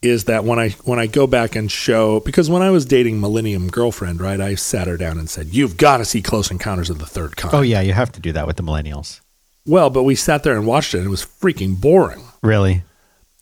is 0.03 0.25
that 0.25 0.43
when 0.43 0.57
I 0.59 0.69
when 0.83 0.97
I 0.99 1.05
go 1.07 1.27
back 1.27 1.55
and 1.55 1.71
show 1.71 2.19
because 2.21 2.49
when 2.49 2.61
I 2.61 2.71
was 2.71 2.85
dating 2.85 3.19
Millennium 3.21 3.69
Girlfriend, 3.69 4.19
right, 4.21 4.39
I 4.39 4.55
sat 4.55 4.87
her 4.87 4.97
down 4.97 5.17
and 5.19 5.29
said, 5.29 5.47
"You've 5.53 5.77
got 5.77 5.97
to 5.97 6.05
see 6.05 6.21
Close 6.21 6.49
Encounters 6.51 6.89
of 6.89 6.99
the 6.99 7.05
Third 7.05 7.35
Kind." 7.37 7.53
Oh 7.53 7.61
yeah, 7.61 7.81
you 7.81 7.93
have 7.93 8.11
to 8.13 8.19
do 8.19 8.31
that 8.33 8.47
with 8.47 8.57
the 8.57 8.63
millennials. 8.63 9.19
Well, 9.65 9.89
but 9.91 10.03
we 10.03 10.15
sat 10.15 10.43
there 10.43 10.55
and 10.55 10.65
watched 10.65 10.93
it, 10.95 10.99
and 10.99 11.07
it 11.07 11.11
was 11.11 11.23
freaking 11.25 11.79
boring 11.79 12.23
Really? 12.41 12.83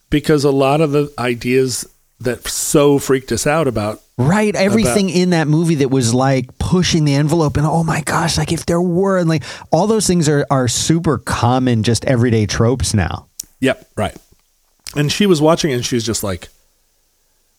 because 0.09 0.43
a 0.43 0.51
lot 0.51 0.81
of 0.81 0.91
the 0.91 1.13
ideas 1.17 1.87
that 2.21 2.45
so 2.47 2.99
freaked 2.99 3.31
us 3.31 3.47
out 3.47 3.67
about 3.67 4.01
Right. 4.17 4.53
Everything 4.53 5.09
in 5.09 5.29
that 5.29 5.47
movie 5.47 5.75
that 5.75 5.89
was 5.89 6.13
like 6.13 6.57
pushing 6.57 7.05
the 7.05 7.15
envelope 7.15 7.55
and 7.55 7.65
oh 7.65 7.85
my 7.85 8.01
gosh, 8.01 8.37
like 8.37 8.51
if 8.51 8.65
there 8.65 8.81
were 8.81 9.17
and 9.17 9.29
like 9.29 9.43
all 9.71 9.87
those 9.87 10.05
things 10.07 10.27
are 10.27 10.45
are 10.51 10.67
super 10.67 11.17
common, 11.17 11.83
just 11.83 12.03
everyday 12.03 12.45
tropes 12.45 12.93
now. 12.93 13.27
Yep, 13.61 13.89
right. 13.95 14.17
And 14.95 15.09
she 15.09 15.25
was 15.25 15.41
watching 15.41 15.71
it 15.71 15.75
and 15.75 15.85
she 15.85 15.95
was 15.95 16.03
just 16.03 16.21
like, 16.23 16.49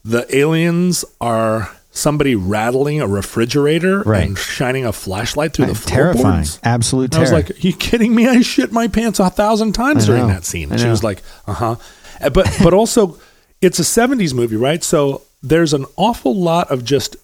the 0.05 0.27
aliens 0.37 1.05
are 1.21 1.75
somebody 1.93 2.35
rattling 2.35 3.01
a 3.01 3.07
refrigerator 3.07 4.01
Right. 4.03 4.27
and 4.29 4.39
shining 4.39 4.85
a 4.87 4.93
flashlight 4.93 5.53
through 5.55 5.67
the 5.67 5.75
terrifying. 5.75 6.23
floorboards. 6.23 6.61
Absolute 6.63 7.17
I 7.17 7.21
was 7.21 7.33
like, 7.33 7.51
"Are 7.51 7.59
you 7.59 7.73
kidding 7.73 8.15
me? 8.15 8.27
I 8.29 8.41
shit 8.43 8.71
my 8.73 8.87
pants 8.89 9.19
a 9.19 9.31
thousand 9.31 9.73
times 9.73 10.07
during 10.07 10.29
that 10.29 10.45
scene." 10.45 10.71
And 10.71 10.81
she 10.81 10.89
was 10.89 11.03
like, 11.03 11.23
"Uh 11.47 11.55
huh." 11.55 11.77
But 12.21 12.55
but 12.63 12.75
also, 12.75 13.19
it's 13.61 13.79
a 13.79 13.83
'70s 13.83 14.33
movie, 14.35 14.57
right? 14.57 14.83
So 14.83 15.23
there's 15.43 15.73
an 15.73 15.87
awful 15.97 16.35
lot 16.35 16.71
of 16.71 16.85
just 16.85 17.17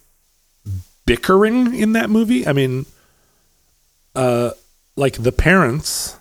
bickering 1.05 1.73
in 1.75 1.93
that 1.93 2.09
movie. 2.09 2.45
I 2.47 2.53
mean, 2.53 2.85
uh, 4.15 4.51
like 4.95 5.13
the 5.13 5.31
parents 5.31 6.17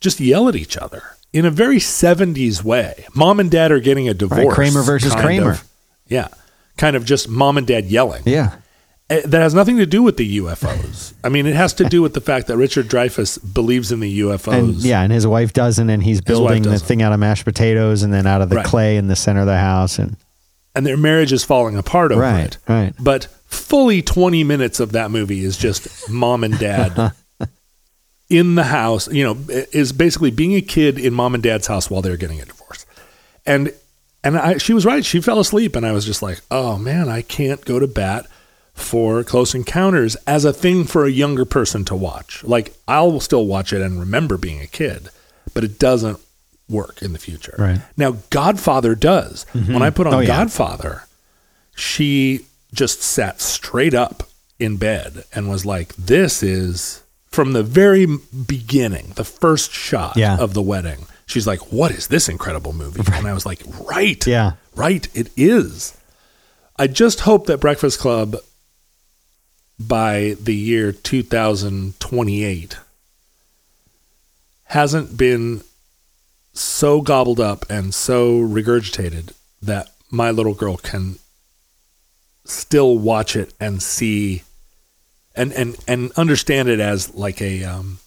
just 0.00 0.20
yell 0.20 0.48
at 0.48 0.56
each 0.56 0.76
other 0.76 1.02
in 1.32 1.44
a 1.44 1.50
very 1.50 1.76
'70s 1.78 2.62
way. 2.62 3.06
Mom 3.14 3.40
and 3.40 3.50
dad 3.50 3.72
are 3.72 3.80
getting 3.80 4.08
a 4.08 4.14
divorce. 4.14 4.54
Kramer 4.54 4.82
versus 4.82 5.14
Kramer. 5.14 5.52
of. 5.52 5.64
yeah, 6.08 6.28
kind 6.76 6.96
of 6.96 7.04
just 7.04 7.28
mom 7.28 7.58
and 7.58 7.66
dad 7.66 7.86
yelling. 7.86 8.22
yeah. 8.26 8.56
Uh, 9.12 9.20
that 9.26 9.40
has 9.42 9.52
nothing 9.54 9.76
to 9.78 9.86
do 9.86 10.02
with 10.02 10.16
the 10.16 10.38
UFOs. 10.38 11.12
I 11.22 11.28
mean, 11.28 11.46
it 11.46 11.54
has 11.54 11.74
to 11.74 11.84
do 11.84 12.00
with 12.02 12.14
the 12.14 12.20
fact 12.20 12.46
that 12.46 12.56
Richard 12.56 12.86
Dreyfuss 12.88 13.38
believes 13.52 13.92
in 13.92 14.00
the 14.00 14.20
UFOs. 14.20 14.58
And 14.58 14.74
yeah, 14.76 15.02
and 15.02 15.12
his 15.12 15.26
wife 15.26 15.52
doesn't, 15.52 15.90
and 15.90 16.02
he's 16.02 16.20
building 16.20 16.62
the 16.62 16.78
thing 16.78 17.02
out 17.02 17.12
of 17.12 17.20
mashed 17.20 17.44
potatoes 17.44 18.02
and 18.02 18.12
then 18.12 18.26
out 18.26 18.40
of 18.42 18.48
the 18.48 18.56
Right. 18.56 18.64
clay 18.64 18.96
in 18.96 19.08
the 19.08 19.16
center 19.16 19.40
of 19.40 19.46
the 19.46 19.58
house. 19.58 19.98
And 19.98 20.16
and 20.74 20.86
their 20.86 20.96
marriage 20.96 21.32
is 21.32 21.44
falling 21.44 21.76
apart 21.76 22.12
over 22.12 22.22
Right, 22.22 22.46
it. 22.54 22.58
right. 22.66 22.94
But 22.98 23.24
fully 23.46 24.00
20 24.00 24.42
minutes 24.44 24.80
of 24.80 24.92
that 24.92 25.10
movie 25.10 25.44
is 25.44 25.58
just 25.58 26.08
mom 26.08 26.42
and 26.44 26.58
dad 26.58 27.12
in 28.30 28.54
the 28.54 28.64
house, 28.64 29.12
you 29.12 29.22
know, 29.24 29.36
is 29.72 29.92
basically 29.92 30.30
being 30.30 30.54
a 30.54 30.62
kid 30.62 30.98
in 30.98 31.12
mom 31.12 31.34
and 31.34 31.42
dad's 31.42 31.66
house 31.66 31.90
while 31.90 32.00
they're 32.00 32.16
getting 32.16 32.40
a 32.40 32.44
divorce. 32.46 32.86
And 33.44 33.72
and 34.24 34.38
I, 34.38 34.56
she 34.58 34.72
was 34.72 34.86
right. 34.86 35.04
She 35.04 35.20
fell 35.20 35.40
asleep 35.40 35.74
and 35.76 35.84
I 35.84 35.92
was 35.92 36.06
just 36.06 36.22
like, 36.22 36.40
"Oh 36.50 36.78
man, 36.78 37.08
I 37.08 37.22
can't 37.22 37.62
go 37.64 37.78
to 37.78 37.86
bat 37.88 38.26
for 38.82 39.22
Close 39.24 39.54
Encounters 39.54 40.16
as 40.26 40.44
a 40.44 40.52
thing 40.52 40.84
for 40.84 41.04
a 41.04 41.10
younger 41.10 41.44
person 41.44 41.84
to 41.86 41.94
watch. 41.94 42.42
Like 42.44 42.74
I'll 42.88 43.20
still 43.20 43.46
watch 43.46 43.72
it 43.72 43.80
and 43.82 43.98
remember 44.00 44.36
being 44.36 44.60
a 44.60 44.66
kid, 44.66 45.08
but 45.54 45.64
it 45.64 45.78
doesn't 45.78 46.18
work 46.68 47.02
in 47.02 47.12
the 47.12 47.18
future. 47.18 47.54
Right. 47.58 47.80
Now 47.96 48.16
Godfather 48.30 48.94
does. 48.94 49.46
Mm-hmm. 49.52 49.72
When 49.74 49.82
I 49.82 49.90
put 49.90 50.06
on 50.06 50.14
Oh, 50.14 50.20
yeah. 50.20 50.26
Godfather, 50.26 51.04
she 51.74 52.46
just 52.74 53.02
sat 53.02 53.40
straight 53.40 53.94
up 53.94 54.24
in 54.58 54.76
bed 54.76 55.24
and 55.34 55.48
was 55.50 55.66
like, 55.66 55.94
"This 55.96 56.42
is 56.42 57.02
from 57.30 57.52
the 57.52 57.62
very 57.62 58.06
beginning, 58.46 59.12
the 59.16 59.24
first 59.24 59.72
shot 59.72 60.16
Yeah. 60.16 60.38
of 60.38 60.54
the 60.54 60.62
wedding." 60.62 61.06
She's 61.26 61.46
like, 61.46 61.72
"What 61.72 61.90
is 61.90 62.08
this 62.08 62.28
incredible 62.28 62.72
movie?" 62.72 63.02
And 63.12 63.26
I 63.26 63.32
was 63.32 63.46
like, 63.46 63.62
"Right, 63.80 64.24
Yeah. 64.26 64.52
right, 64.74 65.06
it 65.14 65.30
is." 65.36 65.94
I 66.78 66.86
just 66.86 67.20
hope 67.20 67.46
that 67.46 67.60
Breakfast 67.60 67.98
Club 67.98 68.36
by 69.88 70.36
the 70.40 70.54
year 70.54 70.92
2028 70.92 72.76
hasn't 74.64 75.16
been 75.16 75.62
so 76.52 77.00
gobbled 77.00 77.40
up 77.40 77.68
and 77.70 77.94
so 77.94 78.38
regurgitated 78.38 79.32
that 79.60 79.88
my 80.10 80.30
little 80.30 80.54
girl 80.54 80.76
can 80.76 81.16
still 82.44 82.98
watch 82.98 83.36
it 83.36 83.52
and 83.60 83.82
see 83.82 84.42
and 85.34 85.52
and 85.52 85.76
and 85.86 86.12
understand 86.12 86.68
it 86.68 86.80
as 86.80 87.14
like 87.14 87.40
a 87.40 87.64
um 87.64 87.98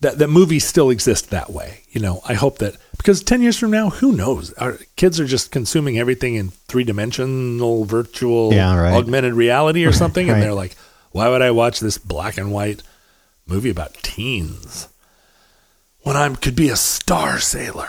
that 0.00 0.18
that 0.18 0.28
movies 0.28 0.66
still 0.66 0.90
exist 0.90 1.30
that 1.30 1.50
way. 1.50 1.80
You 1.90 2.00
know 2.00 2.20
i 2.26 2.34
hope 2.34 2.58
that 2.58 2.76
because 2.98 3.22
10 3.22 3.40
years 3.42 3.56
from 3.58 3.70
now 3.70 3.88
who 3.90 4.12
knows 4.12 4.52
our 4.54 4.78
kids 4.96 5.18
are 5.18 5.24
just 5.26 5.50
consuming 5.50 5.98
everything 5.98 6.34
in 6.34 6.50
three-dimensional 6.50 7.84
virtual 7.84 8.52
Yeah, 8.52 8.76
right. 8.76 8.92
augmented 8.92 9.32
reality 9.34 9.84
or 9.86 9.92
something 9.92 10.26
Right. 10.28 10.34
and 10.34 10.42
they're 10.42 10.52
like 10.54 10.76
why 11.12 11.28
would 11.28 11.40
i 11.42 11.50
watch 11.50 11.80
this 11.80 11.96
black 11.98 12.36
and 12.36 12.52
white 12.52 12.82
movie 13.46 13.70
about 13.70 13.94
teens 14.02 14.88
when 16.02 16.16
i 16.16 16.28
could 16.34 16.54
be 16.56 16.68
a 16.68 16.76
star 16.76 17.38
sailor 17.38 17.88